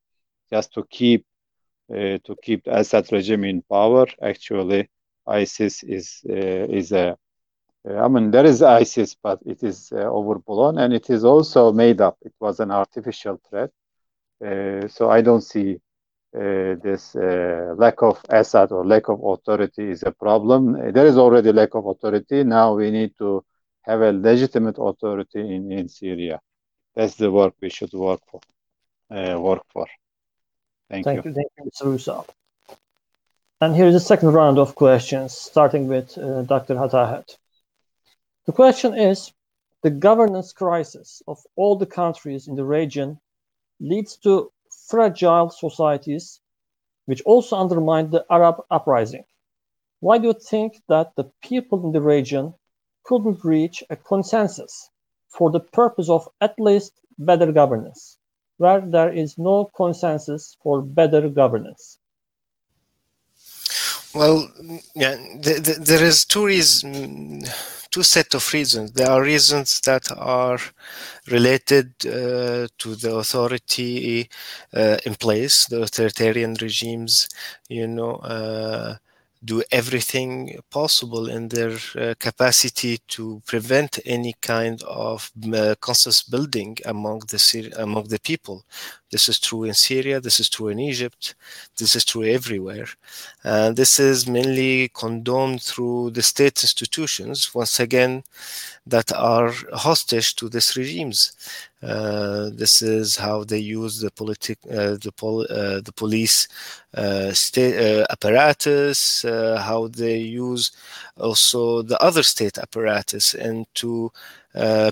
[0.50, 1.24] just to keep
[1.90, 4.06] uh, to keep Assad regime in power.
[4.22, 4.88] Actually,
[5.26, 7.16] ISIS is uh, is a
[7.86, 12.00] I mean, there is ISIS, but it is uh, overblown and it is also made
[12.00, 12.16] up.
[12.22, 13.70] It was an artificial threat.
[14.44, 15.78] Uh, so I don't see
[16.34, 20.92] uh, this uh, lack of Assad or lack of authority is a problem.
[20.92, 22.42] There is already lack of authority.
[22.42, 23.44] Now we need to
[23.82, 26.40] have a legitimate authority in, in Syria.
[26.94, 28.40] That's the work we should work for.
[29.10, 29.86] Uh, work for.
[30.90, 31.30] Thank, thank you.
[31.30, 31.34] you.
[31.34, 31.94] Thank you, Mr.
[31.94, 32.26] Uysal.
[33.60, 36.74] And here's the second round of questions, starting with uh, Dr.
[36.74, 37.36] Hatahet.
[38.46, 39.32] The question is,
[39.82, 43.20] the governance crisis of all the countries in the region
[43.80, 44.50] leads to
[44.88, 46.40] fragile societies,
[47.06, 49.24] which also undermined the Arab uprising.
[50.00, 52.54] Why do you think that the people in the region
[53.04, 54.90] couldn't reach a consensus
[55.28, 58.18] for the purpose of at least better governance?
[58.58, 61.98] where there is no consensus for better governance?
[64.14, 64.48] Well,
[64.94, 67.48] yeah, th- th- there is two reasons,
[67.90, 68.92] two set of reasons.
[68.92, 70.58] There are reasons that are
[71.30, 74.30] related uh, to the authority
[74.72, 77.28] uh, in place, the authoritarian regimes,
[77.68, 78.96] you know, uh,
[79.44, 86.76] do everything possible in their uh, capacity to prevent any kind of uh, consensus building
[86.84, 88.64] among the among the people.
[89.10, 90.20] This is true in Syria.
[90.20, 91.34] This is true in Egypt.
[91.78, 92.88] This is true everywhere,
[93.44, 97.54] and this is mainly condoned through the state institutions.
[97.54, 98.22] Once again,
[98.86, 101.32] that are hostage to these regimes.
[101.84, 106.48] Uh, this is how they use the politic, uh, the, pol- uh, the police
[107.32, 110.72] state apparatus, how they use
[111.18, 114.10] also the other state apparatus into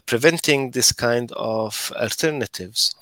[0.06, 2.94] preventing this kind of alternatives.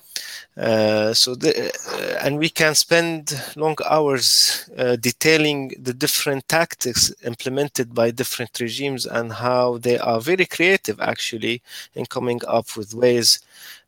[0.57, 7.13] Uh, so the, uh, and we can spend long hours uh, detailing the different tactics
[7.23, 11.61] implemented by different regimes and how they are very creative actually
[11.95, 13.39] in coming up with ways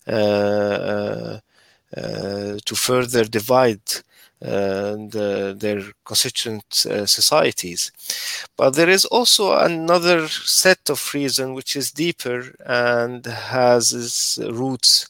[0.05, 1.41] to
[2.75, 3.81] further divide
[4.39, 7.91] the, their constituent societies.
[8.57, 15.09] But there is also another set of reason which is deeper and has its roots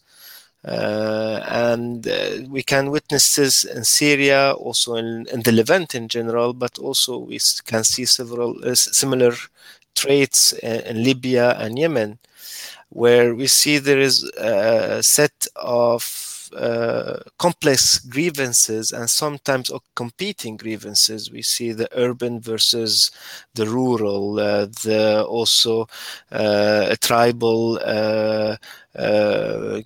[0.65, 6.07] uh, and uh, we can witness this in Syria, also in, in, the Levant in
[6.07, 9.33] general, but also we can see several uh, similar
[9.93, 12.17] traits in, in, Libya and Yemen,
[12.93, 21.31] where we see there is a set of uh, complex grievances and sometimes competing grievances.
[21.31, 23.09] We see the urban versus
[23.55, 25.87] the rural, uh, the also
[26.31, 28.57] uh, tribal uh,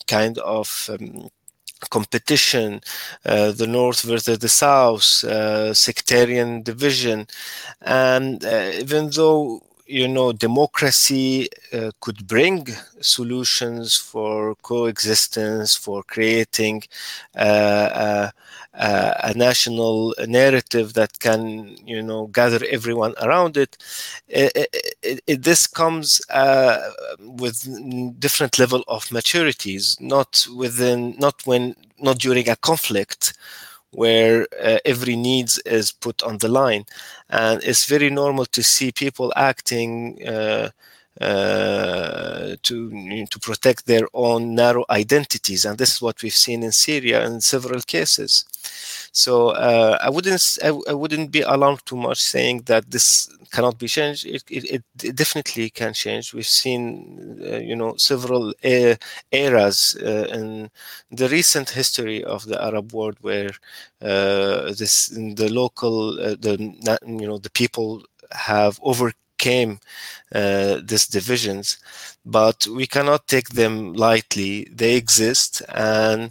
[0.08, 1.30] kind of um,
[1.90, 2.82] competition,
[3.26, 7.28] uh, the North versus the South, uh, sectarian division.
[7.82, 12.68] And uh, even though you know democracy uh, could bring
[13.01, 16.84] solutions for coexistence for creating
[17.35, 18.30] uh,
[18.73, 23.77] a national narrative that can you know gather everyone around it,
[24.27, 24.51] it,
[25.01, 26.89] it, it this comes uh,
[27.19, 27.68] with
[28.19, 33.34] different level of maturities not within not when not during a conflict
[33.91, 36.85] where uh, every needs is put on the line
[37.30, 40.69] and it's very normal to see people acting uh,
[41.22, 46.72] uh, to to protect their own narrow identities, and this is what we've seen in
[46.72, 48.45] Syria in several cases.
[49.18, 53.80] So uh, I wouldn't I, I, wouldn't be alarmed too much saying that this cannot
[53.80, 54.27] be changed.
[54.27, 56.35] It, it, it definitely can change.
[56.35, 58.53] We've seen uh, you know several
[59.31, 60.69] eras uh, in
[61.10, 63.49] the recent history of the Arab world where
[64.03, 66.53] uh, this the local the
[67.07, 69.80] you know the people have over came
[70.35, 71.77] uh, these divisions,
[72.23, 74.68] but we cannot take them lightly.
[74.72, 76.30] They exist, and uh,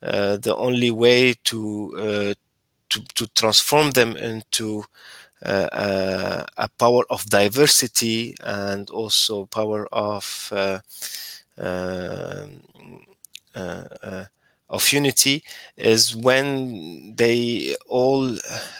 [0.00, 2.34] the only way to, uh,
[2.88, 4.84] to, to transform them into
[5.44, 10.52] uh, uh, a power of diversity and also power of
[11.58, 12.60] um,
[14.68, 15.44] of unity
[15.76, 18.36] is when they all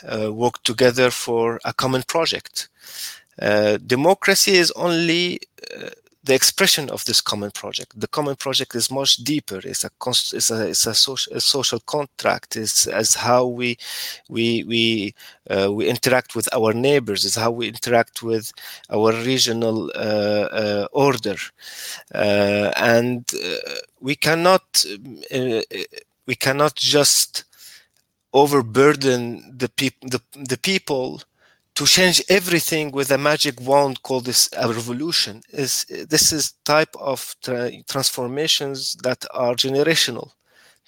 [0.08, 2.68] uh, work together for a common project.
[3.40, 5.38] Uh, democracy is only
[5.76, 5.90] uh,
[6.26, 7.98] the expression of this common project.
[7.98, 9.60] The common project is much deeper.
[9.64, 9.90] It's a
[10.36, 12.56] it's a, it's a, social, a social contract.
[12.56, 13.78] It's as how we
[14.28, 15.14] we we
[15.48, 17.24] uh, we interact with our neighbors.
[17.24, 18.52] It's how we interact with
[18.90, 21.36] our regional uh, uh, order,
[22.14, 23.24] uh, and
[24.00, 24.84] we cannot
[26.26, 27.44] we cannot just
[28.32, 31.22] overburden the people the, the people
[31.76, 36.94] to change everything with a magic wand called this a revolution is this is type
[36.98, 40.30] of tra transformations that are generational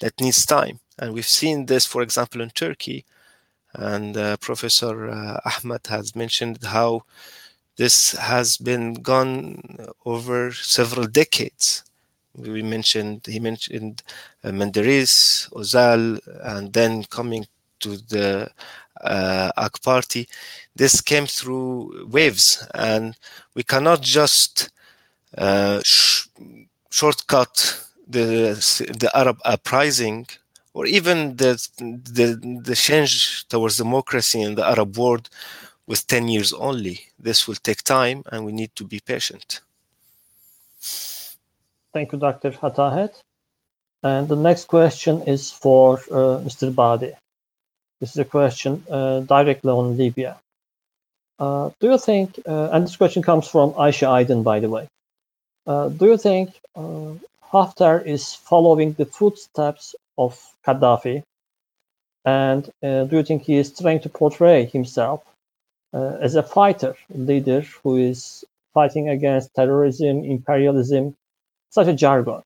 [0.01, 0.81] that needs time.
[0.98, 3.05] And we've seen this for example in turkey.
[3.74, 7.02] And uh, professor uh, ahmed has mentioned how
[7.77, 9.60] this has been gone
[10.06, 11.85] over several decades.
[12.35, 14.02] We mentioned he mentioned
[14.43, 16.19] uh, Menderes, Ozal,
[16.55, 17.47] and then coming
[17.81, 18.51] to the
[19.01, 20.29] uh, AK Party,
[20.75, 23.16] this came through waves, and
[23.55, 24.70] we cannot just
[25.37, 26.29] uh, sh
[26.91, 28.55] shortcut the
[29.03, 30.27] the Arab uprising
[30.73, 32.27] or even the, the
[32.69, 35.29] the change towards democracy in the Arab world
[35.87, 37.01] with 10 years only.
[37.19, 39.61] This will take time, and we need to be patient.
[41.93, 42.53] Thank you, Dr.
[42.53, 43.15] Hatahet.
[44.03, 46.73] And the next question is for uh, Mr.
[46.73, 47.12] Badi.
[48.01, 50.39] This is a question uh, directly on Libya.
[51.39, 54.89] Uh, do you think, uh, and this question comes from Aisha Aydin, by the way,
[55.66, 61.23] uh, do you think Haftar is following the footsteps of Gaddafi?
[62.25, 65.25] And do you think he is trying to portray himself
[65.93, 68.45] as a fighter leader who is
[68.75, 71.15] fighting against terrorism, imperialism,
[71.70, 72.43] such a jargon?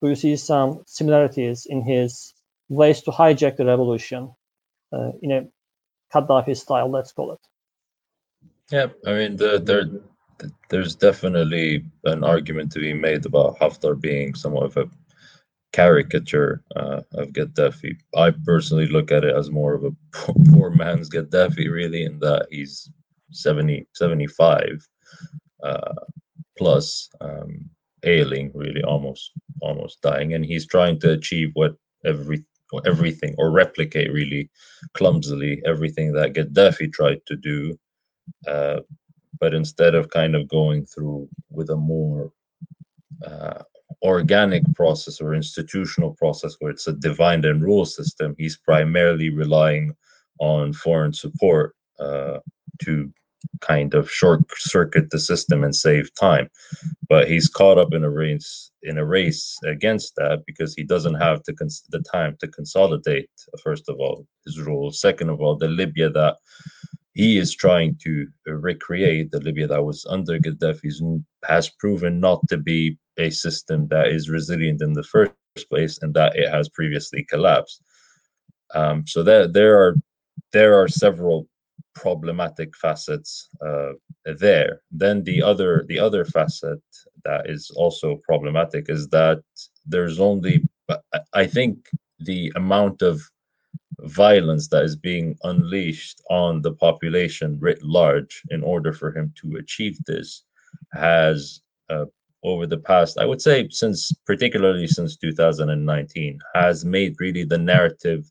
[0.00, 2.34] Do you see some similarities in his
[2.68, 4.34] ways to hijack the revolution
[4.92, 5.46] uh, in a
[6.12, 7.40] Gaddafi style, let's call it?
[8.70, 9.84] Yeah, I mean, the, there,
[10.70, 14.90] there's definitely an argument to be made about Haftar being somewhat of a
[15.72, 17.96] caricature uh, of Gaddafi.
[18.16, 19.92] I personally look at it as more of a
[20.50, 22.90] poor man's Gaddafi, really, in that he's
[23.30, 24.86] 70, 75
[25.62, 25.94] uh,
[26.56, 27.08] plus.
[27.20, 27.70] Um,
[28.06, 32.44] ailing, really almost almost dying, and he's trying to achieve what every
[32.84, 34.50] everything or replicate really
[34.94, 37.78] clumsily everything that Gaddafi tried to do,
[38.46, 38.80] uh,
[39.40, 42.32] but instead of kind of going through with a more
[43.26, 43.62] uh,
[44.02, 49.94] organic process or institutional process where it's a divide and rule system, he's primarily relying
[50.38, 52.38] on foreign support uh,
[52.82, 53.12] to
[53.60, 56.48] kind of short circuit the system and save time.
[57.08, 61.14] But he's caught up in a race in a race against that because he doesn't
[61.14, 61.54] have the,
[61.90, 63.30] the time to consolidate.
[63.62, 64.92] First of all, his rule.
[64.92, 66.36] Second of all, the Libya that
[67.14, 72.58] he is trying to recreate, the Libya that was under Gaddafi, has proven not to
[72.58, 75.32] be a system that is resilient in the first
[75.70, 77.82] place, and that it has previously collapsed.
[78.74, 79.96] Um, so there, there are
[80.52, 81.48] there are several
[81.96, 83.92] problematic facets uh,
[84.38, 84.82] there.
[84.92, 86.82] Then the other the other facet
[87.24, 89.42] that is also problematic is that
[89.86, 90.62] there's only
[91.32, 91.88] I think
[92.20, 93.20] the amount of
[94.00, 99.56] violence that is being unleashed on the population writ large in order for him to
[99.56, 100.44] achieve this
[100.92, 101.60] has
[101.90, 102.04] uh,
[102.42, 108.30] over the past i would say since particularly since 2019 has made really the narrative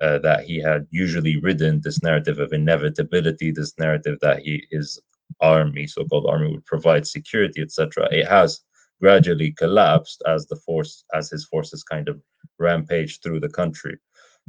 [0.00, 5.00] uh, that he had usually ridden this narrative of inevitability, this narrative that he his
[5.40, 8.08] army, so-called army, would provide security, etc.
[8.10, 8.60] It has
[9.00, 12.20] gradually collapsed as the force as his forces kind of
[12.58, 13.98] rampage through the country.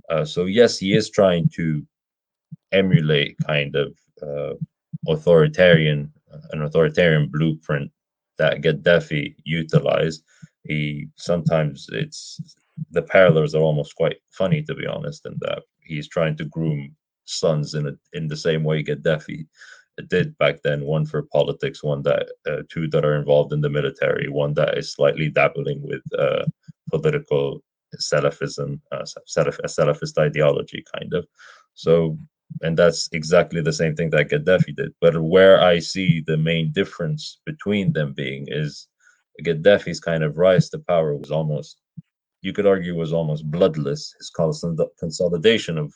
[0.09, 1.85] Uh, so yes, he is trying to
[2.71, 4.53] emulate kind of uh,
[5.07, 6.11] authoritarian
[6.51, 7.91] an authoritarian blueprint
[8.37, 10.23] that Gaddafi utilized.
[10.63, 12.39] He sometimes it's
[12.91, 16.95] the parallels are almost quite funny to be honest in that he's trying to groom
[17.25, 19.45] sons in a, in the same way Gaddafi
[20.07, 23.69] did back then one for politics one that uh, two that are involved in the
[23.69, 26.45] military one that is slightly dabbling with uh,
[26.91, 27.63] political
[28.01, 31.27] Salafism uh, Salaf, a Salafist ideology kind of.
[31.75, 32.17] So
[32.61, 34.93] and that's exactly the same thing that Gaddafi did.
[35.01, 38.87] But where I see the main difference between them being is
[39.43, 41.81] Gaddafi's kind of rise to power was almost
[42.43, 44.13] you could argue was almost bloodless.
[44.19, 44.29] His
[44.99, 45.93] consolidation of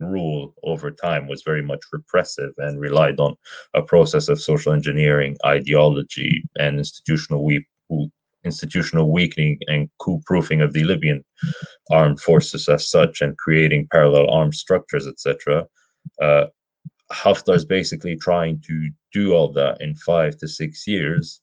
[0.00, 3.36] rule over time was very much repressive and relied on
[3.74, 7.66] a process of social engineering, ideology, and institutional weak,
[8.44, 11.22] institutional weakening and coup-proofing of the Libyan
[11.90, 15.66] armed forces as such, and creating parallel armed structures, etc.
[16.20, 16.46] Uh,
[17.12, 21.42] Haftar is basically trying to do all that in five to six years.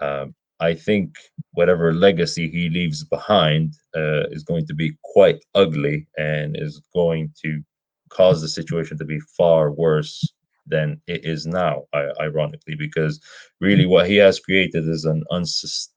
[0.00, 1.16] Um, I think
[1.52, 7.32] whatever legacy he leaves behind uh, is going to be quite ugly and is going
[7.42, 7.62] to
[8.08, 10.32] cause the situation to be far worse
[10.66, 11.84] than it is now,
[12.20, 13.20] ironically, because
[13.60, 15.88] really what he has created is an, unsus-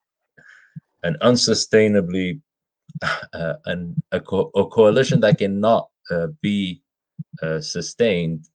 [1.03, 2.39] an unsustainably
[3.33, 6.81] uh, an, a, co- a, coalition that cannot uh, be
[7.41, 8.45] uh, sustained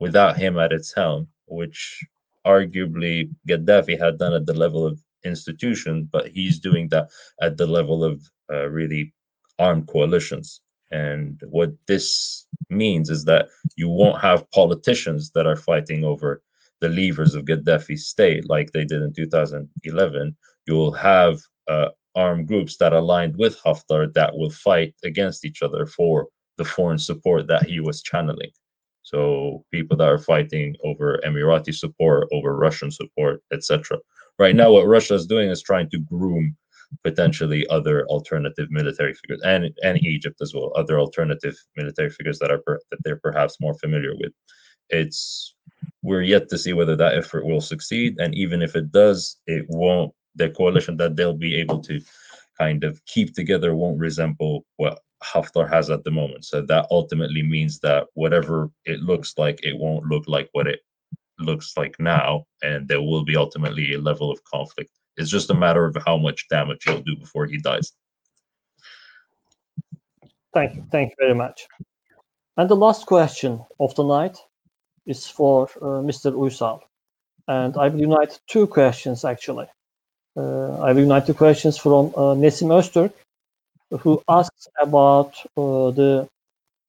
[0.00, 2.04] without him at its helm, which
[2.46, 7.08] arguably Gaddafi had done at the level of institution, but he's doing that
[7.42, 8.22] at the level of
[8.52, 9.12] uh, really
[9.58, 10.60] armed coalitions.
[10.90, 16.42] And what this means is that you won't have politicians that are fighting over
[16.80, 20.36] the levers of Gaddafi's state like they did in 2011.
[20.66, 25.62] You will have uh, armed groups that aligned with Haftar that will fight against each
[25.62, 28.50] other for the foreign support that he was channeling.
[29.02, 33.98] So people that are fighting over Emirati support, over Russian support, etc.
[34.38, 36.56] Right now, what Russia is doing is trying to groom
[37.02, 42.50] potentially other alternative military figures and and Egypt as well, other alternative military figures that
[42.50, 44.32] are per, that they're perhaps more familiar with.
[44.90, 45.54] It's
[46.02, 49.66] we're yet to see whether that effort will succeed, and even if it does, it
[49.68, 50.12] won't.
[50.36, 52.00] The coalition that they'll be able to
[52.58, 56.44] kind of keep together won't resemble what Haftar has at the moment.
[56.44, 60.80] So that ultimately means that whatever it looks like, it won't look like what it
[61.38, 64.90] looks like now, and there will be ultimately a level of conflict.
[65.16, 67.92] It's just a matter of how much damage he'll do before he dies.
[70.52, 70.84] Thank you.
[70.90, 71.66] Thank you very much.
[72.56, 74.38] And the last question of the night
[75.06, 76.32] is for uh, Mr.
[76.32, 76.80] Uysal.
[77.48, 79.66] And I will unite two questions actually.
[80.36, 83.12] Uh, I will unite two questions from uh, Nesim Öztürk,
[84.00, 86.28] who asks about uh, the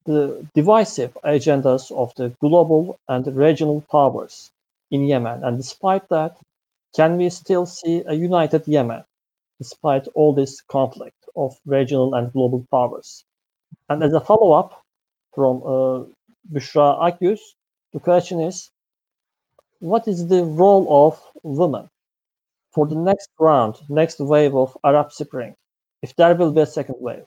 [0.08, 4.50] the divisive agendas of the global and regional powers
[4.90, 5.44] in Yemen.
[5.44, 6.38] And despite that,
[6.96, 9.04] can we still see a united Yemen
[9.58, 13.24] despite all this conflict of regional and global powers?
[13.90, 14.82] And as a follow-up
[15.34, 16.04] from uh,
[16.52, 17.40] Bushra Akyüz,
[17.92, 18.70] the question is,
[19.80, 21.90] what is the role of women
[22.72, 25.54] for the next round, next wave of Arab Spring,
[26.02, 27.26] if there will be a second wave?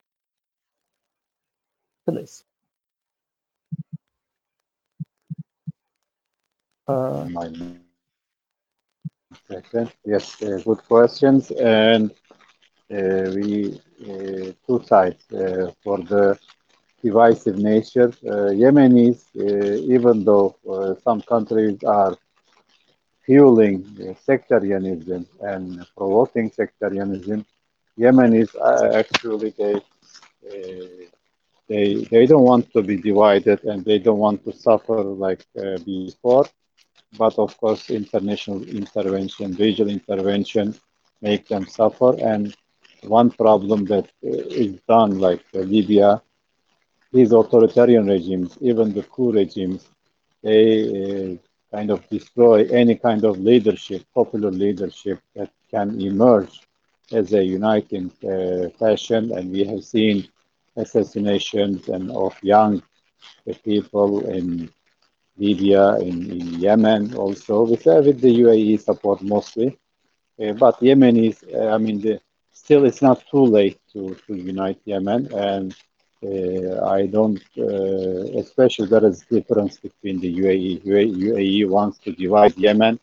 [2.07, 2.43] Please.
[6.91, 7.27] Uh.
[10.05, 11.51] Yes, uh, good questions.
[11.51, 12.11] And
[12.91, 13.79] uh, we
[14.67, 15.23] two sides
[15.83, 16.37] for the
[17.03, 18.09] divisive nature.
[18.61, 19.19] Yemenis,
[19.95, 20.55] even though
[21.03, 22.15] some countries are
[23.25, 23.83] fueling
[24.25, 27.45] sectarianism and provoking sectarianism,
[27.99, 28.49] Yemenis
[29.01, 31.05] actually they uh,
[31.69, 35.77] they they don't want to be divided and they don't want to suffer like uh,
[35.85, 36.45] before.
[37.17, 40.75] But of course, international intervention, regional intervention,
[41.21, 42.15] make them suffer.
[42.21, 42.55] And
[43.03, 46.21] one problem that uh, done, like uh, Libya,
[47.11, 49.87] these authoritarian regimes, even the coup regimes,
[50.43, 50.63] they
[51.33, 56.61] uh, kind of destroy any kind of leadership, popular leadership that can emerge
[57.11, 59.31] as a uniting uh, fashion.
[59.31, 60.27] And we have seen
[60.75, 62.81] assassinations and of young
[63.63, 64.69] people in
[65.43, 69.69] Libya, in, in Yemen also, with, uh, with the UAE support mostly.
[70.41, 72.19] Uh, but Yemen is, uh, I mean, the,
[72.51, 75.21] still it's not too late to, to unite Yemen.
[75.33, 75.75] And
[76.23, 80.83] uh, I don't, uh, especially there is difference between the UAE.
[80.85, 82.99] UAE, UAE wants to divide Yemen,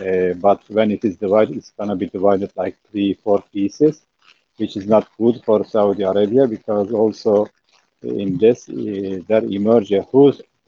[0.00, 4.02] uh, but when it is divided, it's going to be divided like three, four pieces,
[4.58, 7.46] which is not good for Saudi Arabia because also
[8.02, 10.02] in this uh, there emerge a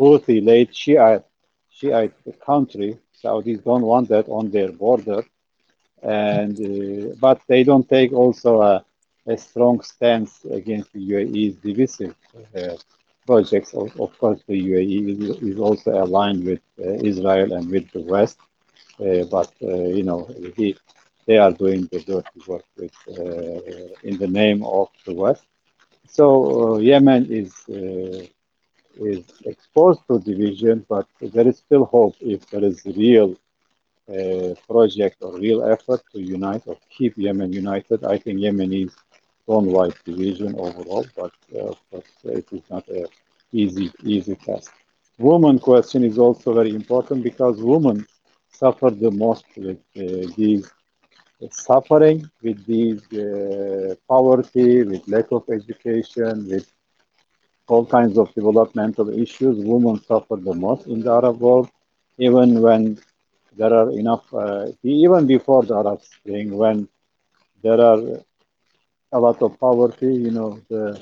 [0.02, 1.24] Houthi late Shiite,
[1.70, 2.14] Shiite
[2.44, 2.98] country.
[3.22, 5.20] Saudis don't want that on their border,
[6.02, 8.84] and uh, but they don't take also a,
[9.28, 12.16] a strong stance against the UAE's divisive
[12.56, 12.74] uh,
[13.26, 13.70] projects.
[13.74, 18.02] Of, of, course, the UAE is, is also aligned with uh, Israel and with the
[18.14, 18.38] West,
[18.98, 20.20] uh, but uh, you know
[20.56, 20.76] he,
[21.26, 25.44] they are doing the dirty work with, uh, in the name of the West.
[26.08, 27.52] So Yemen is
[28.96, 33.34] is exposed to division, but there is still hope if there is real
[34.14, 38.04] uh, project or real effort to unite or keep Yemen united.
[38.04, 38.92] I think Yemenis
[39.46, 43.06] don't like division overall, but uh, course it is not an
[43.52, 44.72] easy easy task.
[45.18, 48.06] Woman question is also very important because women
[48.60, 50.64] suffer the most with uh, these
[51.50, 56.66] suffering, with these uh, poverty, with lack of education, with
[57.68, 59.56] all kinds of developmental issues.
[59.64, 61.68] Women suffer the most in the Arab world,
[62.18, 62.98] even when
[63.56, 66.88] there are enough, uh, even before the Arab Spring, when
[67.62, 68.00] there are
[69.12, 70.98] a lot of poverty, you know, the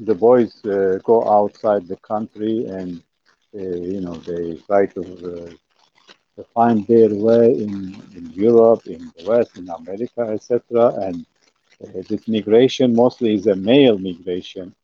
[0.00, 2.90] the boys uh, go outside the country and
[3.54, 5.00] uh, you know they try to,
[5.32, 5.50] uh,
[6.36, 7.72] to find their way in,
[8.16, 10.88] in Europe, in the West, in America, etc.
[11.06, 11.24] And
[11.84, 14.74] uh, this migration mostly is a male migration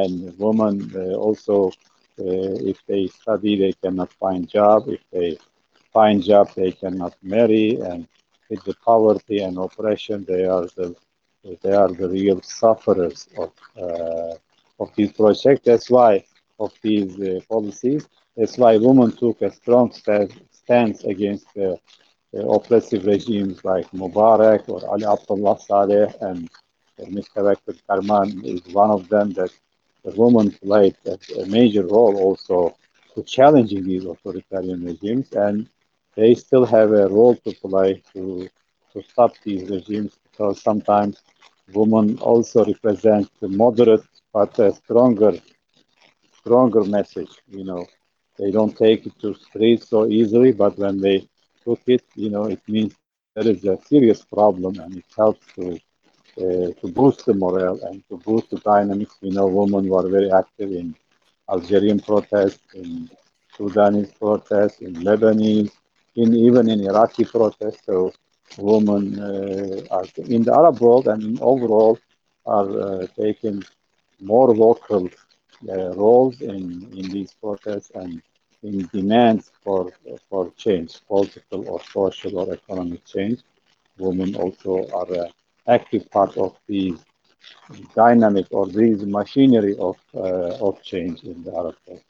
[0.00, 1.56] and women uh, also
[2.20, 4.80] uh, if they study they cannot find job.
[4.88, 5.38] If they
[5.92, 7.68] find job they cannot marry.
[7.90, 8.06] And
[8.50, 10.94] with the poverty and oppression they are the
[11.62, 13.50] they are the real sufferers of
[13.84, 14.34] uh,
[14.80, 15.64] of this project.
[15.64, 16.24] That's why
[16.58, 18.08] of these uh, policies.
[18.36, 21.76] That's why women took a strong stance against uh,
[22.56, 26.48] oppressive regimes like Mubarak or Ali Abdullah Saleh and
[27.14, 27.32] Mr.
[27.42, 29.50] Tevekkül Karman is one of them that
[30.16, 31.16] women played a,
[31.46, 32.74] major role also
[33.14, 35.66] to challenging these authoritarian regimes, and
[36.16, 38.48] they still have a role to play to
[38.92, 41.22] to stop these regimes because sometimes
[41.74, 45.32] women also represent the moderate but a stronger
[46.40, 47.30] stronger message.
[47.48, 47.86] You know,
[48.38, 51.26] they don't take it to streets so easily, but when they
[51.64, 52.94] took it, you know, it means
[53.34, 55.78] there is a serious problem, and it helps to
[56.38, 59.14] to boost the morale and to boost the dynamics.
[59.22, 60.94] We know women were very active in
[61.50, 63.08] Algerian protests, in
[63.56, 65.70] Sudanese protests, in Lebanese,
[66.16, 67.82] in even in Iraqi protests.
[67.86, 68.12] So
[68.58, 71.98] women uh, are in the Arab world and overall
[72.46, 73.62] are uh, taking
[74.20, 75.08] more vocal
[75.68, 76.62] uh, roles in,
[76.98, 78.20] in these protests and
[78.62, 79.90] in demands for
[80.28, 83.38] for change, political or social or economic change.
[83.98, 85.12] Women also are
[85.68, 86.96] active part of the
[87.94, 92.02] dynamic or these machinery of uh, of change in the Arab world.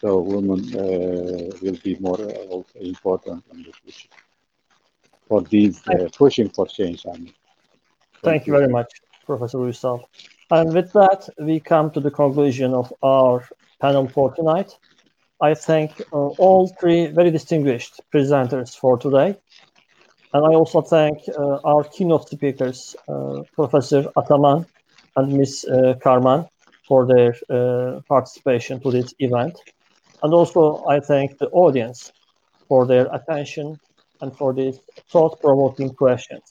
[0.00, 4.08] So women uh, will be more uh, also important in the future
[5.28, 7.06] for these uh, pushing for change.
[7.06, 7.34] I mean.
[8.22, 8.90] Thank you very much,
[9.26, 10.00] Professor Uysal.
[10.50, 13.48] And with that, we come to the conclusion of our
[13.80, 14.76] panel for tonight.
[15.40, 19.38] I thank uh, all three very distinguished presenters for today.
[20.32, 24.64] And I also thank uh, our keynote speakers, uh, Professor Ataman
[25.16, 25.66] and Ms.
[25.68, 26.48] Uh, Karman,
[26.86, 27.34] for their
[28.08, 29.58] participation to this event.
[30.22, 32.12] And also, I thank the audience
[32.68, 33.78] for their attention
[34.20, 34.78] and for these
[35.10, 36.42] thought provoking questions.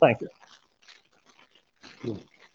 [0.00, 0.18] Thank
[2.04, 2.18] you.